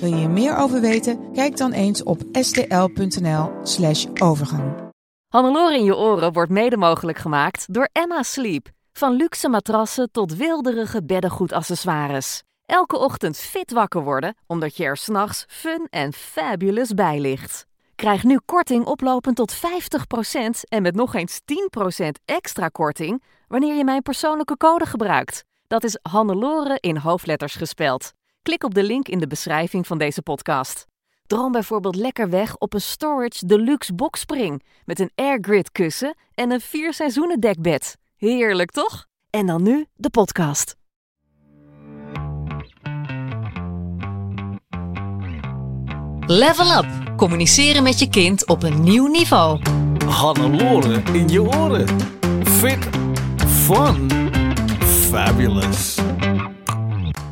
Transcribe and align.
Wil 0.00 0.08
je 0.08 0.14
hier 0.14 0.30
meer 0.30 0.56
over 0.56 0.80
weten? 0.80 1.32
Kijk 1.32 1.56
dan 1.56 1.72
eens 1.72 2.02
op 2.02 2.20
stl.nl/slash 2.32 4.06
overgang. 4.22 4.72
Hannelore 5.28 5.74
in 5.74 5.84
je 5.84 5.96
oren 5.96 6.32
wordt 6.32 6.50
mede 6.50 6.76
mogelijk 6.76 7.18
gemaakt 7.18 7.74
door 7.74 7.88
Emma 7.92 8.22
Sleep. 8.22 8.68
Van 8.92 9.12
luxe 9.12 9.48
matrassen 9.48 10.10
tot 10.12 10.36
wilderige 10.36 11.04
beddengoedaccessoires. 11.04 12.42
Elke 12.66 12.98
ochtend 12.98 13.36
fit 13.36 13.70
wakker 13.72 14.02
worden, 14.02 14.36
omdat 14.46 14.76
je 14.76 14.84
er 14.84 14.96
s'nachts 14.96 15.44
fun 15.48 15.86
en 15.90 16.12
fabulous 16.12 16.94
bij 16.94 17.20
ligt. 17.20 17.66
Krijg 17.94 18.24
nu 18.24 18.38
korting 18.44 18.84
oplopend 18.84 19.36
tot 19.36 19.54
50% 19.56 19.58
en 20.68 20.82
met 20.82 20.94
nog 20.94 21.14
eens 21.14 21.40
10% 21.40 22.08
extra 22.24 22.68
korting 22.68 23.22
wanneer 23.48 23.74
je 23.74 23.84
mijn 23.84 24.02
persoonlijke 24.02 24.56
code 24.56 24.86
gebruikt. 24.86 25.44
Dat 25.66 25.84
is 25.84 25.98
Hannelore 26.02 26.76
in 26.80 26.96
hoofdletters 26.96 27.54
gespeld. 27.54 28.12
Klik 28.42 28.64
op 28.64 28.74
de 28.74 28.82
link 28.82 29.08
in 29.08 29.18
de 29.18 29.26
beschrijving 29.26 29.86
van 29.86 29.98
deze 29.98 30.22
podcast. 30.22 30.86
Droom 31.26 31.52
bijvoorbeeld 31.52 31.96
lekker 31.96 32.30
weg 32.30 32.56
op 32.56 32.74
een 32.74 32.80
Storage 32.80 33.46
Deluxe 33.46 33.94
Boxspring 33.94 34.62
met 34.84 34.98
een 34.98 35.10
Airgrid 35.14 35.72
kussen 35.72 36.16
en 36.34 36.50
een 36.50 36.60
vier 36.60 36.94
seizoenen 36.94 37.40
dekbed. 37.40 37.96
Heerlijk 38.16 38.70
toch? 38.70 39.06
En 39.30 39.46
dan 39.46 39.62
nu 39.62 39.86
de 39.94 40.10
podcast. 40.10 40.76
Level 46.26 46.78
up. 46.78 46.86
Communiceren 47.16 47.82
met 47.82 47.98
je 47.98 48.08
kind 48.08 48.46
op 48.46 48.62
een 48.62 48.82
nieuw 48.82 49.06
niveau. 49.06 49.60
Hannelore 50.06 51.02
in 51.12 51.28
je 51.28 51.42
oren. 51.42 51.88
Fit. 52.44 52.88
Fun. 53.46 54.10
Fabulous. 55.10 56.09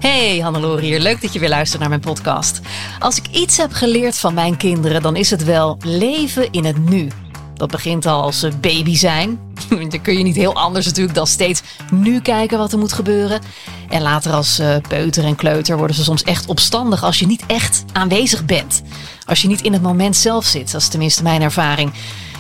Hey 0.09 0.39
Hannelore 0.39 0.83
hier, 0.83 1.01
leuk 1.01 1.21
dat 1.21 1.33
je 1.33 1.39
weer 1.39 1.49
luistert 1.49 1.81
naar 1.81 1.89
mijn 1.89 2.01
podcast. 2.01 2.61
Als 2.99 3.17
ik 3.17 3.27
iets 3.31 3.57
heb 3.57 3.73
geleerd 3.73 4.19
van 4.19 4.35
mijn 4.35 4.57
kinderen, 4.57 5.03
dan 5.03 5.17
is 5.17 5.31
het 5.31 5.45
wel 5.45 5.79
leven 5.85 6.51
in 6.51 6.65
het 6.65 6.89
nu. 6.89 7.09
Dat 7.55 7.71
begint 7.71 8.07
al 8.07 8.23
als 8.23 8.39
ze 8.39 8.51
baby 8.61 8.97
zijn. 8.97 9.41
Dan 9.69 10.01
kun 10.03 10.19
je 10.19 10.23
niet 10.23 10.37
heel 10.37 10.55
anders 10.55 10.87
natuurlijk 10.87 11.15
dan 11.15 11.27
steeds 11.27 11.63
nu 11.91 12.21
kijken 12.21 12.59
wat 12.59 12.73
er 12.73 12.79
moet 12.79 12.93
gebeuren. 12.93 13.41
En 13.89 14.03
later 14.03 14.33
als 14.33 14.61
uh, 14.61 14.77
peuter 14.89 15.25
en 15.25 15.37
kleuter 15.37 15.77
worden 15.77 15.97
ze 15.97 16.05
soms 16.05 16.23
echt 16.23 16.47
opstandig 16.47 17.05
als 17.05 17.19
je 17.19 17.27
niet 17.27 17.45
echt 17.47 17.85
aanwezig 17.93 18.45
bent. 18.45 18.83
Als 19.27 19.43
je 19.43 19.49
niet 19.49 19.63
in 19.63 19.73
het 19.73 19.83
moment 19.83 20.17
zelf 20.17 20.45
zit, 20.45 20.73
dat 20.73 20.81
is 20.81 20.89
tenminste 20.89 21.23
mijn 21.23 21.43
ervaring. 21.43 21.93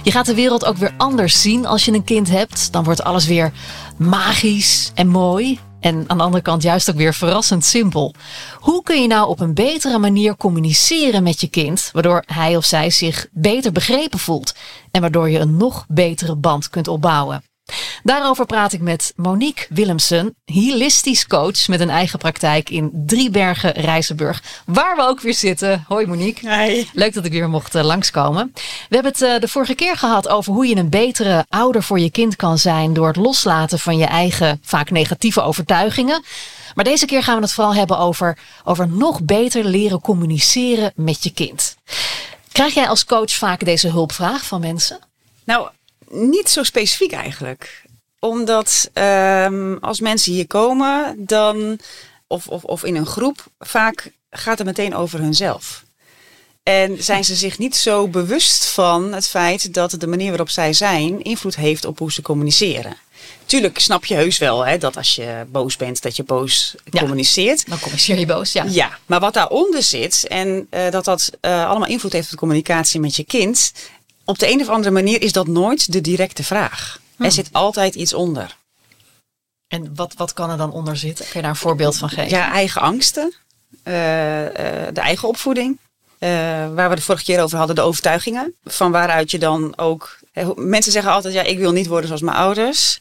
Je 0.02 0.10
gaat 0.10 0.26
de 0.26 0.34
wereld 0.34 0.64
ook 0.64 0.76
weer 0.76 0.94
anders 0.96 1.42
zien 1.42 1.66
als 1.66 1.84
je 1.84 1.92
een 1.92 2.04
kind 2.04 2.30
hebt. 2.30 2.72
Dan 2.72 2.84
wordt 2.84 3.04
alles 3.04 3.26
weer 3.26 3.52
magisch 3.96 4.90
en 4.94 5.08
mooi. 5.08 5.58
En 5.80 6.04
aan 6.06 6.16
de 6.16 6.22
andere 6.22 6.42
kant 6.42 6.62
juist 6.62 6.90
ook 6.90 6.96
weer 6.96 7.14
verrassend 7.14 7.64
simpel. 7.64 8.14
Hoe 8.54 8.82
kun 8.82 9.02
je 9.02 9.08
nou 9.08 9.28
op 9.28 9.40
een 9.40 9.54
betere 9.54 9.98
manier 9.98 10.36
communiceren 10.36 11.22
met 11.22 11.40
je 11.40 11.48
kind, 11.48 11.90
waardoor 11.92 12.22
hij 12.26 12.56
of 12.56 12.64
zij 12.64 12.90
zich 12.90 13.26
beter 13.32 13.72
begrepen 13.72 14.18
voelt 14.18 14.54
en 14.90 15.00
waardoor 15.00 15.30
je 15.30 15.38
een 15.38 15.56
nog 15.56 15.84
betere 15.88 16.36
band 16.36 16.70
kunt 16.70 16.88
opbouwen? 16.88 17.42
Daarover 18.02 18.46
praat 18.46 18.72
ik 18.72 18.80
met 18.80 19.12
Monique 19.16 19.66
Willemsen, 19.68 20.34
holistisch 20.44 21.26
coach 21.26 21.68
met 21.68 21.80
een 21.80 21.90
eigen 21.90 22.18
praktijk 22.18 22.70
in 22.70 22.90
Driebergen, 22.92 23.72
Rijzenburg, 23.72 24.42
waar 24.66 24.96
we 24.96 25.02
ook 25.02 25.20
weer 25.20 25.34
zitten. 25.34 25.84
Hoi 25.88 26.06
Monique. 26.06 26.86
Leuk 26.92 27.14
dat 27.14 27.24
ik 27.24 27.32
weer 27.32 27.48
mocht 27.48 27.74
uh, 27.74 27.82
langskomen. 27.82 28.50
We 28.88 28.94
hebben 28.94 29.12
het 29.12 29.22
uh, 29.22 29.38
de 29.38 29.48
vorige 29.48 29.74
keer 29.74 29.96
gehad 29.96 30.28
over 30.28 30.52
hoe 30.52 30.66
je 30.66 30.76
een 30.76 30.90
betere 30.90 31.44
ouder 31.48 31.82
voor 31.82 31.98
je 31.98 32.10
kind 32.10 32.36
kan 32.36 32.58
zijn 32.58 32.92
door 32.92 33.06
het 33.06 33.16
loslaten 33.16 33.78
van 33.78 33.98
je 33.98 34.06
eigen 34.06 34.60
vaak 34.62 34.90
negatieve 34.90 35.40
overtuigingen. 35.40 36.22
Maar 36.74 36.84
deze 36.84 37.06
keer 37.06 37.22
gaan 37.22 37.36
we 37.36 37.42
het 37.42 37.52
vooral 37.52 37.74
hebben 37.74 37.98
over, 37.98 38.38
over 38.64 38.88
nog 38.88 39.22
beter 39.22 39.64
leren 39.64 40.00
communiceren 40.00 40.92
met 40.94 41.24
je 41.24 41.32
kind. 41.32 41.76
Krijg 42.52 42.74
jij 42.74 42.88
als 42.88 43.04
coach 43.04 43.30
vaak 43.30 43.64
deze 43.64 43.88
hulpvraag 43.88 44.44
van 44.44 44.60
mensen? 44.60 44.98
Nou, 45.44 45.68
niet 46.10 46.50
zo 46.50 46.62
specifiek 46.62 47.12
eigenlijk. 47.12 47.86
Omdat 48.20 48.90
um, 48.94 49.78
als 49.80 50.00
mensen 50.00 50.32
hier 50.32 50.46
komen, 50.46 51.14
dan, 51.18 51.78
of, 52.26 52.46
of, 52.48 52.64
of 52.64 52.84
in 52.84 52.96
een 52.96 53.06
groep, 53.06 53.46
vaak 53.58 54.12
gaat 54.30 54.58
het 54.58 54.66
meteen 54.66 54.94
over 54.94 55.18
hunzelf. 55.18 55.82
En 56.62 57.02
zijn 57.02 57.24
ze 57.24 57.34
zich 57.34 57.58
niet 57.58 57.76
zo 57.76 58.08
bewust 58.08 58.64
van 58.64 59.12
het 59.12 59.28
feit 59.28 59.74
dat 59.74 59.94
de 59.98 60.06
manier 60.06 60.28
waarop 60.28 60.50
zij 60.50 60.72
zijn 60.72 61.22
invloed 61.22 61.56
heeft 61.56 61.84
op 61.84 61.98
hoe 61.98 62.12
ze 62.12 62.22
communiceren. 62.22 62.96
Tuurlijk 63.46 63.78
snap 63.78 64.04
je 64.04 64.14
heus 64.14 64.38
wel 64.38 64.66
hè, 64.66 64.78
dat 64.78 64.96
als 64.96 65.14
je 65.14 65.46
boos 65.50 65.76
bent, 65.76 66.02
dat 66.02 66.16
je 66.16 66.24
boos 66.24 66.74
Ja. 66.84 67.00
communiceert. 67.00 67.68
Dan 67.68 67.78
communiceer 67.78 68.18
je 68.18 68.26
boos, 68.26 68.52
ja. 68.52 68.64
Ja, 68.68 68.98
maar 69.06 69.20
wat 69.20 69.34
daaronder 69.34 69.82
zit 69.82 70.26
en 70.26 70.66
uh, 70.70 70.90
dat 70.90 71.04
dat 71.04 71.30
uh, 71.40 71.68
allemaal 71.68 71.88
invloed 71.88 72.12
heeft 72.12 72.24
op 72.24 72.30
de 72.30 72.36
communicatie 72.36 73.00
met 73.00 73.16
je 73.16 73.24
kind. 73.24 73.72
Op 74.24 74.38
de 74.38 74.50
een 74.50 74.60
of 74.60 74.68
andere 74.68 74.90
manier 74.94 75.22
is 75.22 75.32
dat 75.32 75.46
nooit 75.46 75.92
de 75.92 76.00
directe 76.00 76.44
vraag. 76.44 77.00
Hm. 77.18 77.24
Er 77.24 77.32
zit 77.32 77.52
altijd 77.52 77.94
iets 77.94 78.14
onder. 78.14 78.56
En 79.68 79.94
wat, 79.94 80.14
wat 80.16 80.32
kan 80.32 80.50
er 80.50 80.56
dan 80.56 80.72
onder 80.72 80.96
zitten? 80.96 81.24
Kun 81.24 81.34
je 81.34 81.40
daar 81.40 81.50
een 81.50 81.56
voorbeeld 81.56 81.96
van 81.96 82.08
geven? 82.08 82.30
Ja, 82.30 82.52
eigen 82.52 82.80
angsten, 82.80 83.34
uh, 83.70 83.92
de 84.92 85.00
eigen 85.00 85.28
opvoeding. 85.28 85.78
Uh, 86.18 86.28
waar 86.74 86.88
we 86.88 86.94
de 86.94 87.02
vorige 87.02 87.24
keer 87.24 87.42
over 87.42 87.58
hadden, 87.58 87.76
de 87.76 87.82
overtuigingen. 87.82 88.54
Van 88.64 88.90
waaruit 88.90 89.30
je 89.30 89.38
dan 89.38 89.78
ook. 89.78 90.18
Mensen 90.54 90.92
zeggen 90.92 91.12
altijd: 91.12 91.34
ja, 91.34 91.42
ik 91.42 91.58
wil 91.58 91.72
niet 91.72 91.86
worden 91.86 92.06
zoals 92.06 92.22
mijn 92.22 92.36
ouders. 92.36 93.00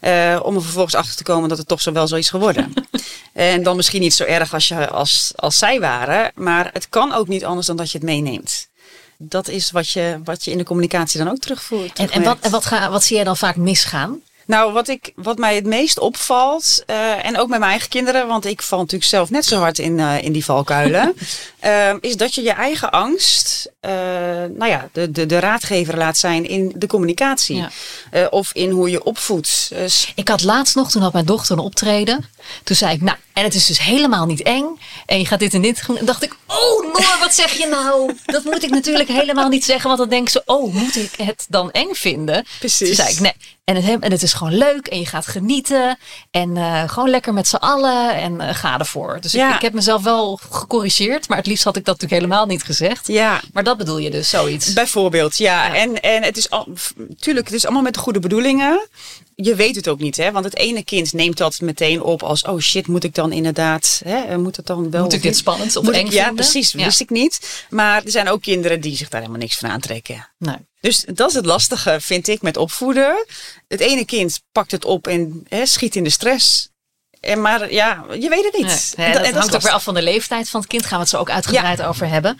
Uh, 0.00 0.40
om 0.42 0.54
er 0.54 0.62
vervolgens 0.62 0.94
achter 0.94 1.16
te 1.16 1.22
komen 1.22 1.48
dat 1.48 1.58
het 1.58 1.68
toch 1.68 1.80
zo 1.80 1.92
wel 1.92 2.06
zo 2.06 2.16
is 2.16 2.30
geworden. 2.30 2.72
en 3.32 3.62
dan 3.62 3.76
misschien 3.76 4.00
niet 4.00 4.14
zo 4.14 4.24
erg 4.24 4.54
als, 4.54 4.68
je, 4.68 4.88
als, 4.88 5.32
als 5.36 5.58
zij 5.58 5.80
waren. 5.80 6.32
Maar 6.34 6.70
het 6.72 6.88
kan 6.88 7.12
ook 7.12 7.28
niet 7.28 7.44
anders 7.44 7.66
dan 7.66 7.76
dat 7.76 7.90
je 7.90 7.98
het 7.98 8.06
meeneemt. 8.06 8.68
Dat 9.18 9.48
is 9.48 9.70
wat 9.70 9.88
je, 9.88 10.20
wat 10.24 10.44
je 10.44 10.50
in 10.50 10.58
de 10.58 10.64
communicatie 10.64 11.18
dan 11.18 11.30
ook 11.30 11.38
terugvoert. 11.38 11.98
En, 11.98 12.10
en, 12.10 12.22
wat, 12.22 12.38
en 12.40 12.50
wat, 12.50 12.64
ga, 12.64 12.90
wat 12.90 13.04
zie 13.04 13.16
jij 13.16 13.24
dan 13.24 13.36
vaak 13.36 13.56
misgaan? 13.56 14.20
Nou, 14.46 14.72
wat, 14.72 14.88
ik, 14.88 15.12
wat 15.14 15.38
mij 15.38 15.54
het 15.54 15.66
meest 15.66 15.98
opvalt, 15.98 16.82
uh, 16.86 17.24
en 17.24 17.38
ook 17.38 17.48
met 17.48 17.58
mijn 17.58 17.70
eigen 17.70 17.88
kinderen, 17.88 18.26
want 18.26 18.44
ik 18.44 18.62
val 18.62 18.78
natuurlijk 18.78 19.10
zelf 19.10 19.30
net 19.30 19.44
zo 19.44 19.58
hard 19.58 19.78
in, 19.78 19.98
uh, 19.98 20.22
in 20.22 20.32
die 20.32 20.44
valkuilen, 20.44 21.16
uh, 21.64 21.94
is 22.00 22.16
dat 22.16 22.34
je 22.34 22.42
je 22.42 22.52
eigen 22.52 22.90
angst, 22.90 23.70
nou 23.80 24.66
ja, 24.66 24.88
de, 24.92 25.10
de, 25.10 25.26
de 25.26 25.38
raadgever 25.38 25.96
laat 25.96 26.16
zijn 26.16 26.48
in 26.48 26.72
de 26.76 26.86
communicatie. 26.86 27.56
Ja. 28.12 28.28
of 28.30 28.50
in 28.52 28.70
hoe 28.70 28.90
je 28.90 29.04
opvoedt. 29.04 29.70
Dus... 29.74 30.12
Ik 30.14 30.28
had 30.28 30.42
laatst 30.42 30.74
nog, 30.74 30.90
toen 30.90 31.02
had 31.02 31.12
mijn 31.12 31.24
dochter 31.24 31.52
een 31.52 31.64
optreden. 31.64 32.24
Toen 32.64 32.76
zei 32.76 32.94
ik, 32.94 33.00
nou, 33.00 33.16
en 33.32 33.44
het 33.44 33.54
is 33.54 33.66
dus 33.66 33.80
helemaal 33.80 34.26
niet 34.26 34.42
eng. 34.42 34.78
En 35.06 35.18
je 35.18 35.26
gaat 35.26 35.38
dit 35.38 35.54
en 35.54 35.62
dit 35.62 35.86
doen. 35.86 35.98
En 35.98 36.04
dacht 36.04 36.22
ik, 36.22 36.36
oh 36.46 36.82
Noor, 36.82 37.16
wat 37.20 37.34
zeg 37.34 37.52
je 37.52 37.66
nou? 37.66 38.14
Dat 38.26 38.44
moet 38.44 38.62
ik 38.62 38.70
natuurlijk 38.70 39.08
helemaal 39.08 39.48
niet 39.48 39.64
zeggen. 39.64 39.86
Want 39.86 39.98
dan 39.98 40.08
denken 40.08 40.30
ze, 40.30 40.42
oh, 40.44 40.74
moet 40.74 40.96
ik 40.96 41.12
het 41.16 41.46
dan 41.48 41.70
eng 41.70 41.92
vinden? 41.92 42.44
Precies. 42.58 42.86
Toen 42.86 42.96
zei 42.96 43.08
ik, 43.08 43.20
nee. 43.20 43.34
En 43.66 43.82
het, 43.82 44.00
en 44.00 44.10
het 44.10 44.22
is 44.22 44.32
gewoon 44.32 44.54
leuk 44.54 44.86
en 44.86 44.98
je 44.98 45.06
gaat 45.06 45.26
genieten. 45.26 45.98
En 46.30 46.56
uh, 46.56 46.88
gewoon 46.88 47.10
lekker 47.10 47.32
met 47.32 47.48
z'n 47.48 47.56
allen 47.56 48.14
en 48.14 48.34
uh, 48.34 48.54
ga 48.54 48.78
ervoor. 48.78 49.18
Dus 49.20 49.32
ja. 49.32 49.48
ik, 49.48 49.54
ik, 49.54 49.60
heb 49.60 49.72
mezelf 49.72 50.02
wel 50.02 50.38
gecorrigeerd. 50.50 51.28
Maar 51.28 51.38
het 51.38 51.46
liefst 51.46 51.64
had 51.64 51.76
ik 51.76 51.84
dat 51.84 52.00
natuurlijk 52.00 52.22
helemaal 52.22 52.46
niet 52.46 52.62
gezegd. 52.62 53.06
Ja. 53.06 53.40
Maar 53.52 53.64
dat 53.64 53.76
bedoel 53.76 53.98
je 53.98 54.10
dus, 54.10 54.28
zoiets. 54.28 54.72
Bijvoorbeeld, 54.72 55.36
ja. 55.36 55.66
ja. 55.66 55.74
En, 55.74 56.00
en 56.00 56.22
het 56.22 56.36
is 56.36 56.50
al, 56.50 56.68
natuurlijk, 56.96 57.46
het 57.46 57.56
is 57.56 57.64
allemaal 57.64 57.82
met 57.82 57.94
de 57.94 58.00
goede 58.00 58.18
bedoelingen. 58.18 58.88
Je 59.34 59.54
weet 59.54 59.76
het 59.76 59.88
ook 59.88 59.98
niet, 59.98 60.16
hè? 60.16 60.32
Want 60.32 60.44
het 60.44 60.56
ene 60.56 60.84
kind 60.84 61.12
neemt 61.12 61.36
dat 61.36 61.60
meteen 61.60 62.02
op 62.02 62.22
als: 62.22 62.42
oh 62.42 62.58
shit, 62.58 62.86
moet 62.86 63.04
ik 63.04 63.14
dan 63.14 63.32
inderdaad, 63.32 64.00
hè? 64.04 64.38
Moet 64.38 64.56
het 64.56 64.66
dan 64.66 64.90
wel? 64.90 65.02
Moet 65.02 65.12
ik 65.12 65.22
dit 65.22 65.36
spannend 65.36 65.76
of 65.76 65.88
eng 65.88 66.06
ik, 66.06 66.12
Ja, 66.12 66.24
vinden? 66.24 66.34
precies. 66.34 66.72
Ja. 66.72 66.84
Wist 66.84 67.00
ik 67.00 67.10
niet. 67.10 67.64
Maar 67.70 68.04
er 68.04 68.10
zijn 68.10 68.28
ook 68.28 68.42
kinderen 68.42 68.80
die 68.80 68.96
zich 68.96 69.08
daar 69.08 69.20
helemaal 69.20 69.40
niks 69.40 69.56
van 69.56 69.70
aantrekken. 69.70 70.28
Nee. 70.38 70.56
Dus 70.80 71.04
dat 71.12 71.28
is 71.28 71.34
het 71.34 71.46
lastige, 71.46 72.00
vind 72.00 72.28
ik, 72.28 72.42
met 72.42 72.56
opvoeden. 72.56 73.26
Het 73.68 73.80
ene 73.80 74.04
kind 74.04 74.40
pakt 74.52 74.70
het 74.70 74.84
op 74.84 75.06
en 75.06 75.46
hè, 75.48 75.66
schiet 75.66 75.96
in 75.96 76.04
de 76.04 76.10
stress. 76.10 76.68
En 77.20 77.40
maar 77.40 77.72
ja, 77.72 78.04
je 78.18 78.28
weet 78.28 78.44
het 78.44 78.56
niet. 78.56 78.92
Nee, 78.96 79.06
nee, 79.06 79.14
dat, 79.14 79.24
dat 79.24 79.34
hangt 79.34 79.54
ook 79.54 79.62
weer 79.62 79.72
af 79.72 79.82
van 79.82 79.94
de 79.94 80.02
leeftijd 80.02 80.48
van 80.48 80.60
het 80.60 80.68
kind. 80.68 80.82
Gaan 80.86 80.96
we 80.98 81.02
het 81.02 81.08
zo 81.08 81.18
ook 81.18 81.30
uitgebreid 81.30 81.78
ja. 81.78 81.86
over 81.86 82.08
hebben. 82.08 82.38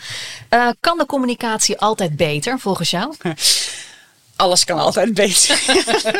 Uh, 0.50 0.68
kan 0.80 0.98
de 0.98 1.06
communicatie 1.06 1.78
altijd 1.78 2.16
beter, 2.16 2.58
volgens 2.58 2.90
jou? 2.90 3.14
Alles 4.36 4.64
kan 4.64 4.78
altijd 4.78 5.14
beter. 5.14 5.62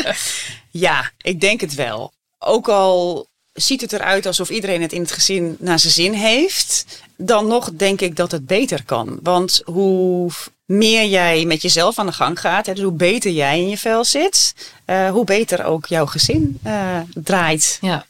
ja, 0.71 1.11
ik 1.19 1.41
denk 1.41 1.61
het 1.61 1.75
wel. 1.75 2.13
Ook 2.39 2.69
al 2.69 3.29
ziet 3.53 3.81
het 3.81 3.93
eruit 3.93 4.27
alsof 4.27 4.51
iedereen 4.51 4.83
het 4.83 4.93
in 4.93 5.01
het 5.01 5.13
gezin 5.13 5.57
naar 5.59 5.79
zijn 5.79 5.93
zin 5.93 6.13
heeft, 6.13 6.85
dan 7.17 7.47
nog 7.47 7.71
denk 7.73 8.01
ik 8.01 8.17
dat 8.17 8.31
het 8.31 8.47
beter 8.47 8.85
kan. 8.85 9.19
Want 9.23 9.61
hoe 9.65 10.31
meer 10.67 11.07
jij 11.07 11.45
met 11.45 11.63
jezelf 11.63 11.99
aan 11.99 12.07
de 12.07 12.13
gang 12.13 12.41
gaat, 12.41 12.67
hè, 12.67 12.75
dus 12.75 12.83
hoe 12.83 12.93
beter 12.93 13.31
jij 13.31 13.61
in 13.61 13.69
je 13.69 13.79
vel 13.79 14.05
zit, 14.05 14.55
uh, 14.87 15.11
hoe 15.11 15.25
beter 15.25 15.65
ook 15.65 15.87
jouw 15.87 16.07
gezin 16.07 16.59
uh, 16.67 16.99
draait. 17.15 17.79
Ja. 17.81 18.07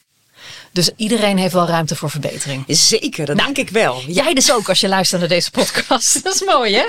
Dus 0.71 0.89
iedereen 0.95 1.37
heeft 1.37 1.53
wel 1.53 1.67
ruimte 1.67 1.95
voor 1.95 2.09
verbetering. 2.09 2.63
Zeker, 2.67 3.25
dat 3.25 3.35
nou, 3.35 3.53
denk 3.53 3.67
ik 3.67 3.73
wel. 3.73 4.01
Jij 4.07 4.33
dus 4.33 4.51
ook 4.51 4.69
als 4.69 4.79
je 4.79 4.87
luistert 4.87 5.19
naar 5.19 5.29
deze 5.29 5.51
podcast. 5.51 6.13
Dat 6.23 6.33
is 6.33 6.43
mooi, 6.43 6.75
hè? 6.75 6.85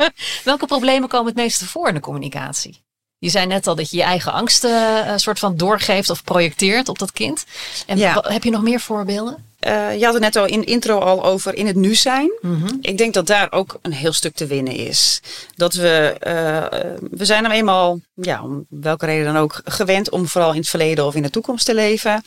Welke 0.44 0.66
problemen 0.66 1.08
komen 1.08 1.26
het 1.26 1.36
meeste 1.36 1.66
voor 1.66 1.88
in 1.88 1.94
de 1.94 2.00
communicatie? 2.00 2.82
Je 3.18 3.28
zei 3.28 3.46
net 3.46 3.66
al 3.66 3.74
dat 3.74 3.90
je 3.90 3.96
je 3.96 4.02
eigen 4.02 4.32
angsten 4.32 5.06
uh, 5.06 5.12
soort 5.16 5.38
van 5.38 5.56
doorgeeft 5.56 6.10
of 6.10 6.24
projecteert 6.24 6.88
op 6.88 6.98
dat 6.98 7.12
kind. 7.12 7.44
En 7.86 7.98
ja. 7.98 8.24
heb 8.28 8.44
je 8.44 8.50
nog 8.50 8.62
meer 8.62 8.80
voorbeelden? 8.80 9.47
Uh, 9.66 9.98
je 9.98 10.04
had 10.04 10.14
het 10.14 10.22
net 10.22 10.36
al 10.36 10.46
in 10.46 10.60
de 10.60 10.66
intro 10.66 10.98
al 10.98 11.24
over 11.24 11.54
in 11.54 11.66
het 11.66 11.76
nu 11.76 11.94
zijn. 11.94 12.32
Mm 12.40 12.62
-hmm. 12.62 12.78
Ik 12.80 12.98
denk 12.98 13.14
dat 13.14 13.26
daar 13.26 13.52
ook 13.52 13.78
een 13.82 13.92
heel 13.92 14.12
stuk 14.12 14.34
te 14.34 14.46
winnen 14.46 14.74
is. 14.74 15.20
Dat 15.56 15.74
we, 15.74 16.16
uh, 16.26 16.98
we 17.10 17.24
zijn 17.24 17.44
er 17.44 17.50
eenmaal, 17.50 18.00
ja, 18.14 18.42
om 18.42 18.66
welke 18.68 19.06
reden 19.06 19.32
dan 19.32 19.42
ook, 19.42 19.60
gewend 19.64 20.10
om 20.10 20.28
vooral 20.28 20.50
in 20.52 20.58
het 20.58 20.68
verleden 20.68 21.06
of 21.06 21.14
in 21.14 21.22
de 21.22 21.30
toekomst 21.30 21.64
te 21.64 21.74
leven. 21.74 22.22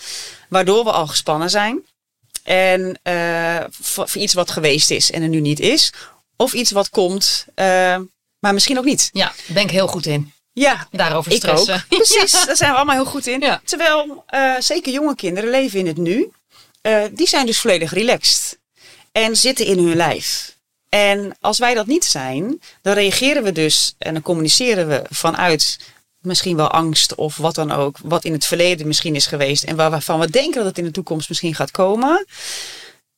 Waardoor 0.49 0.83
we 0.83 0.91
al 0.91 1.07
gespannen 1.07 1.49
zijn. 1.49 1.85
En 2.43 2.99
uh, 3.03 3.63
voor, 3.69 4.09
voor, 4.09 4.21
iets 4.21 4.33
wat 4.33 4.51
geweest 4.51 4.91
is 4.91 5.11
en 5.11 5.21
er 5.21 5.29
nu 5.29 5.39
niet 5.39 5.59
is. 5.59 5.93
Of 6.35 6.53
iets 6.53 6.71
wat 6.71 6.89
komt, 6.89 7.45
maar 8.39 8.53
misschien 8.53 8.77
ook 8.77 8.85
niet. 8.85 9.09
Ja, 9.13 9.25
daar 9.25 9.53
ben 9.53 9.63
ik 9.63 9.71
heel 9.71 9.87
goed 9.87 10.05
in. 10.05 10.33
Ja, 10.53 10.87
daarover 10.91 11.31
stressen. 11.31 11.73
Ook. 11.73 11.87
Precies, 11.87 12.31
ja. 12.39 12.45
daar 12.45 12.55
zijn 12.55 12.71
we 12.71 12.75
allemaal 12.75 12.95
heel 12.95 13.05
goed 13.05 13.27
in. 13.27 13.39
Ja. 13.39 13.61
Terwijl 13.63 14.23
zeker 14.59 14.93
jonge 14.93 15.15
kinderen 15.15 15.49
leven 15.49 15.79
in 15.79 15.87
het 15.87 15.97
nu. 15.97 16.31
Uh, 16.81 17.03
die 17.11 17.27
zijn 17.27 17.45
dus 17.45 17.59
volledig 17.59 17.93
relaxed. 17.93 18.59
En 19.11 19.35
zitten 19.35 19.65
in 19.65 19.77
hun 19.77 19.95
lijf. 19.95 20.55
En 20.89 21.37
als 21.39 21.59
wij 21.59 21.73
dat 21.73 21.87
niet 21.87 22.05
zijn, 22.05 22.61
dan 22.81 22.93
reageren 22.93 23.43
we 23.43 23.51
dus 23.51 23.95
en 23.97 24.13
dan 24.13 24.21
communiceren 24.21 24.87
we 24.87 25.01
vanuit 25.09 25.79
misschien 26.21 26.55
wel 26.55 26.69
angst 26.69 27.15
of 27.15 27.37
wat 27.37 27.55
dan 27.55 27.71
ook, 27.71 27.97
wat 28.03 28.25
in 28.25 28.31
het 28.31 28.45
verleden 28.45 28.87
misschien 28.87 29.15
is 29.15 29.25
geweest 29.25 29.63
en 29.63 29.75
waarvan 29.75 30.19
we 30.19 30.29
denken 30.29 30.55
dat 30.55 30.65
het 30.65 30.77
in 30.77 30.83
de 30.83 30.91
toekomst 30.91 31.29
misschien 31.29 31.55
gaat 31.55 31.71
komen. 31.71 32.25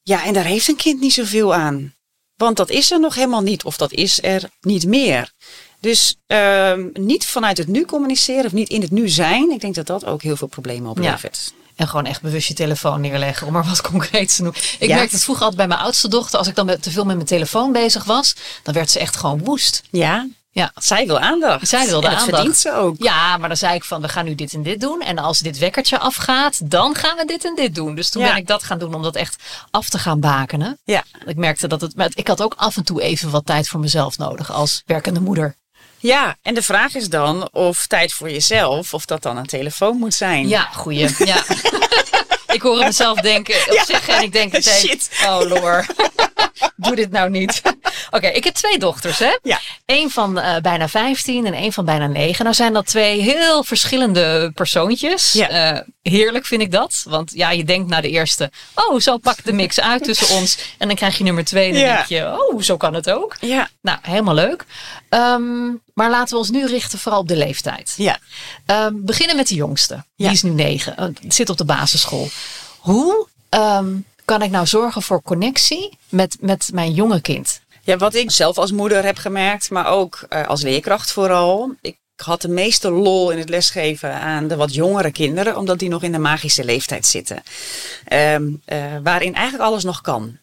Ja, 0.02 0.26
en 0.26 0.34
daar 0.34 0.46
heeft 0.46 0.68
een 0.68 0.76
kind 0.76 1.00
niet 1.00 1.14
zoveel 1.14 1.54
aan. 1.54 1.94
Want 2.36 2.58
dat 2.58 2.70
is 2.70 2.92
er 2.92 3.00
nog 3.00 3.16
helemaal 3.16 3.42
niet 3.42 3.64
of 3.64 3.78
dat 3.78 3.92
is 3.92 4.24
er 4.24 4.50
niet 4.62 4.86
meer. 4.86 5.32
Dus 5.80 6.16
uh, 6.28 6.74
niet 6.94 7.26
vanuit 7.26 7.58
het 7.58 7.68
nu 7.68 7.86
communiceren 7.86 8.46
of 8.46 8.52
niet 8.52 8.70
in 8.70 8.82
het 8.82 8.92
nu 8.92 9.10
zijn. 9.10 9.52
Ik 9.52 9.62
denk 9.62 9.76
dat 9.76 9.88
dat 9.88 10.06
ook 10.06 10.22
heel 10.22 10.36
veel 10.36 10.48
problemen 10.48 10.90
oplevert. 10.90 11.54
Ja. 11.56 11.63
En 11.76 11.88
gewoon 11.88 12.06
echt 12.06 12.22
bewust 12.22 12.48
je 12.48 12.54
telefoon 12.54 13.02
neerleggen, 13.02 13.48
om 13.48 13.54
maar 13.54 13.66
wat 13.66 13.82
concreets 13.92 14.36
te 14.36 14.42
noemen. 14.42 14.62
Ik 14.80 14.88
ja. 14.88 14.96
merkte 14.96 15.16
het 15.16 15.24
vroeger 15.24 15.44
altijd 15.44 15.68
bij 15.68 15.76
mijn 15.76 15.86
oudste 15.86 16.08
dochter. 16.08 16.40
Als 16.40 16.48
ik 16.48 16.56
dan 16.56 16.78
te 16.80 16.92
veel 16.92 17.06
met 17.06 17.16
mijn 17.16 17.28
telefoon 17.28 17.72
bezig 17.72 18.04
was, 18.04 18.36
dan 18.64 18.74
werd 18.74 18.92
ze 18.92 19.00
echt 19.00 19.16
gewoon 19.16 19.44
woest. 19.44 19.82
Ja, 19.90 20.28
ja. 20.54 20.72
Zij 20.76 21.06
wil 21.06 21.20
aandacht. 21.20 21.68
Zij 21.68 21.88
wil 21.88 22.02
de 22.02 22.08
en 22.08 22.14
dat 22.14 22.22
aandacht. 22.22 22.36
verdient 22.36 22.58
ze 22.58 22.74
ook. 22.74 22.96
Ja, 22.98 23.38
maar 23.38 23.48
dan 23.48 23.58
zei 23.58 23.76
ik 23.76 23.84
van, 23.84 24.02
we 24.02 24.10
gaan 24.10 24.26
nu 24.26 24.36
dit 24.36 24.54
en 24.54 24.64
dit 24.64 24.82
doen. 24.82 25.02
En 25.02 25.18
als 25.18 25.40
dit 25.40 25.58
wekkertje 25.58 26.00
afgaat, 26.00 26.70
dan 26.72 26.96
gaan 26.96 27.18
we 27.18 27.26
dit 27.26 27.46
en 27.46 27.56
dit 27.56 27.76
doen. 27.76 27.96
Dus 27.96 28.10
toen 28.10 28.22
ja. 28.22 28.28
ben 28.28 28.38
ik 28.38 28.48
dat 28.48 28.64
gaan 28.64 28.80
doen 28.80 28.94
om 28.94 29.02
dat 29.02 29.16
echt 29.16 29.44
af 29.72 29.90
te 29.90 30.00
gaan 30.00 30.20
bakenen. 30.20 30.80
Ja. 30.84 31.04
Ik 31.26 31.36
merkte 31.36 31.68
dat 31.68 31.82
het, 31.82 31.96
maar 31.96 32.12
ik 32.14 32.28
had 32.28 32.42
ook 32.42 32.54
af 32.58 32.78
en 32.78 32.84
toe 32.84 33.02
even 33.02 33.30
wat 33.30 33.46
tijd 33.46 33.68
voor 33.68 33.80
mezelf 33.80 34.18
nodig 34.18 34.52
als 34.52 34.82
werkende 34.86 35.20
moeder. 35.20 35.56
Ja, 36.04 36.36
en 36.42 36.54
de 36.54 36.62
vraag 36.62 36.96
is 36.96 37.10
dan 37.10 37.50
of 37.52 37.88
tijd 37.88 38.14
voor 38.14 38.32
jezelf, 38.32 38.94
of 38.94 39.06
dat 39.06 39.22
dan 39.22 39.38
een 39.38 39.46
telefoon 39.46 39.98
moet 39.98 40.14
zijn. 40.14 40.48
Ja, 40.48 40.70
goeie. 40.74 41.10
Ja. 41.18 41.44
ik 42.58 42.62
hoor 42.62 42.76
het 42.76 42.86
mezelf 42.86 43.20
denken, 43.20 43.56
op 43.56 43.74
ja. 43.74 43.86
zeggen 43.86 44.16
en 44.16 44.24
ik 44.24 44.32
denk 44.32 44.52
meteen, 44.52 44.74
Shit. 44.90 45.10
oh 45.26 45.42
lor, 45.42 45.86
doe 46.76 46.96
dit 46.96 47.12
nou 47.12 47.30
niet. 47.30 47.62
Oké, 47.64 47.76
okay, 48.12 48.32
ik 48.32 48.44
heb 48.44 48.54
twee 48.54 48.80
dochters, 48.80 49.20
hè? 49.20 49.38
Ja. 49.42 49.60
Eén 49.86 50.10
van 50.10 50.38
uh, 50.38 50.58
bijna 50.58 50.88
15 50.88 51.46
en 51.46 51.54
één 51.54 51.74
van 51.74 51.86
bijna 51.86 52.08
9. 52.08 52.44
Nou 52.44 52.56
zijn 52.56 52.74
dat 52.74 52.86
twee 52.86 53.22
heel 53.22 53.64
verschillende 53.64 54.52
persoontjes. 54.56 55.34
Ja. 55.34 55.74
Uh, 55.74 55.80
heerlijk 56.02 56.46
vind 56.46 56.62
ik 56.62 56.72
dat. 56.72 57.04
Want 57.08 57.32
ja, 57.36 57.52
je 57.52 57.64
denkt 57.64 57.90
naar 57.90 58.02
de 58.02 58.10
eerste, 58.10 58.52
oh, 58.76 59.00
zo 59.00 59.18
pakt 59.18 59.46
de 59.46 59.54
mix 59.54 59.80
uit 59.80 60.04
tussen 60.04 60.36
ons. 60.36 60.58
En 60.78 60.88
dan 60.88 60.98
krijg 60.98 61.18
je 61.18 61.24
nummer 61.24 61.46
twee 61.46 61.68
en 61.68 61.74
dan 61.74 61.82
ja. 61.82 61.96
denk 61.96 62.08
je, 62.08 62.40
oh, 62.40 62.62
zo 62.62 62.78
kan 62.78 62.94
het 62.94 63.10
ook. 63.10 63.36
Ja. 63.40 63.70
Nou, 63.82 63.98
helemaal 64.02 64.34
leuk. 64.34 64.66
Um, 65.10 65.82
maar 65.94 66.10
laten 66.10 66.34
we 66.34 66.40
ons 66.40 66.50
nu 66.50 66.66
richten 66.66 67.00
vooral 67.00 67.20
op 67.20 67.28
de 67.28 67.36
leeftijd. 67.36 67.94
Ja. 67.98 68.20
Um, 68.66 69.06
beginnen 69.06 69.36
met 69.36 69.48
de 69.48 69.56
jongste. 69.56 70.04
Die 70.16 70.32
is 70.32 70.44
nu 70.44 70.50
negen. 70.50 70.96
Uh, 71.00 71.32
zit 71.32 71.50
op 71.50 71.58
de 71.58 71.66
basisschool. 71.66 72.30
Hoe 72.80 73.28
um, 73.50 74.06
kan 74.26 74.42
ik 74.42 74.52
nou 74.52 74.66
zorgen 74.66 75.02
voor 75.02 75.22
connectie 75.22 75.98
met, 76.10 76.38
met 76.40 76.70
mijn 76.74 76.94
jonge 76.94 77.22
kind? 77.22 77.62
Ja, 77.82 77.98
wat 77.98 78.14
ik 78.14 78.32
zelf 78.32 78.58
als 78.58 78.72
moeder 78.72 79.04
heb 79.04 79.18
gemerkt, 79.18 79.70
maar 79.70 79.88
ook 79.88 80.26
uh, 80.30 80.48
als 80.48 80.62
leerkracht 80.62 81.12
vooral. 81.12 81.76
Ik 81.82 81.98
had 82.16 82.42
de 82.42 82.48
meeste 82.48 82.92
lol 82.92 83.32
in 83.32 83.38
het 83.38 83.50
lesgeven 83.50 84.14
aan 84.14 84.48
de 84.48 84.56
wat 84.56 84.74
jongere 84.74 85.12
kinderen, 85.12 85.58
omdat 85.58 85.80
die 85.80 85.90
nog 85.90 86.04
in 86.04 86.12
de 86.12 86.20
magische 86.20 86.64
leeftijd 86.64 87.06
zitten. 87.06 87.44
Um, 88.14 88.62
uh, 88.66 88.78
waarin 89.04 89.36
eigenlijk 89.36 89.70
alles 89.70 89.84
nog 89.84 90.02
kan. 90.02 90.38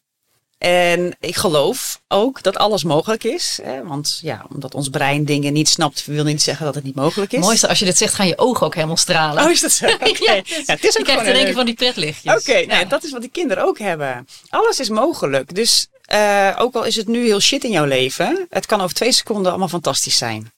En 0.60 1.16
ik 1.20 1.36
geloof 1.36 2.00
ook 2.08 2.42
dat 2.42 2.56
alles 2.56 2.84
mogelijk 2.84 3.24
is. 3.24 3.58
Hè? 3.62 3.84
Want 3.84 4.18
ja, 4.22 4.46
omdat 4.52 4.74
ons 4.74 4.88
brein 4.88 5.24
dingen 5.24 5.52
niet 5.52 5.68
snapt, 5.68 6.06
wil 6.06 6.24
niet 6.24 6.42
zeggen 6.42 6.64
dat 6.64 6.74
het 6.74 6.84
niet 6.84 6.94
mogelijk 6.94 7.32
is. 7.32 7.40
Mooiste, 7.40 7.68
als 7.68 7.78
je 7.78 7.84
dit 7.84 7.96
zegt, 7.96 8.14
gaan 8.14 8.26
je 8.26 8.38
ogen 8.38 8.66
ook 8.66 8.74
helemaal 8.74 8.96
stralen. 8.96 9.44
Oh, 9.44 9.50
is 9.50 9.60
dat 9.60 9.72
zo? 9.72 9.86
Okay. 10.00 10.16
ja, 10.18 10.34
ja, 10.34 10.42
het 10.66 10.84
is 10.84 10.98
ook 10.98 11.06
je 11.06 11.12
krijgt 11.12 11.26
in 11.26 11.34
één 11.34 11.44
keer 11.44 11.54
van 11.54 11.64
die 11.64 11.74
pretlichtjes. 11.74 12.34
Oké, 12.34 12.50
okay, 12.50 12.64
nou, 12.64 12.86
dat 12.86 13.04
is 13.04 13.10
wat 13.10 13.20
die 13.20 13.30
kinderen 13.30 13.64
ook 13.64 13.78
hebben. 13.78 14.26
Alles 14.48 14.80
is 14.80 14.88
mogelijk. 14.88 15.54
Dus 15.54 15.86
uh, 16.12 16.56
ook 16.58 16.74
al 16.74 16.84
is 16.84 16.96
het 16.96 17.08
nu 17.08 17.24
heel 17.24 17.40
shit 17.40 17.64
in 17.64 17.70
jouw 17.70 17.84
leven, 17.84 18.46
het 18.50 18.66
kan 18.66 18.80
over 18.80 18.94
twee 18.94 19.12
seconden 19.12 19.50
allemaal 19.50 19.68
fantastisch 19.68 20.16
zijn. 20.16 20.52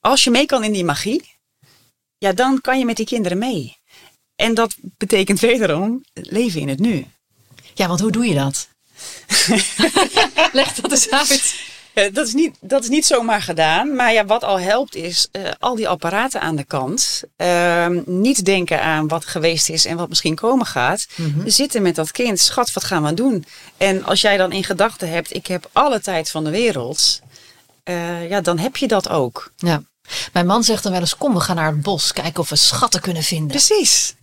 Als 0.00 0.24
je 0.24 0.30
mee 0.30 0.46
kan 0.46 0.64
in 0.64 0.72
die 0.72 0.84
magie, 0.84 1.36
ja, 2.18 2.32
dan 2.32 2.60
kan 2.60 2.78
je 2.78 2.84
met 2.84 2.96
die 2.96 3.06
kinderen 3.06 3.38
mee. 3.38 3.76
En 4.36 4.54
dat 4.54 4.76
betekent 4.80 5.40
wederom 5.40 6.04
leven 6.12 6.60
in 6.60 6.68
het 6.68 6.78
nu. 6.78 7.06
Ja, 7.74 7.88
want 7.88 8.00
hoe 8.00 8.12
doe 8.12 8.26
je 8.26 8.34
dat? 8.34 8.68
Leg 10.52 10.74
dat 10.74 10.90
eens 10.90 11.10
uit. 11.10 11.54
Ja, 11.94 12.10
dat, 12.10 12.26
is 12.26 12.34
niet, 12.34 12.56
dat 12.60 12.82
is 12.82 12.88
niet 12.88 13.06
zomaar 13.06 13.42
gedaan. 13.42 13.94
Maar 13.94 14.12
ja, 14.12 14.24
wat 14.24 14.44
al 14.44 14.60
helpt 14.60 14.94
is 14.94 15.28
uh, 15.32 15.42
al 15.58 15.74
die 15.74 15.88
apparaten 15.88 16.40
aan 16.40 16.56
de 16.56 16.64
kant. 16.64 17.22
Uh, 17.36 17.86
niet 18.04 18.44
denken 18.44 18.82
aan 18.82 19.08
wat 19.08 19.24
geweest 19.24 19.68
is 19.68 19.84
en 19.84 19.96
wat 19.96 20.08
misschien 20.08 20.34
komen 20.34 20.66
gaat. 20.66 21.06
Mhm. 21.14 21.48
Zitten 21.48 21.82
met 21.82 21.94
dat 21.94 22.10
kind. 22.10 22.40
Schat, 22.40 22.72
wat 22.72 22.84
gaan 22.84 23.04
we 23.04 23.14
doen? 23.14 23.44
En 23.76 24.04
als 24.04 24.20
jij 24.20 24.36
dan 24.36 24.52
in 24.52 24.64
gedachten 24.64 25.10
hebt, 25.10 25.34
ik 25.34 25.46
heb 25.46 25.68
alle 25.72 26.00
tijd 26.00 26.30
van 26.30 26.44
de 26.44 26.50
wereld. 26.50 27.20
Uh, 27.84 28.28
ja, 28.28 28.40
dan 28.40 28.58
heb 28.58 28.76
je 28.76 28.88
dat 28.88 29.08
ook. 29.08 29.52
Ja. 29.56 29.82
Mijn 30.32 30.46
man 30.46 30.64
zegt 30.64 30.82
dan 30.82 30.92
wel 30.92 31.00
eens, 31.00 31.16
kom 31.16 31.34
we 31.34 31.40
gaan 31.40 31.56
naar 31.56 31.72
het 31.72 31.82
bos. 31.82 32.12
Kijken 32.12 32.40
of 32.40 32.48
we 32.48 32.56
schatten 32.56 33.00
kunnen 33.00 33.22
vinden. 33.22 33.48
Precies. 33.48 34.14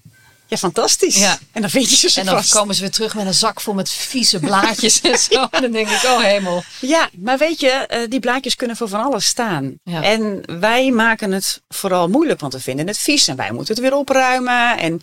Ja, 0.48 0.58
fantastisch. 0.58 1.16
Ja. 1.18 1.38
En 1.52 1.62
dan 1.62 1.70
vind 1.70 1.90
je 1.90 1.96
ze 1.96 2.10
zo 2.10 2.20
En 2.20 2.26
dan 2.26 2.36
vast. 2.36 2.54
komen 2.54 2.76
ze 2.76 2.82
weer 2.82 2.92
terug 2.92 3.16
met 3.16 3.26
een 3.26 3.34
zak 3.34 3.62
vol 3.62 3.74
met 3.74 3.90
vieze 3.90 4.40
blaadjes 4.40 5.02
en 5.02 5.18
zo. 5.18 5.48
En 5.52 5.62
dan 5.62 5.72
denk 5.72 5.88
ik, 5.90 6.04
oh 6.04 6.22
hemel. 6.22 6.64
Ja, 6.82 7.10
maar 7.18 7.38
weet 7.38 7.60
je, 7.60 7.88
uh, 7.94 8.10
die 8.10 8.20
blaadjes 8.20 8.56
kunnen 8.56 8.76
voor 8.78 8.90
van 8.90 9.04
alles 9.04 9.26
staan. 9.26 9.74
Ja. 9.84 10.04
En 10.04 10.42
wij 10.60 10.92
maken 10.92 11.32
het 11.32 11.62
vooral 11.68 12.08
moeilijk, 12.10 12.40
want 12.40 12.54
we 12.54 12.60
vinden 12.60 12.88
het 12.88 12.98
vies. 12.98 13.28
En 13.28 13.36
wij 13.36 13.52
moeten 13.52 13.74
het 13.76 13.84
weer 13.84 13.96
opruimen. 13.96 14.78
En 14.78 15.02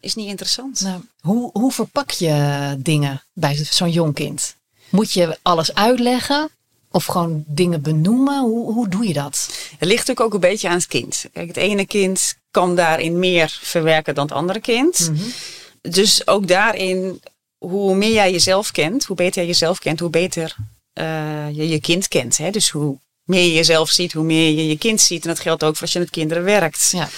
is 0.00 0.14
niet 0.14 0.28
interessant. 0.28 0.80
Nou, 0.80 1.00
hoe, 1.20 1.50
hoe 1.52 1.72
verpak 1.72 2.10
je 2.10 2.74
dingen 2.78 3.22
bij 3.32 3.66
zo'n 3.70 3.90
jong 3.90 4.14
kind? 4.14 4.54
Moet 4.88 5.12
je 5.12 5.38
alles 5.42 5.74
uitleggen? 5.74 6.48
Of 6.94 7.04
gewoon 7.04 7.44
dingen 7.46 7.82
benoemen? 7.82 8.40
Hoe, 8.40 8.72
hoe 8.72 8.88
doe 8.88 9.06
je 9.06 9.12
dat? 9.12 9.48
Het 9.78 9.88
ligt 9.88 10.06
natuurlijk 10.06 10.20
ook 10.20 10.34
een 10.34 10.48
beetje 10.50 10.68
aan 10.68 10.74
het 10.76 10.86
kind. 10.86 11.24
Kijk, 11.32 11.48
het 11.48 11.56
ene 11.56 11.86
kind 11.86 12.34
kan 12.50 12.76
daarin 12.76 13.18
meer 13.18 13.58
verwerken 13.62 14.14
dan 14.14 14.24
het 14.24 14.34
andere 14.34 14.60
kind. 14.60 15.08
Mm 15.10 15.16
-hmm. 15.16 15.32
Dus 15.80 16.26
ook 16.26 16.48
daarin, 16.48 17.22
hoe 17.58 17.94
meer 17.94 18.12
jij 18.12 18.32
jezelf 18.32 18.70
kent, 18.70 19.04
hoe 19.04 19.16
beter 19.16 19.36
jij 19.36 19.46
jezelf 19.46 19.78
kent, 19.78 20.00
hoe 20.00 20.10
beter 20.10 20.56
uh, 20.94 21.50
je 21.52 21.68
je 21.68 21.80
kind 21.80 22.08
kent. 22.08 22.36
Hè? 22.36 22.50
Dus 22.50 22.70
hoe 22.70 22.98
meer 23.24 23.42
je 23.42 23.52
jezelf 23.52 23.90
ziet, 23.90 24.12
hoe 24.12 24.24
meer 24.24 24.50
je 24.50 24.66
je 24.68 24.78
kind 24.78 25.00
ziet. 25.00 25.22
En 25.22 25.28
dat 25.28 25.40
geldt 25.40 25.64
ook 25.64 25.72
voor 25.72 25.82
als 25.82 25.92
je 25.92 25.98
met 25.98 26.10
kinderen 26.10 26.44
werkt. 26.44 26.90
Ja. 26.90 27.08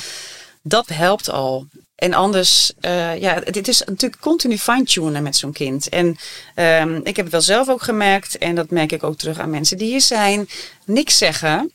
Dat 0.62 0.88
helpt 0.88 1.30
al. 1.30 1.66
En 1.96 2.14
anders, 2.14 2.72
uh, 2.80 3.20
ja, 3.20 3.40
het 3.44 3.68
is 3.68 3.82
natuurlijk 3.86 4.20
continu 4.20 4.58
fine-tunen 4.58 5.22
met 5.22 5.36
zo'n 5.36 5.52
kind. 5.52 5.88
En 5.88 6.16
um, 6.56 7.00
ik 7.04 7.16
heb 7.16 7.24
het 7.24 7.32
wel 7.32 7.40
zelf 7.40 7.68
ook 7.68 7.82
gemerkt, 7.82 8.38
en 8.38 8.54
dat 8.54 8.70
merk 8.70 8.92
ik 8.92 9.02
ook 9.02 9.16
terug 9.16 9.38
aan 9.38 9.50
mensen 9.50 9.78
die 9.78 9.88
hier 9.88 10.00
zijn. 10.00 10.48
Niks 10.84 11.18
zeggen, 11.18 11.72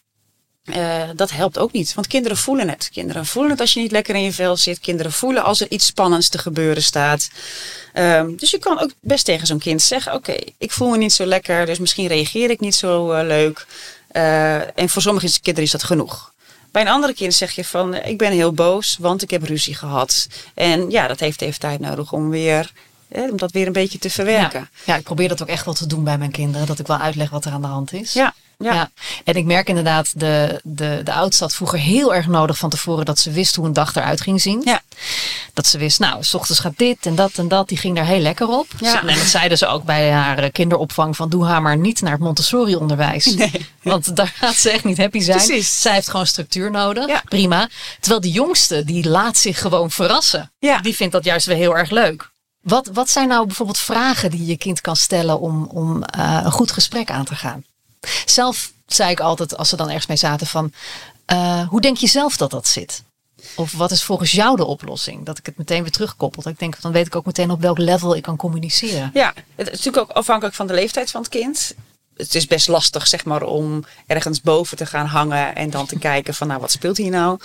uh, 0.66 1.10
dat 1.16 1.32
helpt 1.32 1.58
ook 1.58 1.72
niet. 1.72 1.94
Want 1.94 2.08
kinderen 2.08 2.38
voelen 2.38 2.70
het. 2.70 2.90
Kinderen 2.94 3.26
voelen 3.26 3.52
het 3.52 3.60
als 3.60 3.74
je 3.74 3.80
niet 3.80 3.92
lekker 3.92 4.16
in 4.16 4.24
je 4.24 4.34
vel 4.34 4.58
zit. 4.58 4.80
Kinderen 4.80 5.12
voelen 5.12 5.44
als 5.44 5.62
er 5.62 5.72
iets 5.72 5.86
spannends 5.86 6.30
te 6.30 6.38
gebeuren 6.38 6.84
staat. 6.84 7.30
Um, 7.94 8.38
dus 8.38 8.52
je 8.52 8.58
kan 8.58 8.80
ook 8.80 8.92
best 9.00 9.26
tegen 9.26 9.48
zo'n 9.48 9.60
kind 9.60 9.82
zeggen: 9.82 10.14
Oké, 10.14 10.36
ik 10.58 10.72
voel 10.72 10.90
me 10.90 10.98
niet 10.98 11.14
zo 11.14 11.26
lekker, 11.26 11.66
dus 11.66 11.80
misschien 11.80 12.08
reageer 12.08 12.50
ik 12.50 12.60
niet 12.60 12.76
zo 12.76 13.14
uh, 13.14 13.24
leuk. 13.24 13.66
En 14.76 14.90
voor 14.90 15.02
sommige 15.02 15.40
kinderen 15.42 15.64
is 15.64 15.72
dat 15.72 15.84
genoeg. 15.84 16.31
Bij 16.72 16.82
een 16.82 16.88
andere 16.88 17.14
kind 17.14 17.34
zeg 17.34 17.52
je 17.52 17.66
van, 17.66 17.96
ik 17.96 18.18
ben 18.18 18.32
heel 18.32 18.54
boos, 18.54 18.98
want 19.00 19.22
ik 19.22 19.30
heb 19.30 19.44
ruzie 19.44 19.76
gehad. 19.76 20.28
En 20.54 20.90
ja, 20.90 21.08
dat 21.08 21.20
heeft 21.20 21.42
even 21.42 21.60
tijd 21.60 21.80
nodig 21.80 22.12
om 22.12 22.30
weer, 22.30 22.72
hè, 23.08 23.30
om 23.30 23.38
dat 23.38 23.52
weer 23.52 23.68
een 23.68 23.74
beetje 23.74 24.00
te 24.00 24.10
verwerken. 24.10 24.60
Ja. 24.60 24.94
ja, 24.94 24.96
ik 24.96 25.04
probeer 25.04 25.28
dat 25.28 25.42
ook 25.42 25.48
echt 25.48 25.66
wel 25.66 25.74
te 25.74 25.88
doen 25.88 26.04
bij 26.04 26.18
mijn 26.18 26.32
kinderen. 26.32 26.68
Dat 26.68 26.80
ik 26.80 26.88
wel 26.88 26.98
uitleg 26.98 27.30
wat 27.30 27.46
er 27.46 27.52
aan 27.52 27.62
de 27.62 27.68
hand 27.68 27.94
is. 27.94 28.14
Ja, 28.14 28.34
ja. 28.62 28.74
Ja. 28.74 28.90
En 29.24 29.34
ik 29.36 29.46
merk 29.46 29.68
inderdaad, 29.68 30.20
de, 30.20 30.60
de, 30.64 31.02
de 31.04 31.14
oudste 31.14 31.44
had 31.44 31.54
vroeger 31.54 31.80
heel 31.80 32.16
erg 32.16 32.28
nodig 32.28 32.58
van 32.58 32.70
tevoren 32.70 33.06
dat 33.06 33.20
ze 33.20 33.32
wist 33.32 33.56
hoe 33.56 33.66
een 33.66 33.74
dag 33.74 33.96
eruit 33.96 34.22
ging 34.22 34.42
zien. 34.42 34.62
Ja. 34.66 34.82
Dat 35.54 35.68
ze 35.68 35.78
wist, 35.78 36.00
nou, 36.00 36.24
s 36.24 36.34
ochtends 36.34 36.60
gaat 36.62 36.78
dit 36.78 37.06
en 37.06 37.16
dat 37.16 37.32
en 37.38 37.48
dat. 37.48 37.68
Die 37.68 37.78
ging 37.78 37.96
daar 37.96 38.06
heel 38.06 38.20
lekker 38.20 38.48
op. 38.48 38.68
Ja. 38.80 39.02
En 39.02 39.16
dat 39.16 39.26
zeiden 39.26 39.58
ze 39.58 39.68
ook 39.68 39.84
bij 39.84 40.12
haar 40.12 40.38
eh, 40.38 40.52
kinderopvang 40.52 41.16
van 41.16 41.30
doe 41.30 41.46
haar 41.46 41.62
maar 41.62 41.78
niet 41.78 42.02
naar 42.02 42.12
het 42.12 42.22
Montessori 42.22 42.76
onderwijs. 42.76 43.26
Nee. 43.26 43.66
Want 43.82 44.16
daar 44.16 44.34
gaat 44.36 44.56
ze 44.56 44.70
echt 44.70 44.84
niet 44.84 44.98
happy 44.98 45.20
zijn. 45.20 45.38
Precies. 45.38 45.82
Zij 45.82 45.94
heeft 45.94 46.10
gewoon 46.10 46.28
structuur 46.28 46.72
nodig. 46.72 47.08
Ja. 47.08 47.22
Prima. 47.26 47.70
Terwijl 48.00 48.22
de 48.22 48.32
jongste, 48.32 48.84
die 48.84 49.10
laat 49.10 49.38
zich 49.38 49.60
gewoon 49.62 49.92
verrassen. 49.92 50.52
Ja. 50.60 50.78
Die 50.78 50.96
vindt 50.96 51.14
dat 51.14 51.24
juist 51.24 51.46
weer 51.46 51.56
heel 51.56 51.78
erg 51.78 51.90
leuk. 51.90 52.32
Wat, 52.62 52.90
wat 52.94 53.10
zijn 53.10 53.28
nou 53.28 53.46
bijvoorbeeld 53.46 53.78
vragen 53.78 54.32
die 54.32 54.46
je 54.46 54.58
kind 54.58 54.82
kan 54.82 54.96
stellen 54.96 55.40
om, 55.40 55.66
om 55.66 56.04
eh, 56.04 56.42
een 56.44 56.52
goed 56.52 56.72
gesprek 56.72 57.12
aan 57.12 57.26
te 57.26 57.36
gaan? 57.36 57.64
Zelf 58.26 58.72
zei 58.88 59.12
ik 59.12 59.20
altijd, 59.20 59.58
als 59.58 59.70
ze 59.70 59.76
dan 59.76 59.88
ergens 59.88 60.08
mee 60.08 60.18
zaten, 60.18 60.48
van 60.48 60.74
eh, 61.26 61.68
hoe 61.68 61.82
denk 61.82 61.98
je 61.98 62.08
zelf 62.08 62.38
dat 62.38 62.52
dat 62.52 62.68
zit? 62.68 63.04
Of 63.56 63.72
wat 63.72 63.92
is 63.92 64.04
volgens 64.04 64.32
jou 64.32 64.56
de 64.56 64.66
oplossing? 64.66 65.26
Dat 65.26 65.38
ik 65.38 65.46
het 65.46 65.58
meteen 65.58 65.82
weer 65.82 65.92
terugkoppel. 65.92 66.50
Ik 66.50 66.60
denk, 66.60 66.82
dan 66.82 66.92
weet 66.92 67.06
ik 67.06 67.16
ook 67.16 67.26
meteen 67.26 67.52
op 67.52 67.62
welk 67.62 67.78
level 67.78 68.16
ik 68.16 68.24
kan 68.24 68.36
communiceren. 68.38 69.12
Ja, 69.14 69.34
het 69.56 69.68
is 69.68 69.78
natuurlijk 69.78 70.10
ook 70.10 70.18
afhankelijk 70.18 70.56
van 70.56 70.68
de 70.68 70.74
leeftijd 70.74 71.12
van 71.12 71.22
het 71.22 71.30
kind. 71.30 71.76
Het 72.16 72.36
is 72.36 72.48
best 72.48 72.68
lastig, 72.68 73.08
zeg 73.08 73.26
maar, 73.26 73.44
om 73.44 73.86
ergens 74.08 74.42
boven 74.42 74.78
te 74.78 74.86
gaan 74.86 75.06
hangen 75.06 75.56
en 75.56 75.70
dan 75.70 75.86
te 75.86 76.00
kijken 76.10 76.34
van, 76.34 76.48
nou, 76.48 76.60
wat 76.60 76.72
speelt 76.72 76.98
hier 76.98 77.10
nou? 77.10 77.40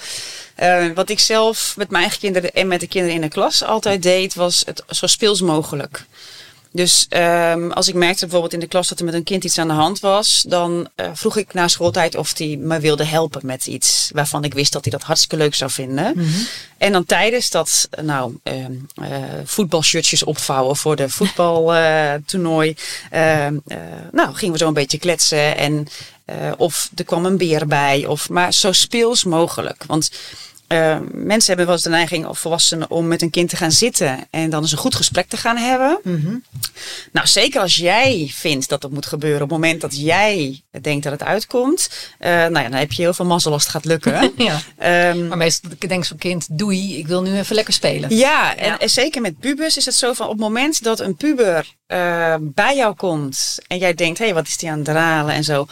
Eh, 0.54 0.86
wat 0.94 1.08
ik 1.08 1.18
zelf 1.18 1.74
met 1.76 1.90
mijn 1.90 2.02
eigen 2.02 2.20
kinderen 2.20 2.52
en 2.52 2.66
met 2.66 2.80
de 2.80 2.86
kinderen 2.86 3.16
in 3.16 3.22
de 3.22 3.28
klas 3.28 3.62
altijd 3.62 4.02
deed, 4.02 4.34
was 4.34 4.62
het 4.66 4.82
zo 4.88 5.06
speels 5.06 5.40
mogelijk. 5.40 6.06
Dus 6.76 7.06
ehm, 7.08 7.70
als 7.70 7.88
ik 7.88 7.94
merkte 7.94 8.20
bijvoorbeeld 8.20 8.52
in 8.52 8.60
de 8.60 8.66
klas 8.66 8.88
dat 8.88 8.98
er 8.98 9.04
met 9.04 9.14
een 9.14 9.22
kind 9.22 9.44
iets 9.44 9.58
aan 9.58 9.68
de 9.68 9.74
hand 9.74 10.00
was, 10.00 10.44
dan 10.48 10.88
eh, 10.94 11.10
vroeg 11.14 11.36
ik 11.36 11.54
na 11.54 11.68
schooltijd 11.68 12.16
of 12.16 12.38
hij 12.38 12.56
me 12.60 12.80
wilde 12.80 13.04
helpen 13.04 13.46
met 13.46 13.66
iets 13.66 14.10
waarvan 14.14 14.44
ik 14.44 14.54
wist 14.54 14.72
dat 14.72 14.82
hij 14.82 14.92
dat 14.92 15.02
hartstikke 15.02 15.36
leuk 15.36 15.54
zou 15.54 15.70
vinden. 15.70 16.26
En 16.78 16.92
dan 16.92 17.04
tijdens 17.04 17.50
dat, 17.50 17.88
nou, 18.02 18.38
ehm, 18.42 18.72
eh, 18.94 19.08
voetbalshirtjes 19.44 20.22
opvouwen 20.22 20.76
voor 20.76 20.96
de 20.96 21.08
voetbaltoernooi, 21.18 22.76
ehm, 23.10 23.56
eh, 23.66 23.78
nou, 24.12 24.34
gingen 24.34 24.52
we 24.52 24.60
zo 24.60 24.68
een 24.68 24.74
beetje 24.74 24.98
kletsen 24.98 25.56
en 25.56 25.88
of 26.56 26.90
er 26.94 27.04
kwam 27.04 27.26
een 27.26 27.36
beer 27.36 27.66
bij, 27.66 28.06
of 28.06 28.28
maar 28.28 28.52
zo 28.52 28.72
speels 28.72 29.24
mogelijk. 29.24 29.84
Want 29.86 30.10
eh, 30.66 30.98
mensen 31.12 31.46
hebben 31.48 31.66
wel 31.66 31.74
eens 31.74 31.84
de 31.84 31.90
neiging, 31.90 32.26
of 32.26 32.38
volwassenen, 32.38 32.90
om 32.90 33.06
met 33.08 33.22
een 33.22 33.30
kind 33.30 33.48
te 33.48 33.56
gaan 33.56 33.72
zitten 33.72 34.26
en 34.30 34.50
dan 34.50 34.62
eens 34.62 34.72
een 34.72 34.78
goed 34.78 34.94
gesprek 34.94 35.28
te 35.28 35.36
gaan 35.36 35.56
hebben. 35.56 35.98
Nou, 37.12 37.26
zeker 37.26 37.60
als 37.60 37.76
jij 37.76 38.30
vindt 38.34 38.68
dat 38.68 38.82
het 38.82 38.92
moet 38.92 39.06
gebeuren 39.06 39.42
op 39.42 39.50
het 39.50 39.58
moment 39.58 39.80
dat 39.80 40.00
jij 40.00 40.62
denkt 40.80 41.02
dat 41.02 41.12
het 41.12 41.22
uitkomt, 41.22 41.90
eh, 42.18 42.30
nou 42.30 42.58
ja, 42.58 42.62
dan 42.68 42.72
heb 42.78 42.92
je 42.92 43.02
heel 43.02 43.14
veel 43.14 43.24
mazzel 43.24 43.52
als 43.52 43.62
het 43.62 43.72
gaat 43.72 43.84
lukken. 43.84 44.32
Ja. 44.36 44.60
Ehm, 44.78 45.28
Maar 45.28 45.36
meestal 45.36 45.70
denk 45.78 46.00
ik 46.00 46.04
zo'n 46.04 46.18
kind, 46.18 46.46
doei, 46.50 46.98
ik 46.98 47.06
wil 47.06 47.22
nu 47.22 47.38
even 47.38 47.54
lekker 47.54 47.74
spelen. 47.74 48.16
ja, 48.16 48.56
en, 48.56 48.66
Ja. 48.66 48.78
en 48.78 48.90
zeker 48.90 49.20
met 49.20 49.38
pubers 49.38 49.76
is 49.76 49.84
het 49.84 49.94
zo 49.94 50.12
van 50.12 50.26
op 50.26 50.32
het 50.32 50.40
moment 50.40 50.82
dat 50.82 51.00
een 51.00 51.16
puber 51.16 51.74
eh, 51.86 52.34
bij 52.40 52.76
jou 52.76 52.94
komt 52.94 53.58
en 53.66 53.78
jij 53.78 53.94
denkt, 53.94 54.18
hé, 54.18 54.24
hey, 54.24 54.34
wat 54.34 54.46
is 54.46 54.56
die 54.56 54.70
aan 54.70 54.76
het 54.76 54.84
dralen 54.84 55.34
en 55.34 55.44
zo. 55.44 55.66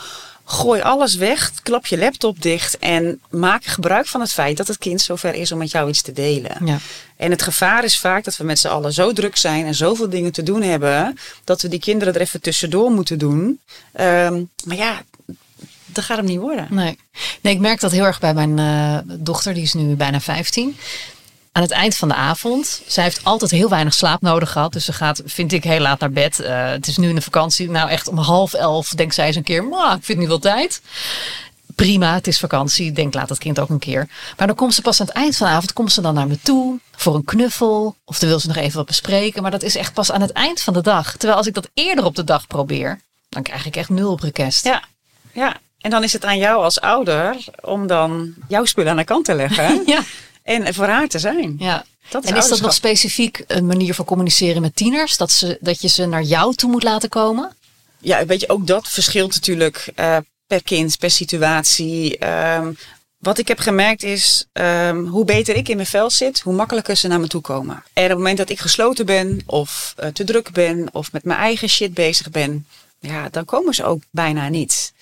Gooi 0.44 0.80
alles 0.80 1.14
weg, 1.14 1.52
klap 1.62 1.86
je 1.86 1.98
laptop 1.98 2.42
dicht 2.42 2.78
en 2.78 3.20
maak 3.30 3.64
gebruik 3.64 4.06
van 4.06 4.20
het 4.20 4.32
feit 4.32 4.56
dat 4.56 4.68
het 4.68 4.78
kind 4.78 5.00
zover 5.00 5.34
is 5.34 5.52
om 5.52 5.58
met 5.58 5.70
jou 5.70 5.88
iets 5.88 6.02
te 6.02 6.12
delen. 6.12 6.56
Ja. 6.64 6.78
En 7.16 7.30
het 7.30 7.42
gevaar 7.42 7.84
is 7.84 7.98
vaak 7.98 8.24
dat 8.24 8.36
we 8.36 8.44
met 8.44 8.58
z'n 8.58 8.68
allen 8.68 8.92
zo 8.92 9.12
druk 9.12 9.36
zijn 9.36 9.66
en 9.66 9.74
zoveel 9.74 10.08
dingen 10.08 10.32
te 10.32 10.42
doen 10.42 10.62
hebben, 10.62 11.18
dat 11.44 11.62
we 11.62 11.68
die 11.68 11.78
kinderen 11.78 12.14
er 12.14 12.20
even 12.20 12.40
tussendoor 12.40 12.90
moeten 12.90 13.18
doen. 13.18 13.60
Ehm, 13.92 14.42
maar 14.64 14.76
ja, 14.76 15.02
dat 15.84 16.04
gaat 16.04 16.16
hem 16.16 16.26
niet 16.26 16.38
worden. 16.38 16.66
Nee. 16.70 16.98
nee, 17.40 17.54
ik 17.54 17.60
merk 17.60 17.80
dat 17.80 17.92
heel 17.92 18.04
erg 18.04 18.20
bij 18.20 18.34
mijn 18.34 18.58
eh, 18.58 19.14
dochter, 19.18 19.54
die 19.54 19.62
is 19.62 19.72
nu 19.72 19.94
bijna 19.94 20.20
15. 20.20 20.76
Aan 21.56 21.62
het 21.62 21.70
eind 21.70 21.96
van 21.96 22.08
de 22.08 22.14
avond, 22.14 22.82
zij 22.87 23.04
heeft 23.04 23.25
altijd 23.25 23.50
heel 23.50 23.68
weinig 23.68 23.94
slaap 23.94 24.20
nodig 24.20 24.52
gehad. 24.52 24.73
Dus 24.73 24.84
ze 24.84 24.92
gaat, 24.92 25.23
vind 25.25 25.52
ik, 25.52 25.64
heel 25.64 25.80
laat 25.80 26.00
naar 26.00 26.11
bed. 26.11 26.40
Eh, 26.40 26.68
het 26.68 26.87
is 26.87 26.96
nu 26.96 27.08
in 27.08 27.14
de 27.14 27.20
vakantie. 27.20 27.70
Nou, 27.70 27.90
echt 27.90 28.08
om 28.08 28.18
half 28.18 28.52
elf 28.52 28.88
denkt 28.88 29.14
zij 29.14 29.26
eens 29.26 29.37
een 29.37 29.42
keer, 29.42 29.64
"Mwah, 29.64 29.96
ik 29.96 30.04
vind 30.04 30.18
nu 30.18 30.26
wel 30.26 30.38
tijd. 30.38 30.80
Prima, 31.75 32.14
het 32.14 32.26
is 32.26 32.38
vakantie. 32.38 32.92
Denk 32.92 33.14
laat 33.14 33.28
het 33.28 33.38
kind 33.38 33.58
ook 33.58 33.68
een 33.68 33.78
keer. 33.78 34.08
Maar 34.37 34.46
dan 34.46 34.56
komt 34.56 34.75
ze 34.75 34.82
pas 34.82 35.00
aan 35.00 35.06
het 35.06 35.14
eind 35.14 35.37
van 35.37 35.46
de 35.46 35.52
avond, 35.52 35.73
komt 35.73 35.92
ze 35.92 36.00
dan 36.00 36.14
naar 36.14 36.26
me 36.26 36.38
toe 36.42 36.78
voor 36.96 37.14
een 37.14 37.25
knuffel. 37.25 37.96
Of 38.04 38.18
dan 38.18 38.28
wil 38.28 38.40
ze 38.40 38.46
nog 38.46 38.56
even 38.56 38.76
wat 38.76 38.87
bespreken. 38.87 39.42
Maar 39.42 39.50
dat 39.50 39.62
is 39.62 39.76
echt 39.76 39.92
pas 39.92 40.12
aan 40.12 40.20
het 40.20 40.32
eind 40.32 40.61
van 40.61 40.73
de 40.73 40.82
dag. 40.82 41.11
Terwijl 41.16 41.38
als 41.38 41.46
ik 41.46 41.54
dat 41.54 41.68
eerder 41.75 42.04
op 42.04 42.14
de 42.16 42.25
dag 42.25 42.46
probeer, 42.46 43.00
dan 43.28 43.42
krijg 43.42 43.66
ik 43.66 43.76
echt 43.76 43.88
nul 43.88 44.11
op 44.12 44.20
request. 44.20 44.64
Ja, 44.64 44.82
ja. 45.32 45.56
En 45.80 45.90
dan 45.90 46.02
is 46.02 46.12
het 46.12 46.25
aan 46.25 46.38
jou 46.38 46.62
als 46.62 46.80
ouder 46.80 47.37
om 47.61 47.87
dan 47.87 48.34
jouw 48.49 48.64
spullen 48.64 48.90
aan 48.90 48.96
de 48.96 49.04
kant 49.04 49.25
te 49.25 49.34
leggen 49.34 49.82
ja. 49.87 50.00
En 50.44 50.74
voor 50.74 50.86
haar 50.86 51.08
te 51.08 51.18
zijn. 51.18 51.56
ja. 51.58 51.84
Dat 52.08 52.24
is 52.24 52.30
en 52.30 52.36
is 52.36 52.48
dat 52.48 52.60
nog 52.60 52.74
specifiek 52.74 53.44
een 53.46 53.66
manier 53.66 53.94
van 53.94 54.04
communiceren 54.04 54.62
met 54.62 54.76
tieners? 54.76 55.16
Dat, 55.16 55.32
ze, 55.32 55.58
dat 55.60 55.80
je 55.80 55.88
ze 55.88 56.06
naar 56.06 56.22
jou 56.22 56.54
toe 56.54 56.70
moet 56.70 56.82
laten 56.82 57.08
komen? 57.08 57.56
Ja, 57.98 58.26
weet 58.26 58.40
je, 58.40 58.48
ook 58.48 58.66
dat 58.66 58.88
verschilt 58.88 59.32
natuurlijk 59.32 59.90
eh, 59.94 60.16
per 60.46 60.62
kind, 60.62 60.98
per 60.98 61.10
situatie. 61.10 62.18
Ehm, 62.18 62.72
wat 63.18 63.38
ik 63.38 63.48
heb 63.48 63.58
gemerkt 63.58 64.02
is, 64.02 64.46
ehm, 64.52 65.04
hoe 65.04 65.24
beter 65.24 65.56
ik 65.56 65.68
in 65.68 65.76
mijn 65.76 65.88
vel 65.88 66.10
zit, 66.10 66.40
hoe 66.40 66.54
makkelijker 66.54 66.96
ze 66.96 67.08
naar 67.08 67.20
me 67.20 67.26
toe 67.26 67.40
komen. 67.40 67.74
En 67.92 68.04
op 68.04 68.08
het 68.08 68.18
moment 68.18 68.38
dat 68.38 68.50
ik 68.50 68.58
gesloten 68.58 69.06
ben, 69.06 69.42
of 69.46 69.94
eh, 69.96 70.08
te 70.08 70.24
druk 70.24 70.52
ben, 70.52 70.88
of 70.92 71.12
met 71.12 71.24
mijn 71.24 71.38
eigen 71.38 71.68
shit 71.68 71.94
bezig 71.94 72.30
ben, 72.30 72.66
ja, 73.00 73.28
dan 73.28 73.44
komen 73.44 73.74
ze 73.74 73.84
ook 73.84 74.02
bijna 74.10 74.48
niet. 74.48 74.92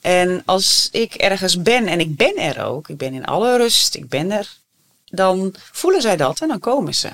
En 0.00 0.42
als 0.44 0.88
ik 0.92 1.14
ergens 1.14 1.62
ben, 1.62 1.86
en 1.86 2.00
ik 2.00 2.16
ben 2.16 2.36
er 2.36 2.64
ook, 2.64 2.88
ik 2.88 2.96
ben 2.96 3.14
in 3.14 3.24
alle 3.24 3.56
rust, 3.56 3.94
ik 3.94 4.08
ben 4.08 4.30
er, 4.30 4.59
dan 5.10 5.54
voelen 5.72 6.02
zij 6.02 6.16
dat 6.16 6.40
en 6.40 6.48
dan 6.48 6.58
komen 6.58 6.94
ze. 6.94 7.08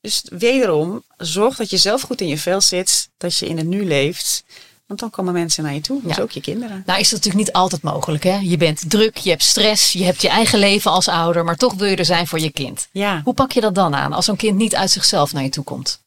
Dus 0.00 0.22
wederom, 0.30 1.02
zorg 1.16 1.56
dat 1.56 1.70
je 1.70 1.76
zelf 1.76 2.02
goed 2.02 2.20
in 2.20 2.28
je 2.28 2.38
vel 2.38 2.60
zit, 2.60 3.08
dat 3.16 3.36
je 3.36 3.46
in 3.46 3.56
het 3.56 3.66
nu 3.66 3.84
leeft. 3.86 4.44
Want 4.86 5.00
dan 5.00 5.10
komen 5.10 5.32
mensen 5.32 5.62
naar 5.64 5.74
je 5.74 5.80
toe, 5.80 6.00
dus 6.02 6.16
Ja. 6.16 6.22
ook 6.22 6.30
je 6.30 6.40
kinderen. 6.40 6.82
Nou 6.86 7.00
is 7.00 7.08
dat 7.08 7.18
natuurlijk 7.18 7.46
niet 7.46 7.54
altijd 7.54 7.82
mogelijk. 7.82 8.24
Hè? 8.24 8.36
Je 8.36 8.56
bent 8.56 8.90
druk, 8.90 9.16
je 9.16 9.30
hebt 9.30 9.42
stress, 9.42 9.92
je 9.92 10.04
hebt 10.04 10.22
je 10.22 10.28
eigen 10.28 10.58
leven 10.58 10.90
als 10.90 11.08
ouder. 11.08 11.44
Maar 11.44 11.56
toch 11.56 11.74
wil 11.74 11.88
je 11.88 11.96
er 11.96 12.04
zijn 12.04 12.26
voor 12.26 12.40
je 12.40 12.50
kind. 12.52 12.88
Ja, 12.92 13.20
Hoe 13.24 13.34
pak 13.34 13.52
je 13.52 13.60
dat 13.60 13.74
dan 13.74 13.94
aan 13.94 14.12
als 14.12 14.24
zo'n 14.24 14.36
kind 14.36 14.56
niet 14.56 14.74
uit 14.74 14.90
zichzelf 14.90 15.32
naar 15.32 15.42
je 15.42 15.48
toe 15.48 15.64
komt? 15.64 16.02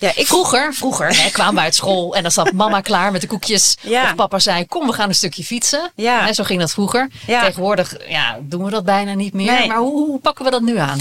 Ja 0.00 0.12
ik 0.16 0.26
Vroeger, 0.26 0.74
vroeger 0.74 1.22
hè, 1.22 1.30
kwamen 1.30 1.54
we 1.54 1.60
uit 1.60 1.74
school 1.74 2.14
en 2.16 2.22
dan 2.22 2.30
zat 2.30 2.52
mama 2.52 2.80
klaar 2.80 3.12
met 3.12 3.20
de 3.20 3.26
koekjes. 3.26 3.76
Ja. 3.82 4.02
Of 4.04 4.14
papa 4.14 4.38
zei, 4.38 4.66
kom 4.66 4.86
we 4.86 4.92
gaan 4.92 5.08
een 5.08 5.14
stukje 5.14 5.44
fietsen. 5.44 5.92
Ja. 5.94 6.24
Hè, 6.24 6.32
zo 6.32 6.44
ging 6.44 6.60
dat 6.60 6.72
vroeger. 6.72 7.08
Ja. 7.26 7.44
Tegenwoordig 7.44 8.08
ja, 8.08 8.38
doen 8.42 8.64
we 8.64 8.70
dat 8.70 8.84
bijna 8.84 9.14
niet 9.14 9.32
meer. 9.32 9.52
Nee. 9.52 9.68
Maar 9.68 9.76
hoe, 9.78 10.06
hoe 10.06 10.20
pakken 10.20 10.44
we 10.44 10.50
dat 10.50 10.62
nu 10.62 10.76
aan? 10.78 10.98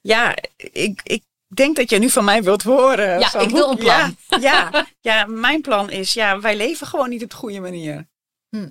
Ja, 0.00 0.34
ik, 0.56 1.00
ik 1.04 1.22
denk 1.46 1.76
dat 1.76 1.90
je 1.90 1.98
nu 1.98 2.10
van 2.10 2.24
mij 2.24 2.42
wilt 2.42 2.62
horen. 2.62 3.18
Ja, 3.18 3.28
Van 3.28 3.40
ik 3.40 3.50
wil 3.50 3.62
hoe- 3.62 3.70
een 3.72 3.78
plan. 3.78 4.16
Ja, 4.28 4.38
ja, 4.70 4.86
ja, 5.00 5.24
mijn 5.26 5.60
plan 5.60 5.90
is, 5.90 6.12
ja, 6.12 6.40
wij 6.40 6.56
leven 6.56 6.86
gewoon 6.86 7.08
niet 7.08 7.22
op 7.22 7.30
de 7.30 7.36
goede 7.36 7.60
manier. 7.60 8.06
Hm. 8.50 8.68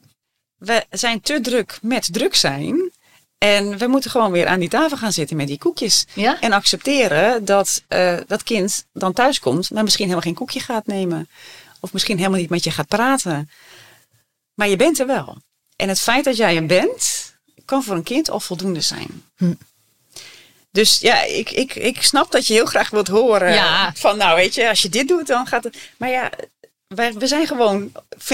We 0.57 0.85
zijn 0.89 1.21
te 1.21 1.41
druk 1.41 1.77
met 1.81 2.13
druk 2.13 2.35
zijn. 2.35 2.91
En 3.37 3.77
we 3.77 3.87
moeten 3.87 4.11
gewoon 4.11 4.31
weer 4.31 4.47
aan 4.47 4.59
die 4.59 4.69
tafel 4.69 4.97
gaan 4.97 5.11
zitten 5.11 5.37
met 5.37 5.47
die 5.47 5.57
koekjes. 5.57 6.05
Ja? 6.13 6.39
En 6.39 6.51
accepteren 6.51 7.45
dat 7.45 7.83
eh, 7.87 8.17
dat 8.27 8.43
kind 8.43 8.85
dan 8.93 9.13
thuis 9.13 9.39
komt, 9.39 9.71
maar 9.71 9.83
misschien 9.83 10.05
helemaal 10.05 10.25
geen 10.25 10.35
koekje 10.35 10.59
gaat 10.59 10.87
nemen. 10.87 11.29
Of 11.79 11.93
misschien 11.93 12.17
helemaal 12.17 12.39
niet 12.39 12.49
met 12.49 12.63
je 12.63 12.71
gaat 12.71 12.87
praten. 12.87 13.49
Maar 14.53 14.67
je 14.67 14.75
bent 14.75 14.99
er 14.99 15.07
wel. 15.07 15.37
En 15.75 15.89
het 15.89 15.99
feit 15.99 16.23
dat 16.23 16.37
jij 16.37 16.55
er 16.55 16.65
bent, 16.65 17.33
kan 17.65 17.83
voor 17.83 17.95
een 17.95 18.03
kind 18.03 18.29
al 18.29 18.39
voldoende 18.39 18.81
zijn. 18.81 19.23
Hm. 19.37 19.53
Dus 20.71 20.99
ja, 20.99 21.23
ik, 21.23 21.51
ik, 21.51 21.75
ik 21.75 22.01
snap 22.03 22.31
dat 22.31 22.47
je 22.47 22.53
heel 22.53 22.65
graag 22.65 22.89
wilt 22.89 23.07
horen 23.07 23.53
Ja. 23.53 23.93
van 23.95 24.17
nou 24.17 24.35
weet 24.35 24.55
je, 24.55 24.69
als 24.69 24.81
je 24.81 24.89
dit 24.89 25.07
doet 25.07 25.27
dan 25.27 25.47
gaat 25.47 25.63
het. 25.63 25.77
Maar 25.97 26.09
ja, 26.09 26.29
wij, 26.87 27.13
we 27.13 27.27
zijn 27.27 27.47
gewoon, 27.47 27.91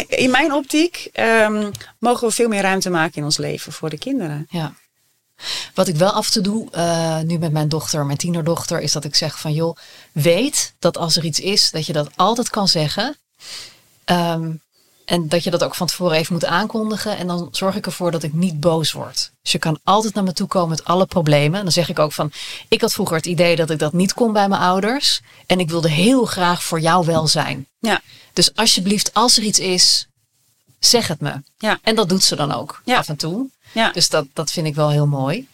in 0.08 0.32
mijn 0.32 0.54
optiek 0.54 1.10
ehm, 1.14 1.72
mogen 2.00 2.28
we 2.28 2.34
veel 2.34 2.48
meer 2.48 2.62
ruimte 2.62 2.90
maken 2.90 3.16
in 3.16 3.24
ons 3.24 3.38
leven 3.38 3.72
voor 3.72 3.90
de 3.90 3.98
kinderen. 3.98 4.48
Ja. 4.50 4.74
Wat 5.74 5.88
ik 5.88 5.96
wel 5.96 6.12
af 6.12 6.26
en 6.26 6.32
toe 6.34 6.42
doe, 6.44 6.72
eh, 6.72 7.20
nu 7.20 7.38
met 7.38 7.52
mijn 7.52 7.70
dochter, 7.70 8.06
mijn 8.06 8.18
tienerdochter, 8.18 8.82
is 8.82 8.92
dat 8.92 9.04
ik 9.04 9.16
zeg 9.16 9.40
van 9.40 9.54
joh, 9.54 9.78
weet 10.12 10.74
dat 10.80 10.98
als 10.98 11.16
er 11.16 11.24
iets 11.26 11.40
is, 11.40 11.72
dat 11.72 11.86
je 11.86 11.94
dat 11.94 12.10
altijd 12.16 12.50
kan 12.50 12.68
zeggen. 12.68 13.18
Ehm, 14.06 14.52
en 15.06 15.30
dat 15.30 15.44
je 15.44 15.52
dat 15.52 15.64
ook 15.64 15.76
van 15.76 15.88
tevoren 15.88 16.18
even 16.18 16.34
moet 16.34 16.46
aankondigen. 16.46 17.18
En 17.18 17.28
dan 17.28 17.48
zorg 17.52 17.76
ik 17.76 17.86
ervoor 17.86 18.12
dat 18.12 18.24
ik 18.24 18.34
niet 18.34 18.60
boos 18.60 18.92
word. 18.92 19.32
Dus 19.42 19.52
je 19.52 19.58
kan 19.60 19.80
altijd 19.84 20.14
naar 20.14 20.24
me 20.24 20.34
toe 20.34 20.48
komen 20.48 20.70
met 20.70 20.84
alle 20.84 21.06
problemen. 21.06 21.58
En 21.58 21.64
dan 21.64 21.72
zeg 21.74 21.90
ik 21.90 22.00
ook 22.00 22.12
van, 22.12 22.32
ik 22.68 22.82
had 22.82 22.94
vroeger 22.94 23.16
het 23.16 23.26
idee 23.26 23.56
dat 23.56 23.70
ik 23.70 23.80
dat 23.80 23.94
niet 23.94 24.14
kon 24.14 24.34
bij 24.34 24.48
mijn 24.48 24.62
ouders. 24.62 25.22
En 25.46 25.60
ik 25.60 25.70
wilde 25.70 25.90
heel 25.90 26.26
graag 26.26 26.64
voor 26.64 26.80
jou 26.80 27.06
wel 27.06 27.28
zijn. 27.28 27.68
Ja, 27.80 28.02
Dus 28.34 28.56
alsjeblieft, 28.56 29.14
als 29.14 29.38
er 29.38 29.44
iets 29.44 29.60
is, 29.60 30.08
zeg 30.80 31.08
het 31.08 31.20
me. 31.20 31.34
Ja. 31.58 31.80
En 31.84 31.96
dat 31.96 32.10
doet 32.10 32.24
ze 32.24 32.36
dan 32.36 32.52
ook 32.52 32.82
Ja. 32.86 32.98
af 32.98 33.08
en 33.10 33.16
toe. 33.18 33.50
Ja. 33.74 33.92
Dus 33.92 34.10
dat, 34.10 34.26
dat 34.34 34.52
vind 34.52 34.68
ik 34.68 34.76
wel 34.76 34.90
heel 34.90 35.08
mooi. 35.08 35.48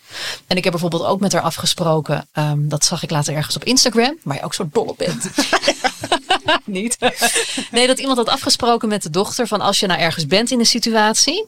En 0.47 0.57
ik 0.57 0.63
heb 0.63 0.71
bijvoorbeeld 0.71 1.05
ook 1.05 1.19
met 1.19 1.33
haar 1.33 1.41
afgesproken, 1.41 2.27
ehm, 2.31 2.67
dat 2.67 2.85
zag 2.85 3.03
ik 3.03 3.09
later 3.09 3.35
ergens 3.35 3.55
op 3.55 3.63
Instagram, 3.63 4.17
waar 4.23 4.35
je 4.35 4.43
ook 4.43 4.53
zo 4.53 4.69
dol 4.71 4.85
op 4.85 4.97
bent. 4.97 5.29
Niet? 6.65 6.97
Nee, 7.71 7.87
dat 7.87 7.99
iemand 7.99 8.17
had 8.17 8.29
afgesproken 8.29 8.89
met 8.89 9.03
de 9.03 9.09
dochter 9.09 9.47
van 9.47 9.61
als 9.61 9.79
je 9.79 9.87
nou 9.87 9.99
ergens 9.99 10.25
bent 10.27 10.51
in 10.51 10.59
een 10.59 10.65
situatie 10.65 11.47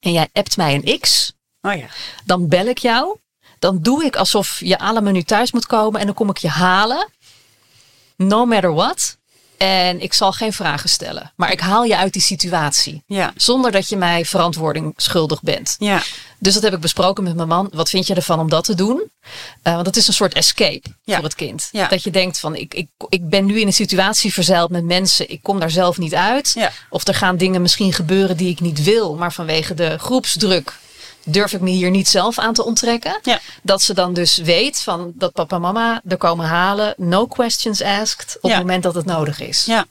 en 0.00 0.12
jij 0.12 0.28
appt 0.32 0.56
mij 0.56 0.74
een 0.74 1.00
X, 1.00 1.32
Oh 1.60 1.74
ja. 1.74 1.86
dan 2.24 2.48
bel 2.48 2.66
ik 2.66 2.78
jou. 2.78 3.16
Dan 3.58 3.82
doe 3.82 4.04
ik 4.04 4.16
alsof 4.16 4.60
je 4.60 4.78
alle 4.78 5.12
nu 5.12 5.22
thuis 5.22 5.52
moet 5.52 5.66
komen 5.66 6.00
en 6.00 6.06
dan 6.06 6.14
kom 6.14 6.30
ik 6.30 6.36
je 6.36 6.48
halen. 6.48 7.08
No 8.16 8.44
matter 8.44 8.74
what. 8.74 9.15
En 9.58 10.00
ik 10.00 10.12
zal 10.12 10.32
geen 10.32 10.52
vragen 10.52 10.88
stellen. 10.88 11.32
Maar 11.36 11.52
ik 11.52 11.60
haal 11.60 11.84
je 11.84 11.96
uit 11.96 12.12
die 12.12 12.22
situatie. 12.22 13.02
Ja. 13.06 13.32
Zonder 13.36 13.70
dat 13.72 13.88
je 13.88 13.96
mij 13.96 14.24
verantwoording 14.24 14.92
schuldig 14.96 15.42
bent. 15.42 15.76
Ja. 15.78 16.02
Dus 16.38 16.54
dat 16.54 16.62
heb 16.62 16.72
ik 16.72 16.80
besproken 16.80 17.24
met 17.24 17.36
mijn 17.36 17.48
man. 17.48 17.68
Wat 17.72 17.88
vind 17.88 18.06
je 18.06 18.14
ervan 18.14 18.40
om 18.40 18.48
dat 18.48 18.64
te 18.64 18.74
doen? 18.74 19.10
Eh, 19.62 19.74
want 19.74 19.86
het 19.86 19.96
is 19.96 20.06
een 20.08 20.14
soort 20.14 20.34
escape 20.34 20.88
Ja. 21.04 21.14
voor 21.14 21.24
het 21.24 21.34
kind. 21.34 21.68
Ja. 21.72 21.88
Dat 21.88 22.02
je 22.02 22.10
denkt 22.10 22.38
van 22.38 22.54
ik, 22.54 22.74
ik, 22.74 22.88
ik 23.08 23.28
ben 23.28 23.44
nu 23.44 23.60
in 23.60 23.66
een 23.66 23.72
situatie 23.72 24.32
verzeild 24.32 24.70
met 24.70 24.84
mensen. 24.84 25.30
Ik 25.30 25.42
kom 25.42 25.60
daar 25.60 25.70
zelf 25.70 25.98
niet 25.98 26.14
uit. 26.14 26.52
Ja. 26.54 26.72
Of 26.90 27.06
er 27.06 27.14
gaan 27.14 27.36
dingen 27.36 27.62
misschien 27.62 27.92
gebeuren 27.92 28.36
die 28.36 28.50
ik 28.50 28.60
niet 28.60 28.82
wil. 28.82 29.14
Maar 29.16 29.32
vanwege 29.32 29.74
de 29.74 29.98
groepsdruk 29.98 30.72
durf 31.26 31.52
ik 31.52 31.60
me 31.60 31.70
hier 31.70 31.90
niet 31.90 32.08
zelf 32.08 32.38
aan 32.38 32.54
te 32.54 32.64
onttrekken. 32.64 33.18
Ja. 33.22 33.40
Dat 33.62 33.82
ze 33.82 33.94
dan 33.94 34.14
dus 34.14 34.36
weet 34.36 34.82
van 34.82 35.12
dat 35.14 35.32
papa 35.32 35.56
en 35.56 35.62
mama 35.62 36.02
er 36.08 36.16
komen 36.16 36.46
halen. 36.46 36.94
No 36.96 37.26
questions 37.26 37.82
asked. 37.82 38.36
Op 38.40 38.50
Ja. 38.50 38.56
het 38.56 38.66
moment 38.66 38.82
dat 38.82 38.94
het 38.94 39.04
nodig 39.04 39.40
is. 39.40 39.64
Ja. 39.64 39.86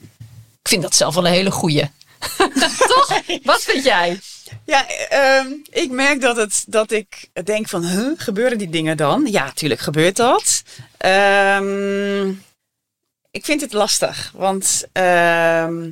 Ik 0.61 0.67
vind 0.71 0.81
dat 0.81 0.95
zelf 0.95 1.15
wel 1.15 1.25
een 1.25 1.31
hele 1.31 1.51
goeie. 1.51 1.89
Toch? 2.87 3.21
Wat 3.43 3.61
vind 3.61 3.83
jij? 3.83 4.19
Ja, 4.65 4.87
ehm, 5.09 5.47
ik 5.69 5.91
merk 5.91 6.21
dat, 6.21 6.35
het, 6.35 6.63
dat 6.67 6.91
ik 6.91 7.29
denk 7.43 7.69
van, 7.69 7.83
huh, 7.85 8.11
gebeuren 8.17 8.57
die 8.57 8.69
dingen 8.69 8.97
dan? 8.97 9.27
Ja, 9.31 9.51
tuurlijk 9.51 9.81
gebeurt 9.81 10.15
dat. 10.15 10.63
Ehm, 10.97 12.29
ik 13.31 13.45
vind 13.45 13.61
het 13.61 13.73
lastig, 13.73 14.31
want 14.35 14.85
ehm, 14.91 15.91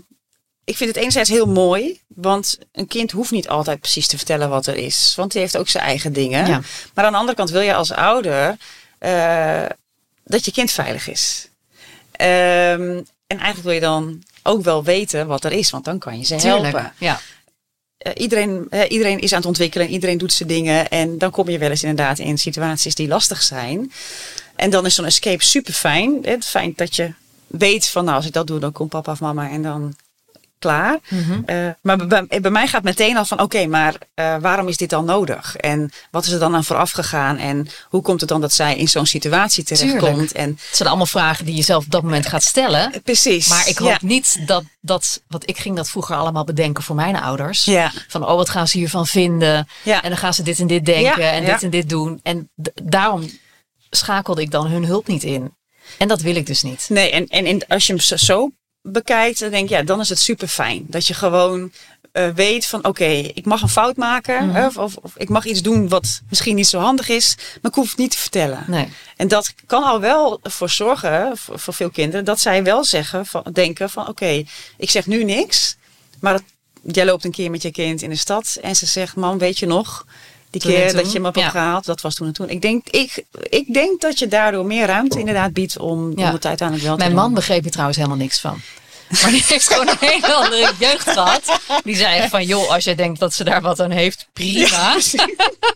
ik 0.65 0.77
vind 0.77 0.89
het 0.89 0.99
enerzijds 0.99 1.29
heel 1.29 1.45
mooi, 1.47 2.01
want 2.07 2.57
een 2.71 2.87
kind 2.87 3.11
hoeft 3.11 3.31
niet 3.31 3.47
altijd 3.49 3.79
precies 3.79 4.07
te 4.07 4.17
vertellen 4.17 4.49
wat 4.49 4.67
er 4.67 4.75
is, 4.75 5.13
want 5.15 5.31
die 5.31 5.41
heeft 5.41 5.57
ook 5.57 5.69
zijn 5.69 5.83
eigen 5.83 6.13
dingen. 6.13 6.47
Ja. 6.47 6.61
Maar 6.93 7.05
aan 7.05 7.11
de 7.11 7.17
andere 7.17 7.37
kant 7.37 7.49
wil 7.49 7.61
je 7.61 7.73
als 7.73 7.91
ouder 7.91 8.57
eh, 8.99 9.65
dat 10.23 10.45
je 10.45 10.51
kind 10.51 10.71
veilig 10.71 11.07
is. 11.07 11.47
Ehm, 12.11 13.01
en 13.27 13.37
eigenlijk 13.39 13.63
wil 13.63 13.73
je 13.73 13.79
dan 13.79 14.23
ook 14.43 14.63
wel 14.63 14.83
weten 14.83 15.27
wat 15.27 15.43
er 15.43 15.51
is, 15.51 15.69
want 15.69 15.85
dan 15.85 15.99
kan 15.99 16.17
je 16.17 16.25
ze 16.25 16.35
helpen 16.35 16.93
Ja. 16.97 17.19
eh, 17.97 18.11
iedereen, 18.15 18.67
eh, 18.69 18.91
iedereen 18.91 19.19
is 19.19 19.31
aan 19.31 19.37
het 19.37 19.47
ontwikkelen, 19.47 19.89
iedereen 19.89 20.17
doet 20.17 20.33
zijn 20.33 20.49
dingen. 20.49 20.89
En 20.89 21.17
dan 21.17 21.31
kom 21.31 21.49
je 21.49 21.57
wel 21.57 21.69
eens 21.69 21.83
inderdaad 21.83 22.19
in 22.19 22.37
situaties 22.37 22.95
die 22.95 23.07
lastig 23.07 23.41
zijn. 23.43 23.91
En 24.55 24.69
dan 24.69 24.85
is 24.85 24.95
zo'n 24.95 25.05
escape 25.05 25.43
super 25.43 25.73
fijn. 25.73 26.19
Het 26.21 26.45
fijn 26.45 26.73
dat 26.75 26.95
je 26.95 27.13
weet 27.47 27.87
van 27.87 28.03
nou, 28.05 28.15
als 28.17 28.25
ik 28.25 28.33
dat 28.33 28.47
doe, 28.47 28.59
dan 28.59 28.71
komt 28.71 28.89
papa 28.89 29.11
of 29.11 29.19
mama 29.19 29.49
en 29.49 29.61
dan 29.61 29.95
klaar. 30.63 30.99
Eh, 31.45 31.67
maar 31.81 32.07
bij, 32.07 32.41
bij 32.41 32.51
mij 32.51 32.67
gaat 32.67 32.83
meteen 32.83 33.17
al 33.17 33.25
van 33.25 33.39
oké, 33.41 33.65
maar 33.65 33.95
eh, 34.13 34.35
waarom 34.41 34.67
is 34.67 34.77
dit 34.77 34.89
dan 34.89 35.05
nodig? 35.05 35.55
En 35.55 35.91
wat 36.11 36.25
is 36.25 36.31
er 36.31 36.39
dan 36.39 36.55
aan 36.55 36.63
vooraf 36.63 36.91
gegaan? 36.91 37.37
En 37.37 37.67
hoe 37.89 38.01
komt 38.01 38.19
het 38.19 38.29
dan 38.29 38.41
dat 38.41 38.53
zij 38.53 38.75
in 38.77 38.87
zo'n 38.89 39.05
situatie 39.05 39.63
terechtkomt? 39.63 40.31
En 40.31 40.49
Het 40.49 40.75
zijn 40.77 40.89
allemaal 40.89 41.05
vragen 41.05 41.45
die 41.45 41.55
je 41.55 41.61
zelf 41.61 41.85
op 41.85 41.91
dat 41.91 42.03
moment 42.03 42.27
gaat 42.27 42.43
stellen. 42.43 42.93
eh, 42.93 43.01
precies. 43.03 43.47
Maar 43.47 43.67
ik 43.67 43.77
hoop 43.77 43.89
ja. 43.89 43.97
niet 44.01 44.47
dat, 44.47 44.63
dat, 44.81 45.21
want 45.27 45.49
ik 45.49 45.57
ging 45.57 45.75
dat 45.75 45.89
vroeger 45.89 46.15
allemaal 46.15 46.43
bedenken 46.43 46.83
voor 46.83 46.95
mijn 46.95 47.15
ouders. 47.15 47.65
Ja. 47.65 47.91
Van, 48.07 48.27
oh, 48.27 48.35
wat 48.35 48.49
gaan 48.49 48.67
ze 48.67 48.77
hiervan 48.77 49.07
vinden? 49.07 49.67
Ja. 49.83 50.01
En 50.01 50.09
dan 50.09 50.17
gaan 50.17 50.33
ze 50.33 50.43
dit 50.43 50.59
en 50.59 50.67
dit 50.67 50.85
denken 50.85 51.31
en 51.31 51.45
dit 51.45 51.63
en 51.63 51.69
dit 51.69 51.89
doen. 51.89 52.19
En 52.23 52.49
daarom 52.83 53.29
schakelde 53.89 54.41
ik 54.41 54.51
dan 54.51 54.67
hun 54.67 54.85
hulp 54.85 55.07
niet 55.07 55.23
in. 55.23 55.53
En 55.97 56.07
dat 56.07 56.21
wil 56.21 56.35
ik 56.35 56.45
dus 56.45 56.61
niet. 56.61 56.85
Nee, 56.89 57.11
en, 57.11 57.27
en, 57.27 57.45
en 57.45 57.67
als 57.67 57.87
je 57.87 57.93
hem 57.93 58.19
zo 58.19 58.51
bekijkt, 58.83 59.39
dan 59.39 59.49
denk 59.51 59.63
ik, 59.63 59.69
ja, 59.69 59.83
dan 59.83 59.99
is 59.99 60.09
het 60.09 60.19
super 60.19 60.47
fijn. 60.47 60.85
Dat 60.87 61.07
je 61.07 61.13
gewoon 61.13 61.71
eh, 62.11 62.27
weet 62.35 62.65
van, 62.65 62.85
oké, 62.85 63.05
ik 63.33 63.45
mag 63.45 63.61
een 63.61 63.69
fout 63.69 63.95
maken. 63.95 64.47
Mhm. 64.47 64.65
of, 64.65 64.77
of, 64.77 64.95
of 64.95 65.11
ik 65.17 65.29
mag 65.29 65.45
iets 65.45 65.61
doen 65.61 65.89
wat 65.89 66.21
misschien 66.29 66.55
niet 66.55 66.67
zo 66.67 66.79
handig 66.79 67.09
is, 67.09 67.35
maar 67.61 67.71
ik 67.71 67.77
hoef 67.77 67.89
het 67.89 67.97
niet 67.99 68.11
te 68.11 68.17
vertellen. 68.17 68.63
Nee. 68.67 68.87
En 69.17 69.27
dat 69.27 69.53
kan 69.65 69.83
al 69.83 69.99
wel 69.99 70.39
voor 70.43 70.69
zorgen, 70.69 71.37
voor, 71.37 71.59
voor 71.59 71.73
veel 71.73 71.89
kinderen, 71.89 72.25
dat 72.25 72.39
zij 72.39 72.63
wel 72.63 72.83
zeggen, 72.83 73.25
van, 73.25 73.43
denken 73.53 73.89
van, 73.89 74.07
oké, 74.07 74.43
ik 74.77 74.89
zeg 74.89 75.05
nu 75.05 75.23
niks, 75.23 75.75
maar 76.19 76.33
het- 76.33 76.43
jij 76.93 77.05
loopt 77.05 77.25
een 77.25 77.31
keer 77.31 77.51
met 77.51 77.61
je 77.61 77.71
kind 77.71 78.01
in 78.01 78.09
de 78.09 78.15
stad 78.15 78.57
en 78.61 78.75
ze 78.75 78.85
zegt, 78.85 79.15
mam, 79.15 79.37
weet 79.37 79.59
je 79.59 79.65
nog, 79.65 80.05
die 80.49 80.61
Toen 80.61 80.71
keer 80.71 80.93
dat 80.93 81.11
je 81.11 81.19
me 81.19 81.25
hebt 81.33 81.53
Ja. 81.53 81.79
dat 81.85 82.01
was 82.01 82.15
toen 82.15 82.27
en 82.27 82.33
toen. 82.33 82.49
Ik 82.49 82.61
denk, 82.61 82.87
ik, 82.89 83.23
ik 83.49 83.73
denk 83.73 84.01
dat 84.01 84.19
je 84.19 84.27
daardoor 84.27 84.65
meer 84.65 84.85
ruimte 84.85 85.19
inderdaad 85.19 85.53
biedt 85.53 85.77
om, 85.77 86.11
Ja. 86.19 86.27
om 86.27 86.33
het 86.33 86.45
uiteindelijk 86.45 86.87
wel 86.87 86.97
te 86.97 87.03
Mijn 87.03 87.15
doen. 87.15 87.23
man 87.25 87.33
begreep 87.33 87.65
er 87.65 87.71
trouwens 87.71 87.97
helemaal 87.97 88.19
niks 88.19 88.39
van. 88.39 88.61
Maar 89.21 89.31
die 89.31 89.43
heeft 89.47 89.67
gewoon 89.73 89.87
een 89.87 89.97
hele 89.99 90.33
andere 90.33 90.71
jeugd 90.79 91.09
gehad. 91.09 91.59
Die 91.83 91.95
zei 91.95 92.29
van, 92.29 92.45
joh, 92.45 92.69
als 92.69 92.83
jij 92.83 92.95
denkt 92.95 93.19
dat 93.19 93.33
ze 93.33 93.43
daar 93.43 93.61
wat 93.61 93.79
aan 93.79 93.91
heeft, 93.91 94.27
prima. 94.33 94.95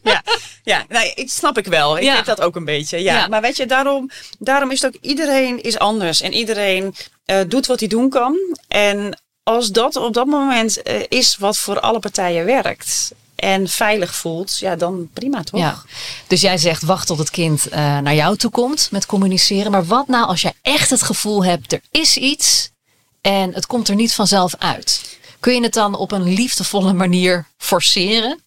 ja, 0.03 0.21
ja 0.63 0.85
nee, 0.89 1.13
ik 1.13 1.29
snap 1.31 1.57
ik 1.57 1.65
wel. 1.65 1.97
Ik 1.97 2.03
Ja. 2.03 2.15
heb 2.15 2.25
dat 2.25 2.41
ook 2.41 2.55
een 2.55 2.65
beetje. 2.65 2.97
Ja. 2.97 3.13
Ja. 3.17 3.27
Maar 3.27 3.41
weet 3.41 3.57
je, 3.57 3.65
daarom, 3.65 4.09
daarom 4.39 4.71
is 4.71 4.81
het 4.81 4.95
ook 4.95 5.01
iedereen 5.01 5.61
is 5.61 5.79
anders. 5.79 6.21
En 6.21 6.33
iedereen 6.33 6.95
eh, 7.25 7.39
doet 7.47 7.65
wat 7.65 7.79
hij 7.79 7.89
doen 7.89 8.09
kan. 8.09 8.37
En 8.67 9.21
als 9.43 9.71
dat 9.71 9.95
op 9.95 10.13
dat 10.13 10.25
moment 10.25 10.81
eh, 10.81 10.95
is 11.07 11.37
wat 11.39 11.57
voor 11.57 11.79
alle 11.79 11.99
partijen 11.99 12.45
werkt. 12.45 13.11
En 13.35 13.67
veilig 13.67 14.15
voelt, 14.15 14.57
ja, 14.59 14.75
dan 14.75 15.09
prima 15.13 15.43
toch? 15.43 15.59
Ja. 15.59 15.81
Dus 16.27 16.41
jij 16.41 16.57
zegt 16.57 16.83
wacht 16.83 17.07
tot 17.07 17.17
het 17.17 17.29
kind 17.29 17.67
eh, 17.67 17.79
naar 17.97 18.15
jou 18.15 18.37
toe 18.37 18.51
komt 18.51 18.87
met 18.91 19.05
communiceren. 19.05 19.71
Maar 19.71 19.85
wat 19.85 20.07
nou 20.07 20.27
als 20.27 20.41
jij 20.41 20.53
echt 20.61 20.89
het 20.89 21.01
gevoel 21.01 21.43
hebt, 21.45 21.71
er 21.73 21.81
is 21.91 22.17
iets 22.17 22.69
en 23.21 23.53
het 23.53 23.65
komt 23.65 23.87
er 23.87 23.95
niet 23.95 24.13
vanzelf 24.13 24.55
uit? 24.57 25.17
Kun 25.39 25.53
je 25.53 25.61
het 25.61 25.73
dan 25.73 25.95
op 25.95 26.11
een 26.11 26.23
liefdevolle 26.33 26.93
manier 26.93 27.47
forceren? 27.57 28.39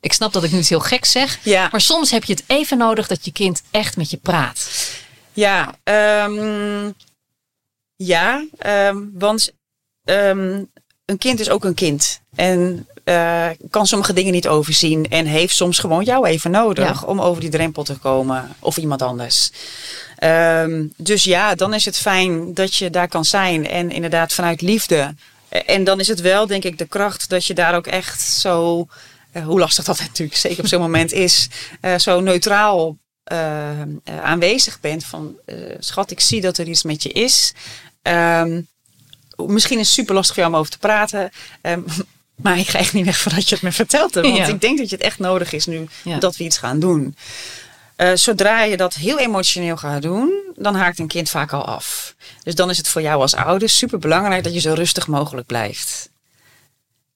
Ik 0.00 0.12
snap 0.12 0.32
dat 0.32 0.44
ik 0.44 0.52
nu 0.52 0.58
iets 0.58 0.68
heel 0.68 0.80
gek 0.80 1.04
zeg. 1.04 1.38
Ja. 1.42 1.68
Maar 1.70 1.80
soms 1.80 2.10
heb 2.10 2.24
je 2.24 2.32
het 2.32 2.44
even 2.46 2.78
nodig 2.78 3.06
dat 3.06 3.24
je 3.24 3.32
kind 3.32 3.62
echt 3.70 3.96
met 3.96 4.10
je 4.10 4.16
praat. 4.16 4.90
Ja, 5.32 5.74
ehm, 5.82 6.90
ja 7.96 8.46
ehm, 8.58 8.98
want 9.12 9.52
ehm, 10.04 10.62
een 11.04 11.18
kind 11.18 11.40
is 11.40 11.50
ook 11.50 11.64
een 11.64 11.74
kind. 11.74 12.20
En 12.34 12.86
eh, 13.04 13.48
kan 13.70 13.86
sommige 13.86 14.12
dingen 14.12 14.32
niet 14.32 14.48
overzien. 14.48 15.08
En 15.08 15.26
heeft 15.26 15.56
soms 15.56 15.78
gewoon 15.78 16.04
jou 16.04 16.26
even 16.26 16.50
nodig 16.50 17.00
Ja. 17.00 17.06
om 17.06 17.20
over 17.20 17.40
die 17.40 17.50
drempel 17.50 17.82
te 17.84 17.98
komen. 17.98 18.56
Of 18.58 18.76
iemand 18.76 19.02
anders. 19.02 19.50
Ehm, 20.24 20.86
dus 20.96 21.24
ja, 21.24 21.54
dan 21.54 21.74
is 21.74 21.84
het 21.84 21.96
fijn 21.98 22.54
dat 22.54 22.74
je 22.74 22.90
daar 22.90 23.08
kan 23.08 23.24
zijn. 23.24 23.68
En 23.68 23.90
inderdaad 23.90 24.32
vanuit 24.32 24.60
liefde. 24.60 25.14
Eh, 25.48 25.60
En 25.66 25.84
dan 25.84 26.00
is 26.00 26.08
het 26.08 26.20
wel, 26.20 26.46
denk 26.46 26.64
ik, 26.64 26.78
de 26.78 26.86
kracht 26.86 27.28
dat 27.28 27.44
je 27.46 27.54
daar 27.54 27.74
ook 27.74 27.86
echt 27.86 28.20
zo... 28.20 28.86
eh, 29.32 29.44
hoe 29.44 29.58
lastig 29.58 29.84
dat 29.84 29.98
natuurlijk 30.08 30.38
zeker 30.38 30.58
op 30.58 30.66
zo'n 30.66 30.80
moment 30.80 31.12
is. 31.12 31.48
eh, 31.80 31.98
zo 31.98 32.20
neutraal 32.20 32.96
aanwezig 34.22 34.80
bent. 34.80 35.04
Van, 35.04 35.34
schat, 35.78 36.10
ik 36.10 36.20
zie 36.20 36.40
dat 36.40 36.58
er 36.58 36.68
iets 36.68 36.82
met 36.82 37.02
je 37.02 37.08
is. 37.08 37.52
Ehm, 38.02 38.60
misschien 39.36 39.78
is 39.78 39.86
het 39.86 39.94
super 39.96 40.14
lastig 40.14 40.34
voor 40.34 40.42
jou 40.44 40.54
om 40.54 40.60
over 40.60 40.72
te 40.72 40.78
praten. 40.78 41.30
Ehm, 41.60 41.80
maar 42.42 42.58
ik 42.58 42.68
ga 42.68 42.78
echt 42.78 42.92
niet 42.92 43.04
weg 43.04 43.16
voordat 43.18 43.48
je 43.48 43.54
het 43.54 43.64
me 43.64 43.72
vertelt. 43.72 44.14
Want 44.14 44.36
Ja. 44.36 44.46
ik 44.46 44.60
denk 44.60 44.78
dat 44.78 44.88
je 44.90 44.96
het 44.96 45.04
echt 45.04 45.18
nodig 45.18 45.52
is 45.52 45.66
nu 45.66 45.86
Ja. 46.04 46.18
dat 46.18 46.36
we 46.36 46.44
iets 46.44 46.58
gaan 46.58 46.78
doen. 46.80 47.16
Eh, 47.96 48.10
zodra 48.14 48.62
je 48.62 48.76
dat 48.76 48.94
heel 48.94 49.18
emotioneel 49.18 49.76
gaat 49.76 50.02
doen, 50.02 50.32
dan 50.56 50.74
haakt 50.74 50.98
een 50.98 51.06
kind 51.06 51.30
vaak 51.30 51.52
al 51.52 51.64
af. 51.64 52.14
Dus 52.42 52.54
dan 52.54 52.70
is 52.70 52.76
het 52.76 52.88
voor 52.88 53.02
jou 53.02 53.20
als 53.20 53.34
ouder 53.34 53.68
super 53.68 53.98
belangrijk 53.98 54.44
dat 54.44 54.54
je 54.54 54.60
zo 54.60 54.72
rustig 54.72 55.06
mogelijk 55.06 55.46
blijft. 55.46 56.10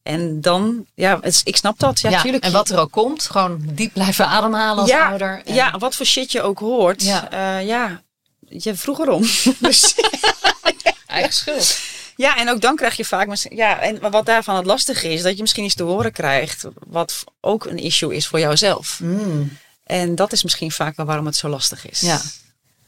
En 0.02 0.40
dan, 0.40 0.86
ja, 0.94 1.18
het 1.20 1.40
ik 1.44 1.56
snap 1.56 1.78
dat. 1.78 2.00
Ja, 2.00 2.10
Ja, 2.10 2.22
tuurlijk. 2.22 2.44
en 2.44 2.52
wat 2.52 2.68
er 2.68 2.78
ook 2.78 2.90
komt, 2.90 3.22
gewoon 3.30 3.60
diep 3.64 3.92
blijven 3.92 4.26
ademhalen 4.26 4.80
als 4.80 4.90
ja, 4.90 5.08
ouder. 5.08 5.42
En- 5.44 5.54
ja, 5.54 5.78
wat 5.78 5.94
voor 5.94 6.06
shit 6.06 6.32
je 6.32 6.42
ook 6.42 6.58
hoort. 6.58 7.02
Ja. 7.02 7.28
Ja, 7.30 7.58
ja 7.58 8.02
je 8.40 8.74
vroeg 8.74 8.98
erom. 9.00 9.22
dus, 9.58 9.94
Eigen 11.06 11.32
schuld. 11.32 11.78
ja, 12.16 12.36
en 12.36 12.50
ook 12.50 12.60
dan 12.60 12.76
krijg 12.76 12.96
je 12.96 13.04
vaak... 13.04 13.28
Ja, 13.50 13.80
en 13.80 14.10
wat 14.10 14.26
daarvan 14.26 14.56
het 14.56 14.66
lastige 14.66 15.12
is, 15.12 15.22
dat 15.22 15.34
je 15.34 15.40
misschien 15.40 15.64
iets 15.64 15.74
te 15.74 15.82
horen 15.82 16.12
krijgt... 16.12 16.64
wat 16.86 17.24
ook 17.40 17.64
een 17.64 17.78
issue 17.78 18.14
is 18.14 18.26
voor 18.26 18.40
jouzelf. 18.40 19.00
En 19.88 20.14
dat 20.14 20.32
is 20.32 20.42
misschien 20.42 20.70
vaak 20.72 20.96
wel 20.96 21.06
waarom 21.06 21.26
het 21.26 21.36
zo 21.36 21.48
lastig 21.48 21.90
is. 21.90 22.00
Ja. 22.00 22.20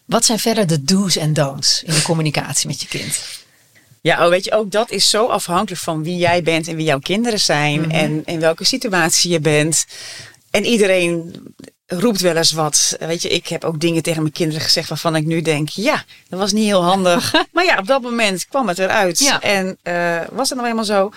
Wat 0.04 0.24
zijn 0.24 0.38
verder 0.38 0.66
de 0.66 0.84
do's 0.84 1.16
en 1.16 1.32
don'ts 1.32 1.82
in 1.82 1.94
de 1.94 2.02
communicatie 2.02 2.66
met 2.68 2.80
je 2.80 2.86
kind? 2.88 3.20
Ja, 4.00 4.24
oh, 4.24 4.30
weet 4.30 4.44
je, 4.44 4.52
ook 4.52 4.70
dat 4.70 4.90
is 4.90 5.10
zo 5.10 5.26
afhankelijk 5.26 5.82
van 5.82 6.02
wie 6.02 6.16
jij 6.16 6.42
bent 6.42 6.68
en 6.68 6.76
wie 6.76 6.84
jouw 6.84 6.98
kinderen 6.98 7.40
zijn 7.40 7.80
Mhm. 7.80 7.90
en 7.90 8.22
in 8.24 8.40
welke 8.40 8.64
situatie 8.64 9.30
je 9.30 9.40
bent. 9.40 9.84
En 10.50 10.64
iedereen 10.64 11.34
roept 11.86 12.20
wel 12.20 12.36
eens 12.36 12.52
wat. 12.52 12.96
Weet 12.98 13.22
je, 13.22 13.28
ik 13.28 13.46
heb 13.48 13.64
ook 13.64 13.80
dingen 13.80 14.02
tegen 14.02 14.22
mijn 14.22 14.34
kinderen 14.34 14.62
gezegd 14.62 14.88
waarvan 14.88 15.16
ik 15.16 15.26
nu 15.26 15.40
denk, 15.42 15.68
ja, 15.68 16.04
dat 16.28 16.38
was 16.38 16.52
niet 16.52 16.64
heel 16.64 16.84
handig. 16.84 17.32
maar 17.52 17.64
ja, 17.64 17.78
op 17.78 17.86
dat 17.86 18.02
moment 18.02 18.46
kwam 18.48 18.68
het 18.68 18.78
eruit. 18.78 19.18
Ja. 19.18 19.40
En 19.40 19.78
eh, 19.82 20.20
was 20.32 20.48
het 20.48 20.58
nou 20.58 20.70
eenmaal 20.70 20.84
zo. 20.84 21.12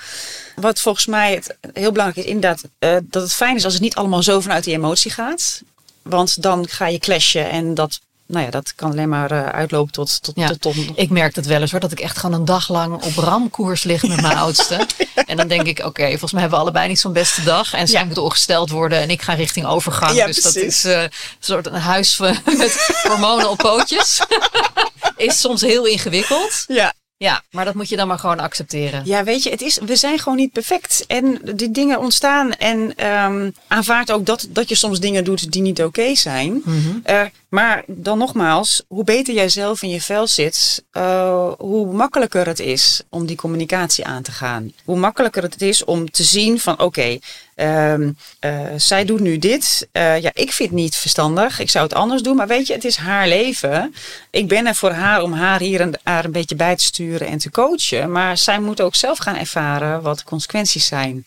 Wat 0.56 0.80
volgens 0.80 1.06
mij 1.06 1.34
het 1.34 1.58
heel 1.74 1.92
belangrijk 1.92 2.26
is, 2.28 2.34
inderdaad, 2.34 2.64
eh, 2.80 2.98
dat 3.04 3.22
het 3.24 3.34
fijn 3.34 3.56
is 3.56 3.64
als 3.64 3.74
het 3.74 3.82
niet 3.82 3.96
allemaal 3.96 4.24
zo 4.24 4.40
vanuit 4.40 4.64
die 4.64 4.74
emotie 4.74 5.12
gaat. 5.12 5.62
Want 6.04 6.42
dan 6.42 6.68
ga 6.70 6.88
je 6.88 6.98
clashen 7.00 7.50
en 7.50 7.74
dat, 7.74 8.00
nou 8.28 8.46
ja, 8.46 8.52
dat 8.52 8.74
kan 8.76 8.92
alleen 8.92 9.10
maar 9.10 9.32
eh, 9.32 9.46
uitlopen 9.46 9.92
tot, 9.94 10.24
tot, 10.24 10.36
Ja. 10.36 10.52
Ik 10.96 11.10
merk 11.10 11.36
het 11.36 11.46
wel 11.46 11.62
eens 11.62 11.72
hoor, 11.72 11.80
dat 11.80 11.92
ik 11.92 12.00
echt 12.00 12.18
gewoon 12.18 12.40
een 12.40 12.46
dag 12.46 12.70
lang 12.70 13.02
op 13.04 13.16
ramkoers 13.16 13.84
lig 13.84 14.04
met 14.04 14.22
mijn 14.22 14.38
oudste. 14.46 14.88
En 15.26 15.38
dan 15.38 15.48
denk 15.48 15.68
ik, 15.68 15.80
oké, 15.86 16.08
volgens 16.10 16.32
mij 16.32 16.42
hebben 16.42 16.60
we 16.60 16.66
allebei 16.66 16.88
niet 16.88 17.00
zo'n 17.00 17.14
beste 17.14 17.44
dag. 17.44 17.74
En 17.74 17.88
zij 17.88 18.00
Ja. 18.00 18.06
moet 18.06 18.18
ongesteld 18.18 18.70
worden 18.70 19.00
en 19.00 19.10
ik 19.10 19.22
ga 19.22 19.34
richting 19.34 19.66
overgang. 19.66 20.14
Ja, 20.16 20.26
dus 20.26 20.42
dat 20.42 20.54
precies. 20.54 20.86
is 20.86 20.92
eh, 20.92 21.02
een 21.02 21.10
soort 21.40 21.66
een 21.68 21.74
huis 21.74 22.18
met 22.58 23.02
hormonen 23.08 23.50
op 23.50 23.58
pootjes. 23.58 24.22
is 25.18 25.40
soms 25.40 25.62
heel 25.62 25.86
ingewikkeld. 25.86 26.64
Ja. 26.68 26.94
Ja, 27.24 27.44
maar 27.52 27.66
dat 27.66 27.74
moet 27.74 27.90
je 27.90 27.96
dan 27.96 28.08
maar 28.08 28.20
gewoon 28.20 28.40
accepteren. 28.40 29.02
Ja, 29.06 29.24
weet 29.24 29.44
je, 29.44 29.50
het 29.50 29.62
is, 29.62 29.80
we 29.86 29.96
zijn 29.96 30.20
gewoon 30.20 30.38
niet 30.38 30.52
perfect. 30.52 31.04
En 31.08 31.40
die 31.56 31.72
dingen 31.72 32.00
ontstaan. 32.00 32.52
En 32.52 32.96
ehm 32.96 33.50
aanvaard 33.68 34.12
ook 34.12 34.26
dat, 34.26 34.48
dat 34.50 34.70
je 34.70 34.76
soms 34.76 35.00
dingen 35.00 35.24
doet 35.24 35.52
die 35.52 35.62
niet 35.62 35.84
oké 35.84 36.16
zijn. 36.16 36.62
Mhm. 36.66 36.98
Eh, 37.04 37.22
maar 37.50 37.84
dan 37.88 38.18
nogmaals, 38.18 38.84
hoe 38.88 39.04
beter 39.04 39.34
jij 39.34 39.50
zelf 39.50 39.82
in 39.82 39.90
je 39.90 40.02
vel 40.02 40.28
zit, 40.28 40.84
eh, 40.92 41.52
hoe 41.58 41.94
makkelijker 41.94 42.48
het 42.48 42.60
is 42.60 43.02
om 43.10 43.26
die 43.26 43.36
communicatie 43.36 44.06
aan 44.06 44.24
te 44.24 44.32
gaan. 44.32 44.72
Hoe 44.86 44.98
makkelijker 44.98 45.44
het 45.44 45.62
is 45.62 45.84
om 45.84 46.12
te 46.12 46.24
zien 46.24 46.60
van 46.60 46.80
oké, 46.80 47.20
ehm, 47.56 48.12
eh, 48.40 48.60
zij 48.78 49.06
doet 49.06 49.20
nu 49.20 49.38
dit. 49.38 49.88
Eh, 49.92 50.20
ja, 50.22 50.30
ik 50.34 50.52
vind 50.52 50.70
het 50.70 50.80
niet 50.80 50.96
verstandig. 50.96 51.60
Ik 51.60 51.70
zou 51.70 51.84
het 51.84 51.94
anders 51.94 52.22
doen. 52.22 52.36
Maar 52.36 52.48
weet 52.48 52.68
je, 52.68 52.74
het 52.74 52.84
is 52.86 52.96
haar 52.98 53.28
leven. 53.28 53.96
Ik 54.32 54.48
ben 54.48 54.68
er 54.68 54.76
voor 54.76 54.92
haar 54.92 55.22
om 55.22 55.34
haar 55.34 55.60
hier 55.60 55.82
en 55.82 55.94
daar 56.04 56.26
een 56.26 56.32
beetje 56.32 56.56
bij 56.56 56.76
te 56.76 56.84
sturen 56.84 57.28
en 57.28 57.38
te 57.38 57.52
coachen. 57.52 58.12
Maar 58.12 58.38
zij 58.38 58.60
moet 58.60 58.82
ook 58.82 58.96
zelf 58.96 59.18
gaan 59.18 59.36
ervaren 59.38 60.02
wat 60.02 60.18
de 60.18 60.24
consequenties 60.24 60.86
zijn. 60.86 61.26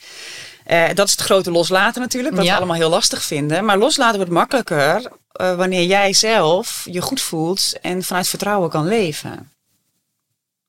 Eh, 0.65 0.85
dat 0.95 1.07
is 1.07 1.13
het 1.13 1.21
grote 1.21 1.51
loslaten 1.51 2.01
natuurlijk, 2.03 2.35
wat 2.35 2.45
Ja. 2.45 2.51
we 2.51 2.57
allemaal 2.57 2.77
heel 2.77 2.89
lastig 2.91 3.23
vinden. 3.23 3.65
Maar 3.65 3.79
loslaten 3.79 4.17
wordt 4.17 4.33
makkelijker 4.33 5.11
wanneer 5.33 5.83
jij 5.85 6.13
zelf 6.13 6.83
je 6.91 7.01
goed 7.01 7.21
voelt 7.21 7.73
en 7.83 8.03
vanuit 8.03 8.29
vertrouwen 8.29 8.71
kan 8.71 8.87
leven. 8.89 9.51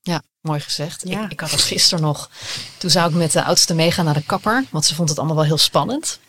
Ja, 0.08 0.22
mooi 0.42 0.60
gezegd. 0.60 1.02
Ja. 1.08 1.24
Ik, 1.24 1.32
ik 1.32 1.40
had 1.40 1.50
dat 1.50 1.62
gisteren 1.62 2.04
nog. 2.04 2.30
Toen 2.78 2.90
zou 2.90 3.10
ik 3.10 3.16
met 3.16 3.32
de 3.32 3.44
oudste 3.44 3.74
meegaan 3.74 4.06
naar 4.06 4.14
de 4.14 4.24
kapper. 4.26 4.66
Want 4.70 4.86
ze 4.86 4.96
vond 4.96 5.10
het 5.10 5.18
allemaal 5.18 5.36
wel 5.36 5.46
heel 5.46 5.58
spannend. 5.58 6.20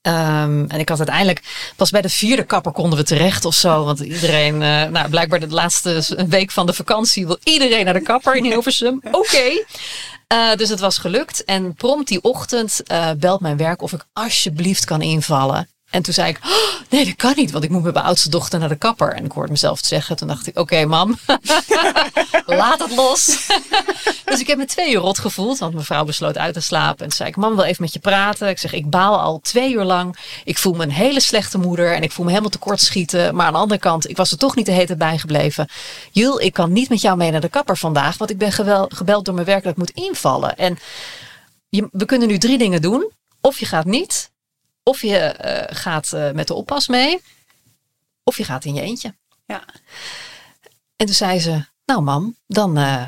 Ehm, 0.00 0.64
en 0.68 0.78
ik 0.78 0.88
had 0.88 0.98
uiteindelijk, 0.98 1.72
pas 1.76 1.90
bij 1.90 2.02
de 2.02 2.08
vierde 2.08 2.44
kapper 2.44 2.72
konden 2.72 2.98
we 2.98 3.04
terecht 3.04 3.44
of 3.44 3.54
zo. 3.54 3.84
Want 3.84 4.00
iedereen, 4.00 4.62
eh, 4.62 4.84
nou 4.84 5.08
blijkbaar 5.08 5.40
de 5.40 5.48
laatste 5.48 6.24
week 6.28 6.50
van 6.50 6.66
de 6.66 6.72
vakantie 6.72 7.26
wil 7.26 7.38
iedereen 7.44 7.84
naar 7.84 7.94
de 7.94 8.00
kapper 8.00 8.36
in 8.36 8.44
Hilversum. 8.44 9.00
Oké. 9.12 9.64
Eh, 10.26 10.54
dus 10.54 10.68
het 10.68 10.80
was 10.80 10.98
gelukt. 10.98 11.44
En 11.44 11.74
prompt 11.74 12.08
die 12.08 12.22
ochtend 12.22 12.82
eh, 12.82 13.10
belt 13.18 13.40
mijn 13.40 13.56
werk 13.56 13.82
of 13.82 13.92
ik 13.92 14.04
alsjeblieft 14.12 14.84
kan 14.84 15.02
invallen. 15.02 15.68
En 15.94 16.02
toen 16.02 16.14
zei 16.14 16.28
ik, 16.28 16.38
"Oh, 16.44 16.90
nee 16.90 17.04
dat 17.04 17.16
kan 17.16 17.32
niet, 17.36 17.50
want 17.50 17.64
ik 17.64 17.70
moet 17.70 17.82
met 17.82 17.94
mijn 17.94 18.04
oudste 18.04 18.28
dochter 18.28 18.58
naar 18.58 18.68
de 18.68 18.76
kapper. 18.76 19.12
En 19.12 19.24
ik 19.24 19.32
hoorde 19.32 19.50
mezelf 19.50 19.80
zeggen. 19.82 20.16
Toen 20.16 20.28
dacht 20.28 20.46
ik, 20.46 20.58
oké 20.58 20.84
mam, 20.84 21.18
laat 22.46 22.78
het 22.78 22.94
los. 22.94 23.46
dus 24.24 24.40
ik 24.40 24.46
heb 24.46 24.58
me 24.58 24.64
twee 24.64 24.92
uur 24.92 25.00
rot 25.00 25.18
gevoeld, 25.18 25.58
want 25.58 25.72
mijn 25.72 25.84
vrouw 25.84 26.04
besloot 26.04 26.38
uit 26.38 26.54
te 26.54 26.60
slapen. 26.60 26.98
En 26.98 27.08
toen 27.08 27.16
zei 27.16 27.28
ik, 27.28 27.36
mam 27.36 27.54
wil 27.56 27.64
even 27.64 27.82
met 27.82 27.92
je 27.92 27.98
praten. 27.98 28.48
Ik 28.48 28.58
zeg, 28.58 28.72
ik 28.72 28.90
baal 28.90 29.20
al 29.20 29.40
twee 29.42 29.72
uur 29.72 29.84
lang. 29.84 30.16
Ik 30.44 30.58
voel 30.58 30.74
me 30.74 30.82
een 30.82 30.90
hele 30.90 31.20
slechte 31.20 31.58
moeder 31.58 31.94
en 31.94 32.02
ik 32.02 32.12
voel 32.12 32.24
me 32.24 32.30
helemaal 32.30 32.52
tekort 32.52 32.80
schieten. 32.80 33.34
Maar 33.34 33.46
aan 33.46 33.52
de 33.52 33.58
andere 33.58 33.80
kant, 33.80 34.08
ik 34.08 34.16
was 34.16 34.30
er 34.30 34.38
toch 34.38 34.56
niet 34.56 34.66
de 34.66 34.72
hele 34.72 34.86
tijd 34.86 34.98
bijgebleven. 34.98 35.68
Jul, 36.10 36.40
ik 36.40 36.52
kan 36.52 36.72
niet 36.72 36.88
met 36.88 37.00
jou 37.00 37.16
mee 37.16 37.30
naar 37.30 37.40
de 37.40 37.48
kapper 37.48 37.76
vandaag, 37.76 38.18
want 38.18 38.30
ik 38.30 38.38
ben 38.38 38.52
gebeld 38.88 39.24
door 39.24 39.34
mijn 39.34 39.46
werk 39.46 39.62
dat 39.62 39.72
ik 39.72 39.78
moet 39.78 39.90
invallen. 39.90 40.56
En 40.56 40.78
we 41.70 42.04
kunnen 42.04 42.28
nu 42.28 42.38
drie 42.38 42.58
dingen 42.58 42.82
doen. 42.82 43.10
Of 43.40 43.58
je 43.58 43.66
gaat 43.66 43.84
niet, 43.84 44.30
of 44.84 45.02
je 45.02 45.18
eh, 45.18 45.76
gaat 45.76 46.12
eh, 46.12 46.30
met 46.30 46.46
de 46.46 46.54
oppas 46.54 46.88
mee, 46.88 47.22
of 48.22 48.36
je 48.36 48.44
gaat 48.44 48.64
in 48.64 48.74
je 48.74 48.80
eentje. 48.80 49.14
Ja. 49.46 49.64
En 50.96 51.06
toen 51.06 51.14
zei 51.14 51.40
ze, 51.40 51.64
nou 51.84 52.02
mam, 52.02 52.36
dan 52.46 52.76
eh, 52.76 53.06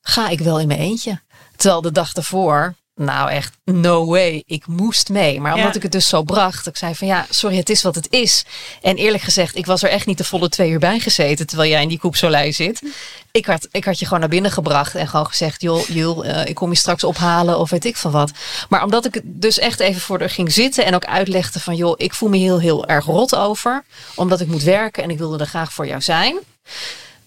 ga 0.00 0.28
ik 0.28 0.38
wel 0.38 0.60
in 0.60 0.68
mijn 0.68 0.80
eentje. 0.80 1.20
Terwijl 1.56 1.80
de 1.80 1.92
dag 1.92 2.12
daarvoor, 2.12 2.74
nou 2.96 3.30
echt, 3.30 3.56
no 3.64 4.06
way, 4.06 4.42
ik 4.46 4.66
moest 4.66 5.08
mee. 5.08 5.40
Maar 5.40 5.54
omdat 5.54 5.68
Ja. 5.70 5.74
ik 5.76 5.82
het 5.82 5.92
dus 5.92 6.08
zo 6.08 6.22
bracht, 6.22 6.66
ik 6.66 6.76
zei 6.76 6.94
van 6.94 7.06
ja, 7.06 7.26
sorry, 7.30 7.56
het 7.56 7.70
is 7.70 7.82
wat 7.82 7.94
het 7.94 8.06
is. 8.10 8.44
En 8.82 8.96
eerlijk 8.96 9.22
gezegd, 9.22 9.56
ik 9.56 9.66
was 9.66 9.82
er 9.82 9.88
echt 9.90 10.06
niet 10.06 10.18
de 10.18 10.24
volle 10.24 10.48
twee 10.48 10.70
uur 10.70 10.78
bij 10.78 10.98
gezeten, 11.00 11.46
terwijl 11.46 11.70
jij 11.70 11.82
in 11.82 11.88
die 11.88 11.98
koepsolij 11.98 12.52
zit. 12.52 12.82
Ik 13.30 13.46
had, 13.46 13.68
ik 13.70 13.84
had 13.84 13.98
je 13.98 14.04
gewoon 14.04 14.20
naar 14.20 14.28
binnen 14.28 14.50
gebracht 14.50 14.94
en 14.94 15.08
gewoon 15.08 15.26
gezegd, 15.26 15.60
joh, 15.62 15.88
Jul, 15.88 16.24
eh, 16.24 16.46
ik 16.48 16.54
kom 16.54 16.70
je 16.70 16.76
straks 16.76 17.04
ophalen 17.04 17.58
of 17.58 17.70
weet 17.70 17.84
ik 17.84 17.96
van 17.96 18.10
wat. 18.10 18.30
Maar 18.68 18.82
omdat 18.84 19.04
ik 19.04 19.14
het 19.14 19.22
dus 19.26 19.58
echt 19.58 19.80
even 19.80 20.00
voor 20.00 20.18
haar 20.18 20.30
ging 20.30 20.52
zitten 20.52 20.84
en 20.84 20.94
ook 20.94 21.04
uitlegde 21.04 21.60
van, 21.60 21.76
joh, 21.76 21.94
ik 21.96 22.14
voel 22.14 22.28
me 22.28 22.36
heel, 22.36 22.58
heel 22.58 22.86
erg 22.86 23.04
rot 23.04 23.34
over. 23.36 23.84
Omdat 24.14 24.40
ik 24.40 24.46
moet 24.48 24.62
werken 24.62 25.02
en 25.02 25.10
ik 25.10 25.18
wilde 25.18 25.38
er 25.38 25.46
graag 25.46 25.72
voor 25.72 25.86
jou 25.86 26.00
zijn. 26.00 26.36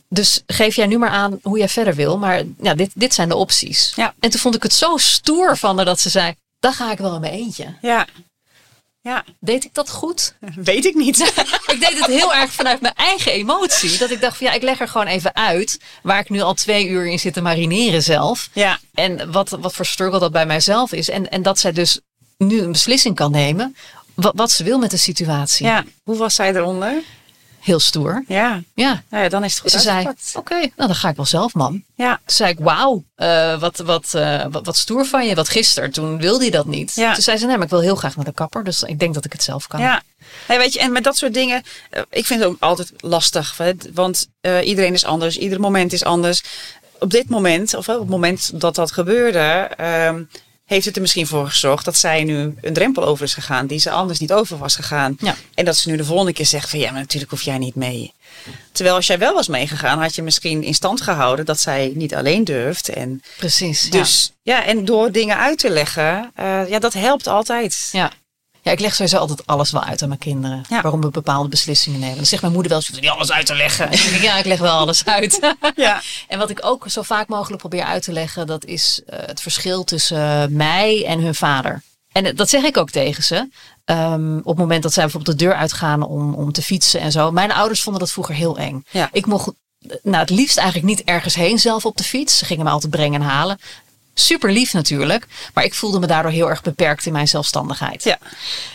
Dus 0.10 0.41
geef 0.48 0.76
jij 0.76 0.88
nu 0.88 0.98
maar 0.98 1.10
aan 1.10 1.39
hoe 1.41 1.58
jij 1.58 1.69
verder 1.69 1.95
wil. 1.95 2.17
Maar 2.17 2.43
ja, 2.62 2.74
dit, 2.74 2.91
dit 2.93 3.13
zijn 3.13 3.30
de 3.30 3.36
opties. 3.36 3.93
Ja. 3.95 4.13
En 4.19 4.30
toen 4.30 4.39
vond 4.39 4.56
ik 4.56 4.63
het 4.63 4.74
zo 4.74 4.98
stoer 4.98 5.58
van 5.58 5.76
haar 5.76 5.86
dat 5.86 6.00
ze 6.00 6.10
zei, 6.10 6.36
dan 6.60 6.74
ga 6.74 6.91
ik 6.91 6.98
wel 6.98 7.15
in 7.15 7.22
mijn 7.22 7.34
eentje. 7.34 7.74
Ja. 7.82 8.08
Ja, 9.02 9.24
Deed 9.39 9.63
ik 9.63 9.74
dat 9.74 9.89
goed? 9.89 10.36
weet 10.56 10.86
ik 10.86 10.95
niet. 10.95 11.19
ik 11.74 11.78
deed 11.80 12.00
het 12.00 12.06
heel 12.06 12.34
erg 12.34 12.52
vanuit 12.52 12.82
mijn 12.82 12.93
eigen 12.93 13.32
emotie. 13.32 13.98
Dat 13.98 14.12
ik 14.12 14.22
dacht 14.22 14.38
van 14.38 14.48
ja, 14.48 14.54
ik 14.54 14.62
leg 14.62 14.80
er 14.80 14.88
gewoon 14.88 15.08
even 15.08 15.36
uit. 15.36 15.80
Waar 16.04 16.19
ik 16.19 16.30
nu 16.30 16.41
al 16.41 16.54
twee 16.54 16.88
uur 16.88 17.06
in 17.08 17.19
zit 17.19 17.34
te 17.34 17.41
marineren 17.41 18.04
zelf. 18.04 18.50
ja, 18.54 18.80
En 18.93 19.32
wat, 19.32 19.50
wat 19.50 19.74
voor 19.74 19.86
struggle 19.86 20.19
dat 20.19 20.32
bij 20.32 20.45
mijzelf 20.45 20.91
is. 20.91 21.10
En, 21.10 21.30
en 21.30 21.41
dat 21.41 21.60
zij 21.60 21.72
dus 21.72 22.00
nu 22.38 22.62
een 22.62 22.72
beslissing 22.72 23.15
kan 23.15 23.32
nemen. 23.32 23.76
Wat, 24.13 24.34
wat 24.36 24.52
ze 24.52 24.63
wil 24.63 24.78
met 24.80 24.91
de 24.91 24.98
situatie. 24.98 25.65
ja. 25.65 25.84
Hoe 26.04 26.17
was 26.17 26.36
zij 26.36 26.56
eronder? 26.56 27.02
Heel 27.60 27.80
stoer. 27.80 28.24
Ja, 28.28 28.62
Ja. 28.74 29.04
nou 29.10 29.24
ja 29.24 29.30
dan 29.30 29.43
is 29.43 29.52
het 29.54 29.62
goed 29.62 29.72
Ze 29.72 29.80
zei, 29.80 30.08
oké, 30.34 30.54
nou 30.56 30.72
dan 30.76 30.95
ga 30.95 31.10
ik 31.10 31.15
wel 31.15 31.26
zelf 31.26 31.54
man. 31.54 31.84
Ja, 31.95 32.15
Toen 32.15 32.36
zei 32.36 32.52
ik, 32.52 32.60
wauw, 32.60 33.04
eh, 33.15 33.60
wat, 33.60 33.78
wat, 33.78 34.13
eh, 34.13 34.45
wat, 34.52 34.65
wat 34.65 34.78
stoer 34.78 35.06
van 35.06 35.26
je. 35.28 35.36
Wat 35.36 35.50
gisteren, 35.50 35.91
toen 35.91 36.17
wilde 36.17 36.39
hij 36.43 36.50
dat 36.52 36.65
niet. 36.65 36.95
Ja. 36.95 37.13
Toen 37.13 37.24
zei 37.24 37.38
ze, 37.38 37.45
nee, 37.45 37.56
maar 37.56 37.65
ik 37.65 37.72
wil 37.72 37.82
heel 37.82 37.95
graag 37.95 38.15
naar 38.15 38.26
de 38.26 38.32
kapper. 38.34 38.63
Dus 38.63 38.84
ik 38.84 39.00
denk 39.00 39.13
dat 39.13 39.26
ik 39.26 39.32
het 39.32 39.43
zelf 39.43 39.67
kan. 39.67 39.80
Ja, 39.80 40.02
nee, 40.48 40.58
weet 40.58 40.74
je, 40.74 40.80
en 40.80 40.91
met 40.91 41.04
dat 41.04 41.17
soort 41.17 41.34
dingen, 41.34 41.63
eh, 41.89 42.02
ik 42.10 42.26
vind 42.26 42.39
het 42.39 42.50
ook 42.50 42.58
altijd 42.60 42.91
lastig. 42.98 43.58
hè, 43.58 43.72
Want 43.93 44.28
iedereen 44.63 44.93
is 44.93 45.06
anders, 45.06 45.38
ieder 45.38 45.60
moment 45.60 45.93
is 45.93 46.04
anders. 46.04 46.43
Op 47.00 47.10
dit 47.10 47.30
moment, 47.30 47.74
of 47.74 47.89
op 47.89 48.00
het 48.00 48.10
moment 48.10 48.52
dat 48.62 48.76
dat 48.76 48.91
gebeurde, 48.91 49.39
ehm, 49.78 50.24
heeft 50.69 50.86
het 50.86 50.95
er 50.95 51.01
misschien 51.01 51.27
voor 51.27 51.47
gezorgd 51.47 51.86
dat 51.86 51.97
zij 51.97 52.23
nu 52.23 52.55
een 52.62 52.73
drempel 52.73 53.05
over 53.05 53.23
is 53.23 53.34
gegaan 53.34 53.67
die 53.67 53.79
ze 53.79 53.91
anders 53.91 54.19
niet 54.19 54.34
over 54.34 54.58
was 54.58 54.75
gegaan. 54.75 55.17
Ja. 55.19 55.36
En 55.53 55.65
dat 55.65 55.77
ze 55.77 55.89
nu 55.89 55.97
de 55.97 56.05
volgende 56.05 56.34
keer 56.34 56.45
zegt 56.45 56.69
van 56.69 56.79
ja, 56.79 56.91
maar 56.91 56.99
natuurlijk 56.99 57.32
hoef 57.32 57.41
jij 57.41 57.58
niet 57.58 57.75
mee. 57.75 58.13
Terwijl 58.71 58.95
als 58.95 59.08
jij 59.08 59.19
wel 59.19 59.34
was 59.34 59.47
meegegaan, 59.47 60.01
had 60.01 60.15
je 60.15 60.21
misschien 60.21 60.63
in 60.63 60.73
stand 60.73 61.01
gehouden 61.01 61.45
dat 61.45 61.60
zij 61.60 61.91
niet 61.95 62.15
alleen 62.15 62.43
durft. 62.43 62.89
En 62.89 63.23
Precies. 63.38 63.89
dus 63.89 64.32
ja, 64.41 64.65
en 64.65 64.86
door 64.86 65.12
dingen 65.12 65.38
uit 65.38 65.58
te 65.58 65.69
leggen, 65.69 66.32
eh, 66.36 66.69
ja, 66.69 66.79
dat 66.79 66.93
helpt 66.93 67.27
altijd. 67.27 67.89
Ja. 67.91 68.12
Ja, 68.69 68.75
ik 68.75 68.82
leg 68.82 68.95
sowieso 68.95 69.17
altijd 69.17 69.45
alles 69.45 69.71
wel 69.71 69.84
uit 69.84 70.01
aan 70.01 70.08
mijn 70.08 70.19
kinderen. 70.19 70.63
Ja. 70.69 70.82
Waarom 70.82 71.01
we 71.01 71.10
bepaalde 71.10 71.49
beslissingen 71.49 71.99
nemen. 71.99 72.15
Dan 72.15 72.25
zegt 72.25 72.41
mijn 72.41 72.53
moeder 72.53 72.71
wel, 72.71 72.82
ze 72.82 72.88
hoeft 72.91 73.01
niet 73.01 73.12
alles 73.12 73.32
uit 73.32 73.45
te 73.45 73.55
leggen. 73.55 73.91
Ik, 73.91 74.19
ja, 74.21 74.38
ik 74.38 74.45
leg 74.45 74.60
wel 74.60 74.77
alles 74.77 75.05
uit. 75.05 75.39
Ja. 75.75 76.01
En 76.27 76.39
wat 76.39 76.49
ik 76.49 76.65
ook 76.65 76.86
zo 76.89 77.01
vaak 77.01 77.27
mogelijk 77.27 77.60
probeer 77.60 77.84
uit 77.84 78.03
te 78.03 78.12
leggen, 78.12 78.47
dat 78.47 78.65
is 78.65 79.01
eh, 79.05 79.19
het 79.25 79.41
verschil 79.41 79.84
tussen 79.84 80.55
mij 80.55 81.05
en 81.05 81.19
hun 81.19 81.36
vader. 81.36 81.82
En 82.12 82.25
eh, 82.25 82.36
dat 82.36 82.49
zeg 82.49 82.63
ik 82.63 82.77
ook 82.77 82.89
tegen 82.89 83.23
ze. 83.23 83.49
Ehm, 83.86 84.38
op 84.38 84.45
het 84.45 84.58
moment 84.58 84.84
dat 84.84 84.93
zij 84.93 85.03
bijvoorbeeld 85.03 85.38
de 85.38 85.45
deur 85.45 85.55
uitgaan 85.55 86.03
om, 86.03 86.34
om 86.34 86.51
te 86.51 86.62
fietsen 86.62 86.99
en 86.99 87.12
zo. 87.12 87.32
Mijn 87.32 87.51
ouders 87.51 87.82
vonden 87.82 88.01
dat 88.01 88.12
vroeger 88.12 88.36
heel 88.36 88.58
eng. 88.58 88.86
Ja. 88.91 89.10
Ik 89.12 89.25
mocht 89.25 89.47
eh, 89.79 89.95
nou, 90.03 90.17
het 90.17 90.29
liefst 90.29 90.58
eigenlijk 90.58 90.88
niet 90.88 91.03
ergens 91.03 91.36
heen 91.36 91.60
zelf 91.60 91.86
op 91.86 91.97
de 91.97 92.03
fiets. 92.03 92.38
Ze 92.38 92.45
gingen 92.45 92.65
me 92.65 92.71
altijd 92.71 92.91
brengen 92.91 93.21
en 93.21 93.27
halen. 93.27 93.60
Super 94.19 94.51
lief 94.51 94.73
natuurlijk. 94.73 95.27
Maar 95.53 95.63
ik 95.63 95.73
voelde 95.73 95.99
me 95.99 96.08
daardoor 96.08 96.32
heel 96.32 96.49
erg 96.49 96.62
beperkt 96.62 97.05
in 97.05 97.13
mijn 97.13 97.27
zelfstandigheid. 97.27 98.03
Ja. 98.03 98.17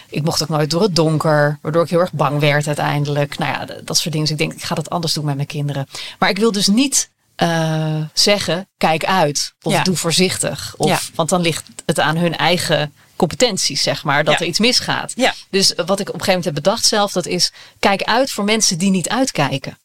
Ik 0.09 0.23
mocht 0.23 0.43
ook 0.43 0.49
nooit 0.49 0.71
door 0.71 0.83
het 0.83 0.97
donker, 0.97 1.59
waardoor 1.63 1.83
ik 1.85 1.91
heel 1.91 2.01
erg 2.01 2.13
bang 2.13 2.41
werd 2.41 2.67
uiteindelijk. 2.67 3.39
Nou 3.39 3.53
ja, 3.53 3.65
dat 3.85 3.97
soort 3.97 4.13
dingen. 4.13 4.21
Dus 4.21 4.31
ik 4.31 4.39
denk, 4.39 4.53
ik 4.53 4.63
ga 4.65 4.75
dat 4.75 4.91
anders 4.91 5.13
doen 5.13 5.25
met 5.25 5.35
mijn 5.35 5.47
kinderen. 5.47 5.87
Maar 6.19 6.29
ik 6.29 6.39
wil 6.39 6.53
dus 6.53 6.67
niet 6.67 7.11
eh, 7.37 7.97
zeggen, 8.13 8.69
kijk 8.79 9.05
uit. 9.05 9.55
Of 9.63 9.73
Ja. 9.73 9.83
doe 9.83 9.97
voorzichtig. 9.97 10.75
Of, 10.77 10.89
Ja. 10.89 10.99
Want 11.15 11.29
dan 11.29 11.41
ligt 11.41 11.65
het 11.87 12.01
aan 12.01 12.17
hun 12.17 12.37
eigen 12.37 12.93
competenties, 13.17 13.83
zeg 13.83 14.05
maar, 14.05 14.25
dat 14.25 14.35
Ja. 14.35 14.41
er 14.41 14.47
iets 14.47 14.59
misgaat. 14.59 15.13
Ja. 15.17 15.35
Dus 15.51 15.73
wat 15.87 16.01
ik 16.01 16.09
op 16.09 16.15
een 16.15 16.21
gegeven 16.21 16.27
moment 16.27 16.45
heb 16.45 16.55
bedacht 16.55 16.85
zelf, 16.85 17.13
dat 17.13 17.27
is, 17.27 17.53
kijk 17.79 18.03
uit 18.03 18.31
voor 18.31 18.45
mensen 18.45 18.79
die 18.79 18.91
niet 18.91 19.09
uitkijken. 19.09 19.79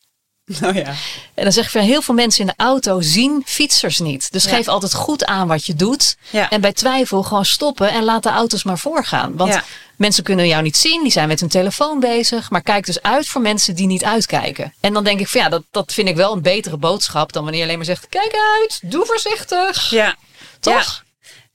Nou 0.59 0.75
ja. 0.75 0.93
En 1.33 1.43
dan 1.43 1.51
zeg 1.51 1.65
ik 1.65 1.71
van 1.71 1.81
heel 1.81 2.01
veel 2.01 2.13
mensen 2.15 2.41
in 2.41 2.47
de 2.57 2.63
auto 2.63 3.01
zien 3.01 3.41
fietsers 3.45 3.99
niet. 3.99 4.31
Dus 4.31 4.43
Ja. 4.43 4.49
geef 4.55 4.67
altijd 4.67 4.93
goed 4.93 5.25
aan 5.25 5.47
wat 5.47 5.65
je 5.65 5.75
doet. 5.75 6.17
Ja. 6.29 6.49
En 6.49 6.61
bij 6.61 6.73
twijfel 6.73 7.23
gewoon 7.23 7.45
stoppen 7.45 7.91
en 7.91 8.03
laat 8.03 8.23
de 8.23 8.29
auto's 8.29 8.63
maar 8.63 8.77
voorgaan. 8.79 9.37
Want 9.37 9.59
mensen 9.95 10.23
kunnen 10.23 10.47
jou 10.47 10.63
niet 10.63 10.77
zien, 10.77 11.03
die 11.03 11.11
zijn 11.11 11.27
met 11.27 11.39
hun 11.39 11.49
telefoon 11.49 11.99
bezig. 11.99 12.49
Maar 12.49 12.61
kijk 12.61 12.85
dus 12.85 13.01
uit 13.01 13.27
voor 13.27 13.41
mensen 13.41 13.75
die 13.75 13.87
niet 13.87 14.03
uitkijken. 14.03 14.73
En 14.79 14.93
dan 14.93 15.03
denk 15.03 15.19
ik 15.19 15.27
van 15.27 15.41
ja, 15.41 15.49
dat, 15.49 15.63
dat 15.71 15.93
vind 15.93 16.07
ik 16.07 16.15
wel 16.15 16.33
een 16.33 16.41
betere 16.41 16.77
boodschap 16.77 17.33
dan 17.33 17.41
wanneer 17.43 17.59
je 17.59 17.65
alleen 17.65 17.77
maar 17.77 17.87
zegt: 17.87 18.09
kijk 18.09 18.35
uit, 18.59 18.79
doe 18.83 19.05
voorzichtig. 19.05 19.89
Ja. 19.89 20.15
Toch? 20.59 21.03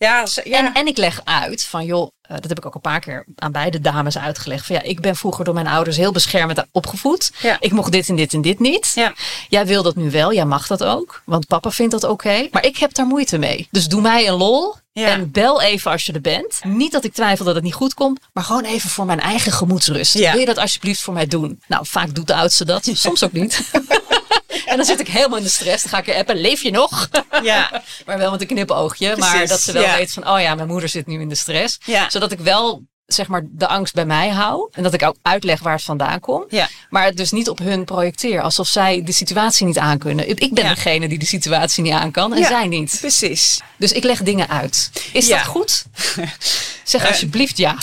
Ja. 0.05 0.27
En, 0.45 0.73
en 0.73 0.87
ik 0.87 0.97
leg 0.97 1.21
uit 1.25 1.64
van 1.64 1.85
joh, 1.85 2.11
eh, 2.21 2.37
dat 2.37 2.49
heb 2.49 2.59
ik 2.59 2.67
ook 2.67 2.75
een 2.75 2.81
paar 2.81 3.01
keer 3.01 3.27
aan 3.37 3.53
beide 3.53 3.81
dames 3.81 4.19
uitgelegd. 4.19 4.67
Van 4.67 4.77
ja, 4.77 4.83
ik 4.83 5.01
ben 5.01 5.17
vroeger 5.17 5.45
door 5.45 5.55
mijn 5.55 5.67
ouders 5.67 5.97
heel 5.97 6.12
beschermend 6.12 6.64
opgevoed. 6.73 7.33
Ja. 7.40 7.57
Ik 7.61 7.73
mocht 7.73 7.93
dit 7.93 8.09
en 8.09 8.17
dit 8.17 8.33
en 8.33 8.43
dit 8.43 8.59
niet. 8.59 8.93
Ja. 8.95 9.12
Jij 9.49 9.67
wil 9.67 9.83
dat 9.83 9.97
nu 9.97 10.11
wel, 10.11 10.33
jij 10.33 10.45
mag 10.45 10.67
dat 10.67 10.85
ook. 10.85 11.23
Want 11.25 11.47
papa 11.47 11.71
vindt 11.71 11.93
dat 11.93 12.05
oké. 12.05 12.49
Maar 12.51 12.64
ik 12.64 12.77
heb 12.77 12.95
daar 12.95 13.07
moeite 13.07 13.38
mee. 13.38 13.69
Dus 13.71 13.88
doe 13.88 14.01
mij 14.01 14.29
een 14.29 14.35
lol. 14.35 14.75
Ja. 14.93 15.09
En 15.09 15.31
bel 15.31 15.62
even 15.62 15.90
als 15.90 16.05
je 16.05 16.12
er 16.12 16.21
bent. 16.21 16.61
Niet 16.64 16.93
dat 16.93 17.05
ik 17.05 17.12
twijfel 17.12 17.45
dat 17.45 17.55
het 17.55 17.64
niet 17.64 17.75
goed 17.75 17.95
komt. 17.95 18.21
Maar 18.33 18.45
gewoon 18.45 18.64
even 18.64 18.90
voor 18.90 19.05
mijn 19.05 19.21
eigen 19.21 19.53
gemoedsrust. 19.53 20.12
Wil 20.12 20.38
je 20.38 20.47
dat 20.47 20.59
alsjeblieft 20.59 21.01
voor 21.01 21.14
mij 21.14 21.27
doen? 21.27 21.62
Nou, 21.67 21.87
vaak 21.87 22.14
doet 22.14 22.27
de 22.27 22.35
oudste 22.35 22.64
dat. 22.64 22.88
Soms 22.93 23.25
ook 23.25 23.33
niet. 23.33 23.61
en 24.67 24.77
dan 24.77 24.85
zit 24.87 25.01
ik 25.01 25.09
helemaal 25.09 25.38
in 25.38 25.45
de 25.45 25.51
stress. 25.51 25.83
Dan 25.83 25.90
ga 25.93 25.99
ik 25.99 26.09
er 26.09 26.14
appen. 26.14 26.37
Leef 26.37 26.62
je 26.62 26.71
nog? 26.71 27.09
ja. 27.43 27.83
Maar 28.07 28.19
wel 28.19 28.31
met 28.31 28.40
een 28.40 28.47
knipoogje. 28.47 29.17
Maar 29.17 29.47
dat 29.47 29.61
ze 29.61 29.73
wel 29.73 29.83
ja. 29.83 29.97
weet 29.97 30.12
van, 30.12 30.29
oh 30.29 30.40
ja, 30.40 30.55
mijn 30.55 30.69
moeder 30.69 30.88
zit 30.88 31.07
nu 31.07 31.21
in 31.21 31.29
de 31.29 31.35
stress. 31.35 31.79
Ja. 31.85 32.11
Zodat 32.11 32.33
ik 32.33 32.38
wel, 32.38 32.83
zeg 33.07 33.27
maar, 33.29 33.43
de 33.45 33.67
angst 33.69 33.95
bij 33.95 34.05
mij 34.07 34.29
hou. 34.29 34.69
En 34.73 34.83
dat 34.83 34.95
ik 34.95 35.03
ook 35.03 35.17
uitleg 35.23 35.61
waar 35.61 35.73
het 35.75 35.83
vandaan 35.83 36.21
komt. 36.21 36.45
Ja. 36.51 36.69
Maar 36.90 37.05
het 37.05 37.17
dus 37.17 37.31
niet 37.31 37.49
op 37.49 37.59
hun 37.59 37.85
projecteer. 37.85 38.40
Alsof 38.40 38.67
zij 38.69 39.03
de 39.05 39.12
situatie 39.12 39.67
niet 39.67 39.79
aankunnen. 39.79 40.29
Ik 40.29 40.55
ben 40.55 40.64
Ja. 40.64 40.75
degene 40.75 41.09
die 41.09 41.19
de 41.19 41.27
situatie 41.27 41.83
niet 41.83 41.93
aan 41.93 42.11
kan. 42.11 42.33
En 42.33 42.38
Ja. 42.38 42.49
zij 42.49 42.67
niet. 42.67 42.97
Precies. 43.01 43.61
Dus 43.77 43.93
ik 43.93 44.05
leg 44.05 44.23
dingen 44.23 44.49
uit. 44.49 44.90
Is 45.12 45.29
dat 45.29 45.45
goed? 45.45 45.85
Zeg 46.85 47.03
Eh. 47.03 47.09
alsjeblieft 47.09 47.57
ja. 47.57 47.77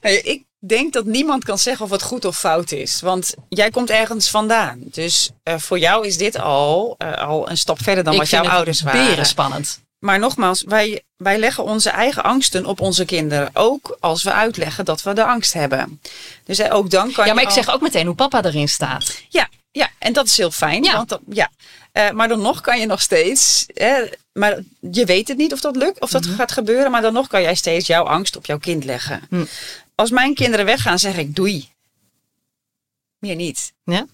Nee, 0.00 0.22
ik 0.22 0.42
denk 0.66 0.92
dat 0.92 1.04
niemand 1.04 1.44
kan 1.44 1.58
zeggen 1.58 1.84
of 1.84 1.90
het 1.90 2.02
goed 2.02 2.24
of 2.24 2.38
fout 2.38 2.72
is. 2.72 3.00
Want 3.00 3.34
jij 3.48 3.70
komt 3.70 3.90
ergens 3.90 4.30
vandaan. 4.30 4.78
Dus 4.84 5.30
eh, 5.42 5.54
voor 5.58 5.78
jou 5.78 6.06
is 6.06 6.16
dit 6.16 6.38
al, 6.38 6.94
eh, 6.98 7.12
al 7.12 7.50
een 7.50 7.56
stap 7.58 7.82
verder 7.82 8.04
dan 8.04 8.12
ik 8.12 8.18
wat 8.18 8.30
jouw 8.30 8.48
ouders 8.48 8.80
waren. 8.82 9.06
beren 9.06 9.26
spannend. 9.26 9.80
Maar 9.98 10.18
nogmaals, 10.18 10.62
wij, 10.66 11.02
wij 11.16 11.38
leggen 11.38 11.64
onze 11.64 11.90
eigen 11.90 12.22
angsten 12.22 12.66
op 12.66 12.80
onze 12.80 13.04
kinderen. 13.04 13.50
Ook 13.52 13.96
als 14.00 14.22
we 14.22 14.32
uitleggen 14.32 14.84
dat 14.84 15.02
we 15.02 15.12
de 15.12 15.24
angst 15.24 15.52
hebben. 15.52 16.00
Dus 16.44 16.58
eh, 16.58 16.74
ook 16.74 16.90
dan 16.90 17.12
kan 17.12 17.26
Ja, 17.26 17.32
maar 17.34 17.42
ik 17.42 17.48
al- 17.48 17.54
zeg 17.54 17.70
ook 17.74 17.80
meteen 17.80 18.06
hoe 18.06 18.14
papa 18.14 18.44
erin 18.44 18.68
staat. 18.68 19.22
Ja, 19.28 19.48
ja, 19.70 19.88
en 19.98 20.12
dat 20.12 20.26
is 20.26 20.36
heel 20.36 20.50
fijn. 20.50 20.82
Ja. 20.82 20.92
Want 20.96 21.08
dat, 21.08 21.20
ja. 21.30 21.50
Maar 22.12 22.28
dan 22.28 22.40
nog 22.40 22.60
kan 22.60 22.80
je 22.80 22.86
nog 22.86 23.00
steeds. 23.00 23.66
Hè, 23.74 24.02
maar 24.32 24.58
je 24.90 25.04
weet 25.04 25.28
het 25.28 25.36
niet 25.36 25.52
of 25.52 25.60
dat 25.60 25.76
lukt, 25.76 26.00
of 26.00 26.10
dat 26.10 26.24
Mhm. 26.26 26.34
gaat 26.34 26.52
gebeuren. 26.52 26.90
Maar 26.90 27.02
dan 27.02 27.12
nog 27.12 27.26
kan 27.26 27.42
jij 27.42 27.54
steeds 27.54 27.86
jouw 27.86 28.04
angst 28.04 28.36
op 28.36 28.46
jouw 28.46 28.58
kind 28.58 28.84
leggen. 28.84 29.20
Hm. 29.28 29.44
Als 30.00 30.10
mijn 30.10 30.34
kinderen 30.34 30.64
weggaan, 30.64 30.98
zeg 30.98 31.16
ik 31.16 31.34
doei. 31.36 31.68
Meer 33.18 33.34
niet. 33.34 33.72
Ja? 33.84 34.06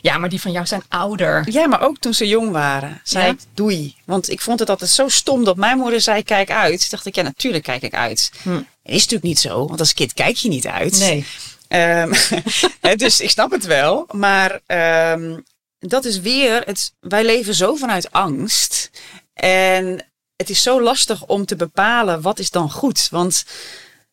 Ja, 0.00 0.18
maar 0.18 0.28
die 0.28 0.40
van 0.40 0.52
jou 0.52 0.66
zijn 0.66 0.82
ouder. 0.88 1.50
Ja, 1.50 1.66
maar 1.66 1.80
ook 1.82 1.98
toen 1.98 2.14
ze 2.14 2.28
jong 2.28 2.50
waren, 2.50 3.00
zei 3.04 3.24
Ja? 3.24 3.30
ik 3.30 3.38
doei. 3.54 3.96
Want 4.04 4.30
ik 4.30 4.40
vond 4.40 4.58
het 4.58 4.70
altijd 4.70 4.90
zo 4.90 5.08
stom 5.08 5.44
dat 5.44 5.56
mijn 5.56 5.78
moeder 5.78 6.00
zei 6.00 6.22
kijk 6.22 6.50
uit. 6.50 6.90
Dacht 6.90 7.06
ik, 7.06 7.14
ja 7.14 7.22
natuurlijk 7.22 7.64
kijk 7.64 7.82
ik 7.82 7.94
uit. 7.94 8.32
Hm. 8.42 8.60
Is 8.82 8.92
natuurlijk 8.92 9.22
niet 9.22 9.38
zo, 9.38 9.66
want 9.66 9.80
als 9.80 9.92
kind 9.94 10.12
kijk 10.12 10.36
je 10.36 10.48
niet 10.48 10.66
uit. 10.66 10.98
Nee. 10.98 11.26
Hè, 12.80 12.94
dus 12.96 13.20
ik 13.20 13.30
snap 13.30 13.50
het 13.50 13.64
wel. 13.64 14.08
Maar 14.10 14.60
ehm, 14.66 15.38
dat 15.78 16.04
is 16.04 16.20
weer, 16.20 16.62
het, 16.64 16.92
wij 17.00 17.24
leven 17.24 17.54
zo 17.54 17.74
vanuit 17.74 18.12
angst. 18.12 18.90
En 19.34 20.06
het 20.36 20.50
is 20.50 20.62
zo 20.62 20.82
lastig 20.82 21.24
om 21.26 21.44
te 21.44 21.56
bepalen 21.56 22.20
wat 22.20 22.38
is 22.38 22.50
dan 22.50 22.70
goed. 22.70 23.08
Want 23.10 23.44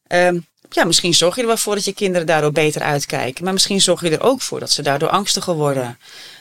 ehm, 0.08 0.40
ja, 0.70 0.84
misschien 0.84 1.14
zorg 1.14 1.36
je 1.36 1.42
er 1.42 1.48
wel 1.48 1.58
voor 1.58 1.76
dat 1.76 1.86
je 1.86 1.94
kinderen 1.94 2.28
daardoor 2.28 2.52
beter 2.52 2.82
uitkijken. 2.82 3.44
Maar 3.44 3.54
misschien 3.54 3.82
zorg 3.82 4.02
je 4.02 4.10
er 4.10 4.22
ook 4.24 4.42
voor 4.42 4.60
dat 4.60 4.72
ze 4.72 4.82
daardoor 4.82 5.10
angstiger 5.10 5.54
worden. 5.54 5.98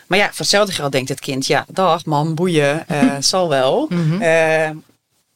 Maar 0.06 0.18
ja, 0.18 0.26
voor 0.26 0.38
hetzelfde 0.38 0.72
geld 0.72 0.92
denkt 0.92 1.08
het 1.08 1.20
kind, 1.20 1.46
ja, 1.46 1.66
dag 1.68 2.04
man, 2.04 2.34
boeien, 2.34 2.88
eh, 2.88 3.16
zal 3.32 3.48
wel. 3.48 3.86
Mhm. 3.88 4.22
Eh, 4.22 4.68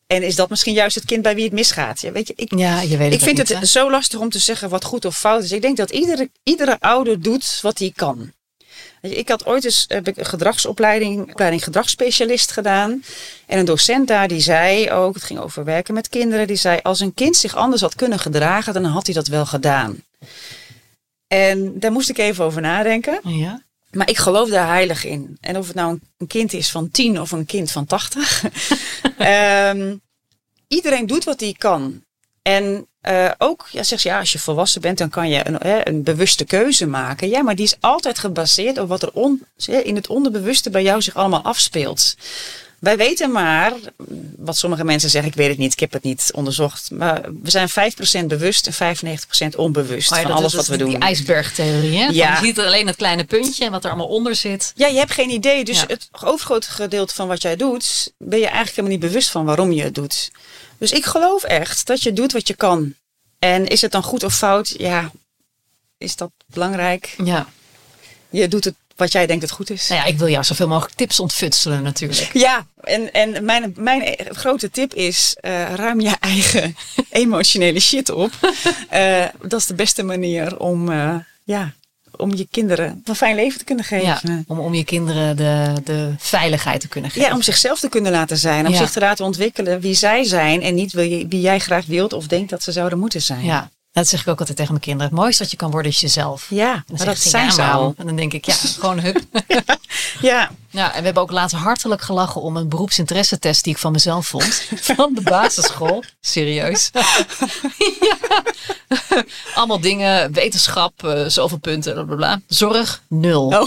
en 0.07 0.23
is 0.23 0.35
dat 0.35 0.51
misschien 0.51 0.75
juist 0.75 0.95
het 0.95 1.05
kind 1.05 1.23
bij 1.23 1.35
wie 1.35 1.45
het 1.45 1.53
misgaat? 1.53 2.01
Ja, 2.01 2.13
weet 2.13 2.27
je, 2.27 2.33
ik, 2.37 2.53
Ja, 2.57 2.81
je 2.81 2.97
weet 2.97 3.13
het 3.13 3.15
ik 3.15 3.21
vind 3.23 3.39
niet, 3.39 3.49
het 3.49 3.59
hè? 3.59 3.67
zo 3.67 3.91
lastig 3.91 4.19
om 4.21 4.31
te 4.31 4.39
zeggen 4.39 4.69
wat 4.69 4.85
goed 4.85 5.05
of 5.05 5.17
fout 5.19 5.43
is. 5.43 5.53
Ik 5.53 5.63
denk 5.63 5.77
dat 5.77 5.91
iedere, 5.91 6.31
iedere 6.43 6.77
ouder 6.81 7.23
doet 7.23 7.59
wat 7.63 7.79
hij 7.79 7.93
kan. 7.97 8.33
Ik 9.01 9.29
had 9.29 9.47
ooit 9.47 9.65
eens 9.65 9.85
heb 9.89 10.09
ik 10.09 10.17
een 10.17 10.25
gedragsopleiding, 10.27 11.31
opleiding 11.31 11.65
gedragsspecialist 11.65 12.51
gedaan. 12.51 13.03
En 13.47 13.59
een 13.59 13.65
docent 13.65 14.09
daar 14.09 14.29
die 14.29 14.41
zei 14.41 14.91
ook, 14.91 15.15
het 15.15 15.23
ging 15.25 15.39
over 15.41 15.65
werken 15.65 15.95
met 15.95 16.09
kinderen, 16.09 16.47
die 16.47 16.57
zei 16.57 16.81
als 16.83 17.01
een 17.01 17.15
kind 17.15 17.37
zich 17.37 17.55
anders 17.57 17.81
had 17.81 17.95
kunnen 17.95 18.19
gedragen, 18.19 18.73
dan 18.75 18.85
had 18.85 19.07
hij 19.07 19.15
dat 19.15 19.27
wel 19.27 19.47
gedaan. 19.47 20.03
En 21.27 21.79
daar 21.81 21.93
moest 21.93 22.09
ik 22.09 22.19
even 22.19 22.45
over 22.45 22.61
nadenken. 22.61 23.21
Ja. 23.23 23.63
Maar 23.91 24.09
ik 24.09 24.17
geloof 24.19 24.49
daar 24.49 24.67
heilig 24.69 25.05
in. 25.05 25.39
En 25.41 25.57
of 25.57 25.67
het 25.67 25.77
nou 25.77 25.99
een- 26.19 26.27
kind 26.27 26.53
is 26.53 26.71
van 26.71 26.91
tien 26.91 27.21
of 27.21 27.33
een 27.33 27.47
kind 27.47 27.71
van 27.71 27.87
tachtig. 27.87 28.45
Ehm, 29.19 29.97
iedereen 30.69 31.07
doet 31.07 31.25
wat 31.25 31.41
hij 31.41 31.55
kan. 31.59 32.05
En 32.43 32.87
eh, 33.01 33.31
ook, 33.39 33.69
ja, 33.71 33.83
zeg 33.83 34.01
ze, 34.01 34.09
ja, 34.09 34.19
als 34.19 34.33
je 34.33 34.39
volwassen 34.39 34.81
bent, 34.81 34.99
dan 34.99 35.09
kan 35.09 35.29
je 35.29 35.49
een, 35.49 35.57
hè, 35.59 35.89
een 35.89 36.03
bewuste 36.03 36.45
keuze 36.45 36.87
maken. 36.87 37.29
Ja, 37.29 37.43
maar 37.43 37.55
die 37.55 37.65
is 37.65 37.77
altijd 37.81 38.19
gebaseerd 38.19 38.79
op 38.79 38.89
wat 38.89 39.03
er 39.03 39.13
on, 39.13 39.43
in 39.67 39.95
het 39.95 40.07
onderbewuste 40.07 40.71
bij 40.71 40.83
jou 40.83 41.03
zich 41.03 41.15
allemaal 41.15 41.43
afspeelt. 41.43 42.17
Wij 42.79 42.97
weten 42.97 43.31
maar, 43.33 43.73
wat 44.37 44.57
sommige 44.57 44.85
mensen 44.85 45.11
zeggen, 45.11 45.31
ik 45.31 45.37
weet 45.37 45.49
het 45.49 45.59
niet, 45.59 45.73
ik 45.73 45.81
heb 45.81 45.93
het 45.93 46.03
niet 46.03 46.31
onderzocht. 46.35 46.91
Maar 46.91 47.23
we 47.43 47.51
zijn 47.51 47.69
5% 47.69 48.27
bewust 48.27 48.67
en 48.67 48.97
95% 49.53 49.57
onbewust 49.57 50.13
Oh 50.13 50.17
ja, 50.17 50.23
van 50.23 50.33
alles 50.33 50.55
wat 50.55 50.67
we 50.67 50.77
die, 50.77 50.81
doen. 50.87 50.95
Die 50.95 50.99
ijsbergtheorie, 51.03 51.99
hè? 51.99 52.05
Van, 52.05 52.15
Ja. 52.15 52.39
Je 52.41 52.47
ziet 52.47 52.59
alleen 52.59 52.87
het 52.87 52.97
kleine 52.97 53.25
puntje 53.25 53.65
en 53.65 53.71
wat 53.71 53.85
er 53.85 53.91
allemaal 53.91 54.09
onder 54.09 54.35
zit. 54.37 54.73
Ja, 54.75 54.87
je 54.87 54.99
hebt 54.99 55.13
geen 55.13 55.31
idee. 55.31 55.65
Dus 55.65 55.81
Ja. 55.81 55.85
het 55.87 56.09
overgrote 56.25 56.71
gedeelte 56.71 57.15
van 57.15 57.29
wat 57.29 57.43
jij 57.43 57.57
doet, 57.57 58.13
ben 58.19 58.39
je 58.39 58.45
eigenlijk 58.47 58.77
helemaal 58.77 58.97
niet 58.99 59.07
bewust 59.11 59.31
van 59.31 59.45
waarom 59.45 59.73
je 59.73 59.83
het 59.83 59.95
doet. 59.95 60.31
Dus 60.79 60.93
ik 60.93 61.05
geloof 61.05 61.43
echt 61.43 61.87
dat 61.87 62.03
je 62.03 62.13
doet 62.13 62.33
wat 62.33 62.49
je 62.49 62.55
kan. 62.55 62.95
En 63.39 63.67
is 63.67 63.81
het 63.81 63.93
dan 63.93 64.03
goed 64.03 64.23
of 64.25 64.35
fout? 64.35 64.75
Ja, 64.79 65.11
is 65.99 66.17
dat 66.17 66.31
belangrijk? 66.47 67.15
Ja. 67.25 67.49
Je 68.31 68.49
doet 68.49 68.65
het 68.65 68.75
wat 68.99 69.13
jij 69.13 69.27
denkt 69.27 69.41
dat 69.43 69.51
goed 69.51 69.71
is. 69.71 69.89
Nou 69.89 70.01
ja, 70.01 70.07
ik 70.07 70.19
wil 70.19 70.29
jou 70.29 70.45
zoveel 70.45 70.69
mogelijk 70.69 70.95
tips 70.95 71.21
ontfutselen 71.21 71.83
natuurlijk. 71.83 72.31
Ja, 72.33 72.67
en, 72.81 73.13
en 73.13 73.45
mijn, 73.45 73.75
mijn 73.77 74.17
grote 74.31 74.71
tip 74.71 74.95
is: 74.95 75.37
eh, 75.41 75.75
ruim 75.75 76.01
je 76.01 76.17
eigen 76.21 76.77
emotionele 77.11 77.81
shit 77.81 78.11
op. 78.11 78.31
Eh, 78.89 79.25
dat 79.43 79.61
is 79.61 79.67
de 79.67 79.75
beste 79.75 80.03
manier 80.03 80.59
om, 80.59 80.91
eh, 80.93 81.15
ja, 81.45 81.73
om 82.17 82.35
je 82.35 82.47
kinderen 82.51 83.01
een 83.05 83.15
fijn 83.17 83.35
leven 83.37 83.59
te 83.59 83.65
kunnen 83.65 83.85
geven. 83.85 84.07
Ja, 84.07 84.43
om, 84.47 84.59
om 84.59 84.75
je 84.75 84.85
kinderen 84.85 85.37
de, 85.37 85.73
de 85.85 86.15
veiligheid 86.19 86.81
te 86.81 86.89
kunnen 86.89 87.11
geven. 87.11 87.29
Ja, 87.29 87.35
om 87.35 87.43
zichzelf 87.43 87.81
te 87.81 87.89
kunnen 87.89 88.13
laten 88.13 88.39
zijn. 88.39 88.67
Om 88.67 88.73
Ja. 88.73 88.79
zich 88.79 88.91
te 88.91 89.01
laten 89.01 89.25
ontwikkelen 89.25 89.81
wie 89.81 89.95
zij 89.95 90.25
zijn. 90.25 90.63
En 90.63 90.75
niet 90.75 90.93
wie, 90.93 91.27
wie 91.29 91.41
jij 91.41 91.59
graag 91.59 91.87
wilt 91.87 92.13
of 92.13 92.27
denkt 92.27 92.51
dat 92.51 92.63
ze 92.63 92.73
zouden 92.73 92.99
moeten 92.99 93.23
zijn. 93.23 93.45
Ja, 93.45 93.71
dat 93.93 94.09
zeg 94.09 94.21
ik 94.21 94.29
ook 94.29 94.39
altijd 94.39 94.57
tegen 94.57 94.73
mijn 94.73 94.85
kinderen. 94.85 95.11
Het 95.11 95.21
mooiste 95.21 95.43
wat 95.43 95.51
je 95.51 95.57
kan 95.57 95.71
worden 95.71 95.91
is 95.91 96.01
jezelf. 96.01 96.47
Ja, 96.51 96.75
En 96.75 96.97
dan 96.97 97.07
dat 97.07 97.19
zijn 97.19 97.53
ze 97.53 97.63
al. 97.63 97.95
En 97.97 98.07
dan 98.07 98.17
denk 98.17 98.33
ik, 98.33 98.45
ja, 98.45 98.55
gewoon 98.81 99.01
hup. 99.01 99.21
Ja, 100.21 100.51
Ja, 100.71 100.93
en 100.93 100.99
we 100.99 101.05
hebben 101.05 101.23
ook 101.23 101.31
laatst 101.31 101.57
hartelijk 101.57 102.03
gelachen 102.03 102.41
om 102.41 102.57
een 102.57 102.69
beroepsinteresse-test 102.69 103.65
die 103.65 103.73
ik 103.73 103.79
van 103.79 103.93
mezelf 103.93 104.27
vond. 104.27 104.63
Van 104.75 105.15
de 105.15 105.21
basisschool. 105.21 106.05
Serieus. 106.21 106.91
ja. 108.01 108.43
Allemaal 109.55 109.81
dingen, 109.81 110.33
wetenschap, 110.33 111.05
eh, 111.05 111.25
zoveel 111.27 111.59
punten, 111.59 111.93
bla 111.95 112.03
bla 112.05 112.17
bla. 112.17 112.41
Zorg, 112.47 113.03
nul. 113.09 113.47
Oh. 113.47 113.67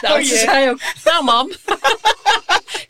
Nou, 0.00 0.20
Oh 0.20 0.26
ze 0.26 0.36
zei 0.36 0.70
ook, 0.70 0.80
nou 1.04 1.24
mam, 1.24 1.52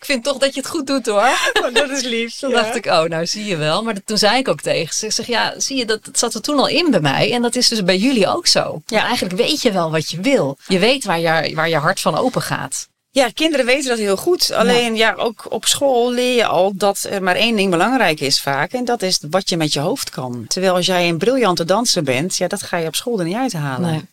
vind 0.08 0.24
toch 0.24 0.38
dat 0.38 0.54
je 0.54 0.60
het 0.60 0.68
goed 0.68 0.86
doet 0.86 1.06
hoor. 1.06 1.38
dat 1.72 1.90
is 1.90 2.02
lief. 2.02 2.34
Toen 2.34 2.50
dacht 2.50 2.74
ik, 2.76 2.86
oh, 2.86 3.02
nou 3.02 3.26
zie 3.26 3.44
je 3.44 3.56
wel. 3.56 3.82
Maar 3.82 3.94
toen 4.04 4.18
zei 4.18 4.38
ik 4.38 4.48
ook 4.48 4.60
tegen 4.60 4.94
ze. 4.94 5.06
Ik 5.06 5.12
zeg, 5.12 5.26
ja, 5.26 5.54
zie 5.60 5.76
je, 5.76 5.84
dat, 5.84 6.04
dat 6.04 6.18
zat 6.18 6.34
er 6.34 6.40
toen 6.40 6.58
al 6.58 6.68
in 6.68 6.90
bij 6.90 7.00
mij. 7.00 7.32
En 7.32 7.42
dat 7.42 7.56
is 7.56 7.68
dus 7.68 7.84
bij 7.84 7.96
jullie 7.96 8.26
ook 8.26 8.46
zo. 8.46 8.82
Ja. 8.86 9.04
Eigenlijk 9.04 9.36
weet 9.36 9.62
je 9.62 9.72
wel 9.72 9.90
wat 9.90 10.10
je 10.10 10.20
wil. 10.20 10.58
Je 10.66 10.78
weet 10.78 11.04
waar 11.04 11.20
je, 11.20 11.54
waar 11.54 11.68
je 11.68 11.76
hart 11.76 12.00
van 12.00 12.16
open 12.16 12.42
gaat. 12.42 12.88
Ja, 13.10 13.28
kinderen 13.34 13.66
weten 13.66 13.88
dat 13.88 13.98
heel 13.98 14.16
goed. 14.16 14.52
Alleen 14.52 14.96
ja. 14.96 15.14
ook 15.14 15.46
op 15.48 15.66
school 15.66 16.12
leer 16.12 16.34
je 16.34 16.46
al 16.46 16.72
dat 16.74 17.06
er 17.10 17.22
maar 17.22 17.36
één 17.36 17.56
ding 17.56 17.70
belangrijk 17.70 18.20
is 18.20 18.40
vaak. 18.40 18.72
En 18.72 18.84
dat 18.84 19.02
is 19.02 19.20
wat 19.30 19.48
je 19.48 19.56
met 19.56 19.72
je 19.72 19.80
hoofd 19.80 20.10
kan. 20.10 20.44
Terwijl 20.48 20.74
als 20.74 20.86
jij 20.86 21.08
een 21.08 21.18
briljante 21.18 21.64
danser 21.64 22.02
bent, 22.02 22.36
ja, 22.36 22.48
dat 22.48 22.62
ga 22.62 22.76
je 22.76 22.86
op 22.86 22.94
school 22.94 23.18
er 23.18 23.24
niet 23.24 23.36
uithalen. 23.36 23.90
Nee. 23.90 24.06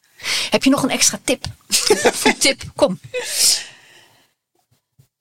Heb 0.49 0.63
je 0.63 0.69
nog 0.69 0.83
een 0.83 0.89
extra 0.89 1.19
tip? 1.23 1.45
Tip, 2.39 2.61
kom. 2.75 2.99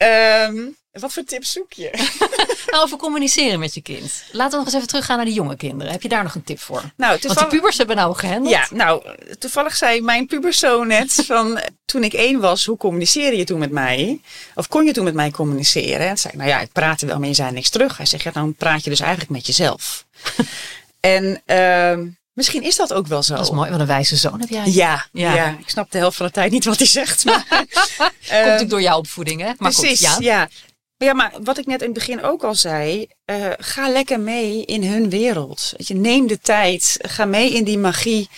Ehm, 0.05 0.67
Wat 0.93 1.12
voor 1.12 1.25
tips 1.25 1.53
zoek 1.53 1.73
je? 1.73 1.90
Nou, 2.75 2.87
over 2.87 2.99
communiceren 2.99 3.59
met 3.59 3.75
je 3.75 3.83
kind. 3.83 4.25
Laten 4.33 4.51
we 4.51 4.57
nog 4.57 4.64
eens 4.67 4.75
even 4.75 4.88
teruggaan 4.88 5.17
naar 5.17 5.27
de 5.27 5.33
jonge 5.33 5.57
kinderen. 5.57 5.93
Heb 5.93 6.03
je 6.03 6.09
daar 6.09 6.23
nog 6.23 6.35
een 6.35 6.45
tip 6.45 6.59
voor? 6.61 6.83
Nou, 6.97 7.19
Want 7.23 7.38
die 7.38 7.47
pubers 7.49 7.77
hebben 7.79 7.97
nou 7.97 8.14
gehandeld. 8.17 8.55
Ja, 8.55 8.67
nou, 8.71 9.05
toevallig 9.38 9.77
zei 9.77 10.01
mijn 10.01 10.27
puberzoon 10.27 10.87
net 10.87 11.12
van 11.27 11.61
toen 11.85 12.05
ik 12.05 12.12
één 12.12 12.40
was, 12.40 12.64
hoe 12.64 12.77
communiceerde 12.77 13.37
je 13.37 13.45
toen 13.45 13.59
met 13.59 13.71
mij? 13.71 14.21
Of 14.55 14.69
kon 14.69 14.85
je 14.85 14.93
toen 14.93 15.05
met 15.05 15.14
mij 15.14 15.31
communiceren? 15.31 16.09
En 16.09 16.19
zei 16.19 16.33
ik, 16.33 16.38
nou 16.38 16.51
ja, 16.51 16.61
ik 16.61 16.73
praatte 16.73 17.07
wel, 17.07 17.19
maar 17.19 17.29
je 17.29 17.35
zei 17.35 17.53
niks 17.53 17.71
terug. 17.71 17.97
Hij 17.97 18.07
zegt, 18.07 18.23
ja, 18.23 18.31
dan 18.31 18.55
praat 18.55 18.85
je 18.85 18.90
dus 18.90 19.01
eigenlijk 19.01 19.31
met 19.31 19.47
jezelf. 19.47 20.05
en 21.01 21.43
ehm, 21.45 22.07
misschien 22.35 22.62
is 22.62 22.77
dat 22.77 22.92
ook 22.92 23.07
wel 23.07 23.23
zo. 23.23 23.35
Dat 23.35 23.44
is 23.44 23.51
mooi. 23.51 23.70
Wat 23.70 23.81
een 23.81 23.87
wijze 23.87 24.16
zoon 24.16 24.40
heb 24.40 24.49
jij. 24.49 24.66
Ja, 24.66 25.07
Ja. 25.12 25.35
ja. 25.35 25.49
ik 25.59 25.68
snap 25.68 25.90
de 25.90 25.99
helft 25.99 26.16
van 26.16 26.27
de 26.27 26.33
tijd 26.33 26.51
niet 26.53 26.64
wat 26.64 26.79
hij 26.79 26.87
zegt. 26.87 27.25
Maar, 27.25 27.44
Komt 27.49 28.31
natuurlijk 28.31 28.70
door 28.70 28.83
jouw 28.83 28.99
opvoeding, 28.99 29.40
hè? 29.40 29.53
Maar 29.59 29.73
goed, 29.73 29.81
Precies, 29.85 30.01
ja. 30.01 30.16
ja. 30.18 30.49
Ja, 30.97 31.13
maar 31.13 31.33
wat 31.43 31.59
ik 31.59 31.67
net 31.67 31.81
in 31.81 31.87
het 31.89 31.95
begin 31.99 32.23
ook 32.23 32.45
al 32.45 32.55
zei, 32.55 33.07
eh, 33.25 33.37
ga 33.59 33.89
lekker 33.89 34.21
mee 34.21 34.65
in 34.65 34.85
hun 34.85 35.11
wereld. 35.11 35.73
Weet 35.77 35.89
je, 35.89 35.95
neem 35.95 36.27
de 36.27 36.39
tijd, 36.39 36.97
ga 37.03 37.25
mee 37.25 37.53
in 37.53 37.65
die 37.65 37.79
magie. 37.79 38.29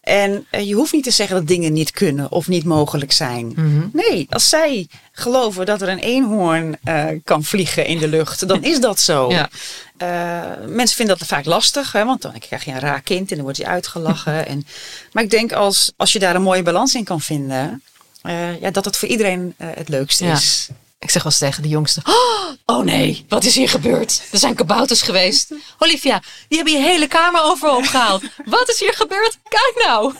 En 0.00 0.46
eh, 0.50 0.66
je 0.68 0.74
hoeft 0.74 0.92
niet 0.92 1.04
te 1.04 1.10
zeggen 1.10 1.36
dat 1.36 1.46
dingen 1.46 1.72
niet 1.72 1.90
kunnen 1.90 2.30
of 2.30 2.48
niet 2.48 2.64
mogelijk 2.64 3.12
zijn. 3.12 3.46
Mhm. 3.46 3.86
Nee, 3.92 4.26
als 4.30 4.48
zij 4.48 4.88
geloven 5.12 5.66
dat 5.66 5.82
er 5.82 5.88
een 5.88 5.98
eenhoorn 5.98 6.76
eh, 6.84 7.04
kan 7.24 7.44
vliegen 7.44 7.86
in 7.86 7.98
de 7.98 8.08
lucht, 8.08 8.48
dan 8.48 8.64
is 8.64 8.80
dat 8.80 9.00
zo. 9.00 9.30
Ja. 9.32 9.48
Mensen 10.66 10.96
vinden 10.96 11.18
dat 11.18 11.28
vaak 11.28 11.44
lastig, 11.44 11.92
hè, 11.92 12.04
want 12.04 12.22
dan 12.22 12.38
krijg 12.38 12.64
je 12.64 12.70
een 12.70 12.80
raar 12.80 13.00
kind 13.00 13.28
en 13.30 13.34
dan 13.36 13.44
wordt 13.44 13.58
hij 13.60 13.66
uitgelachen. 13.66 14.46
en, 14.52 14.66
maar 15.12 15.22
ik 15.22 15.30
denk 15.30 15.52
als, 15.52 15.92
als 15.96 16.12
je 16.12 16.18
daar 16.18 16.34
een 16.34 16.42
mooie 16.42 16.62
balans 16.62 16.94
in 16.94 17.04
kan 17.04 17.20
vinden, 17.20 17.82
ja, 18.60 18.70
dat 18.70 18.84
het 18.84 18.96
voor 18.96 19.08
iedereen 19.08 19.54
het 19.56 19.88
leukste 19.88 20.24
Ja. 20.24 20.32
is. 20.32 20.68
Ik 20.98 21.10
zeg 21.10 21.22
wel 21.22 21.32
eens 21.32 21.40
tegen 21.40 21.62
de 21.62 21.68
jongste. 21.68 22.02
Oh 22.64 22.84
nee, 22.84 23.24
wat 23.28 23.44
is 23.44 23.54
hier 23.54 23.68
gebeurd? 23.68 24.22
Er 24.32 24.38
zijn 24.38 24.54
kabouters 24.54 25.02
geweest. 25.02 25.52
Olivia, 25.78 26.22
die 26.48 26.58
hebben 26.58 26.74
je 26.76 26.82
hele 26.86 27.06
kamer 27.06 27.42
overhoop 27.42 27.84
gehaald. 27.86 28.22
Wat 28.44 28.68
is 28.68 28.80
hier 28.80 28.94
gebeurd? 28.94 29.38
Kijk 29.48 29.72
nou. 29.86 30.14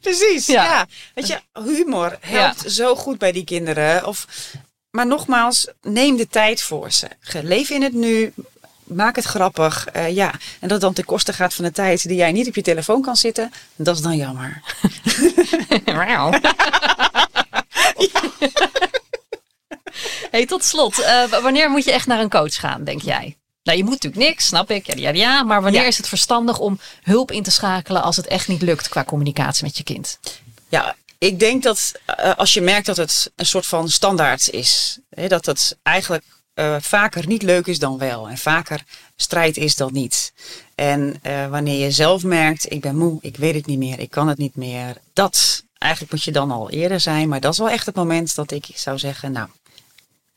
Precies, 0.00 0.46
Ja. 0.46 0.64
ja. 0.64 0.86
Weet 1.14 1.26
je, 1.26 1.40
humor 1.64 2.18
helpt 2.20 2.72
zo 2.72 2.96
goed 2.96 3.18
bij 3.18 3.32
die 3.32 3.44
kinderen. 3.44 4.06
Of, 4.06 4.26
maar 4.90 5.06
nogmaals, 5.06 5.66
neem 5.82 6.16
de 6.16 6.28
tijd 6.28 6.62
voor 6.62 6.90
ze. 6.92 7.08
Leef 7.42 7.70
in 7.70 7.82
het 7.82 7.92
nu. 7.94 8.32
Maak 8.84 9.16
het 9.16 9.24
grappig. 9.24 9.86
eh, 9.86 10.14
ja. 10.14 10.30
En 10.32 10.38
dat 10.60 10.70
het 10.70 10.80
dan 10.80 10.92
ten 10.92 11.04
koste 11.04 11.32
gaat 11.32 11.54
van 11.54 11.64
de 11.64 11.72
tijd 11.72 12.02
die 12.08 12.16
jij 12.16 12.32
niet 12.32 12.48
op 12.48 12.54
je 12.54 12.62
telefoon 12.62 13.02
kan 13.02 13.16
zitten. 13.16 13.52
Dat 13.76 13.96
is 13.96 14.02
dan 14.02 14.16
jammer. 14.16 14.62
Hey, 20.40 20.48
tot 20.48 20.64
slot, 20.64 20.98
eh, 20.98 21.24
wanneer 21.42 21.70
moet 21.70 21.84
je 21.84 21.92
echt 21.92 22.06
naar 22.06 22.20
een 22.20 22.30
coach 22.30 22.54
gaan, 22.54 22.84
denk 22.84 23.02
jij? 23.02 23.36
Nou, 23.62 23.78
je 23.78 23.84
moet 23.84 23.92
natuurlijk 23.92 24.22
niks, 24.22 24.46
snap 24.46 24.70
ik. 24.70 24.86
Ja, 24.86 24.94
ja, 24.96 25.10
ja. 25.10 25.42
Maar 25.42 25.62
wanneer 25.62 25.80
Ja. 25.80 25.86
is 25.86 25.96
het 25.96 26.08
verstandig 26.08 26.58
om 26.58 26.80
hulp 27.02 27.30
in 27.30 27.42
te 27.42 27.50
schakelen 27.50 28.02
als 28.02 28.16
het 28.16 28.26
echt 28.26 28.48
niet 28.48 28.62
lukt 28.62 28.88
qua 28.88 29.04
communicatie 29.04 29.64
met 29.64 29.76
je 29.76 29.82
kind? 29.82 30.18
Ja, 30.68 30.96
ik 31.18 31.38
denk 31.38 31.62
dat 31.62 31.92
eh, 32.04 32.34
als 32.36 32.54
je 32.54 32.60
merkt 32.60 32.86
dat 32.86 32.96
het 32.96 33.32
een 33.36 33.46
soort 33.46 33.66
van 33.66 33.88
standaard 33.88 34.50
is. 34.50 34.98
Hè, 35.10 35.28
dat 35.28 35.46
het 35.46 35.76
eigenlijk 35.82 36.24
eh, 36.54 36.76
vaker 36.80 37.26
niet 37.26 37.42
leuk 37.42 37.66
is 37.66 37.78
dan 37.78 37.98
wel. 37.98 38.28
En 38.28 38.38
vaker 38.38 38.82
strijd 39.16 39.56
is 39.56 39.76
dan 39.76 39.92
niet. 39.92 40.32
En 40.74 41.20
wanneer 41.50 41.84
je 41.84 41.90
zelf 41.90 42.22
merkt, 42.22 42.72
ik 42.72 42.80
ben 42.80 42.96
moe, 42.96 43.18
ik 43.20 43.36
weet 43.36 43.54
het 43.54 43.66
niet 43.66 43.78
meer, 43.78 43.98
ik 43.98 44.10
kan 44.10 44.28
het 44.28 44.38
niet 44.38 44.56
meer. 44.56 44.96
Dat, 45.12 45.64
eigenlijk 45.78 46.12
moet 46.12 46.24
je 46.24 46.32
dan 46.32 46.50
al 46.50 46.70
eerder 46.70 47.00
zijn. 47.00 47.28
Maar 47.28 47.40
dat 47.40 47.52
is 47.52 47.58
wel 47.58 47.70
echt 47.70 47.86
het 47.86 47.94
moment 47.94 48.34
dat 48.34 48.50
ik 48.50 48.66
zou 48.74 48.98
zeggen, 48.98 49.32
nou, 49.32 49.48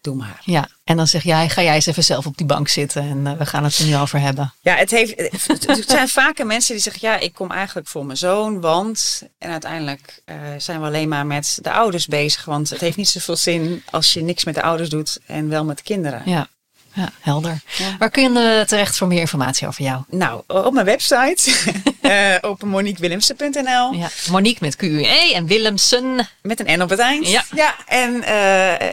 doe 0.03 0.15
maar. 0.15 0.41
Ja, 0.43 0.67
en 0.83 0.97
dan 0.97 1.07
zeg 1.07 1.23
jij, 1.23 1.49
ga 1.49 1.61
jij 1.61 1.75
eens 1.75 1.85
even 1.85 2.03
zelf 2.03 2.25
op 2.25 2.37
die 2.37 2.45
bank 2.45 2.67
zitten 2.67 3.01
en 3.01 3.27
eh, 3.27 3.37
we 3.37 3.45
gaan 3.45 3.63
het 3.63 3.77
er 3.77 3.85
nu 3.85 3.97
over 3.97 4.19
hebben. 4.19 4.53
Ja, 4.61 4.75
het, 4.75 4.91
heeft, 4.91 5.17
het 5.65 5.83
zijn 5.87 6.09
vaker 6.09 6.45
mensen 6.45 6.73
die 6.73 6.83
zeggen, 6.83 7.07
ja, 7.09 7.19
ik 7.19 7.33
kom 7.33 7.51
eigenlijk 7.51 7.87
voor 7.87 8.05
mijn 8.05 8.17
zoon, 8.17 8.61
want... 8.61 9.23
En 9.37 9.51
uiteindelijk 9.51 10.21
eh, 10.25 10.35
zijn 10.57 10.79
we 10.79 10.85
alleen 10.85 11.07
maar 11.07 11.25
met 11.25 11.59
de 11.61 11.71
ouders 11.71 12.07
bezig. 12.07 12.45
Want 12.45 12.69
het 12.69 12.79
heeft 12.79 12.97
niet 12.97 13.09
zoveel 13.09 13.35
zin 13.35 13.83
als 13.89 14.13
je 14.13 14.21
niks 14.21 14.43
met 14.43 14.55
de 14.55 14.61
ouders 14.61 14.89
doet 14.89 15.19
en 15.25 15.49
wel 15.49 15.65
met 15.65 15.81
kinderen. 15.81 16.21
Ja, 16.25 16.47
ja 16.93 17.09
helder. 17.19 17.61
Ja. 17.77 17.95
Waar 17.99 18.09
kun 18.09 18.33
je 18.33 18.59
eh, 18.59 18.67
terecht 18.67 18.97
voor 18.97 19.07
meer 19.07 19.19
informatie 19.19 19.67
over 19.67 19.83
jou? 19.83 20.01
Nou, 20.07 20.43
op 20.47 20.73
mijn 20.73 20.85
website, 20.85 21.51
eh 22.01 22.35
op 22.41 22.63
moniquewillemsen.nl, 22.63 23.93
Ja, 23.93 24.09
Monique 24.29 24.65
met 24.65 24.75
QE 24.75 25.31
en 25.33 25.45
Willemsen. 25.45 26.29
met 26.41 26.59
een 26.59 26.77
N 26.79 26.81
op 26.81 26.89
het 26.89 26.99
eind. 26.99 27.27
Ja. 27.27 27.43
ja 27.55 27.75
en 27.85 28.15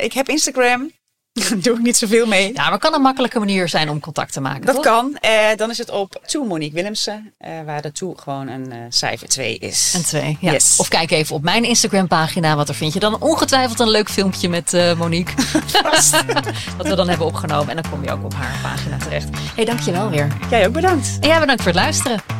ik 0.02 0.12
heb 0.12 0.28
Instagram, 0.28 0.90
doe 1.62 1.76
ik 1.76 1.82
niet 1.82 1.96
zoveel 1.96 2.26
mee. 2.26 2.52
Ja, 2.54 2.68
maar 2.68 2.78
kan 2.78 2.94
een 2.94 3.00
makkelijke 3.00 3.38
manier 3.38 3.68
zijn 3.68 3.88
om 3.88 4.00
contact 4.00 4.32
te 4.32 4.40
maken. 4.40 4.66
Dat 4.66 4.74
toch? 4.74 4.84
kan. 4.84 5.16
Eh, 5.20 5.32
dan 5.56 5.70
is 5.70 5.78
het 5.78 5.90
op 5.90 6.20
To 6.26 6.44
Monique 6.44 6.74
Willemsen, 6.74 7.32
eh, 7.38 7.50
waar 7.66 7.82
de 7.82 7.92
To 7.92 8.14
gewoon 8.16 8.48
een 8.48 8.72
eh, 8.72 8.78
cijfer 8.88 9.28
2 9.28 9.58
is. 9.58 9.92
En 9.94 10.04
twee, 10.04 10.36
ja. 10.40 10.52
Yes. 10.52 10.76
Of 10.76 10.88
kijk 10.88 11.10
even 11.10 11.36
op 11.36 11.42
mijn 11.42 11.64
Instagram 11.64 12.08
pagina, 12.08 12.54
want 12.54 12.66
daar 12.66 12.76
vind 12.76 12.92
je 12.92 13.00
dan 13.00 13.20
ongetwijfeld 13.20 13.80
een 13.80 13.90
leuk 13.90 14.10
filmpje 14.10 14.48
met 14.48 14.72
Monique. 14.96 15.34
Wat 16.76 16.88
we 16.88 16.94
dan 16.94 17.08
hebben 17.08 17.26
opgenomen. 17.26 17.68
En 17.76 17.82
dan 17.82 17.90
kom 17.90 18.04
je 18.04 18.10
ook 18.10 18.24
op 18.24 18.34
haar 18.34 18.58
pagina 18.62 18.96
terecht. 18.96 19.28
Hé, 19.28 19.38
hey, 19.54 19.64
dankjewel 19.64 20.10
weer. 20.10 20.36
Jij 20.50 20.66
ook 20.66 20.72
bedankt. 20.72 21.18
En 21.20 21.28
jij 21.28 21.40
bedankt 21.40 21.62
voor 21.62 21.72
het 21.72 21.80
luisteren. 21.80 22.39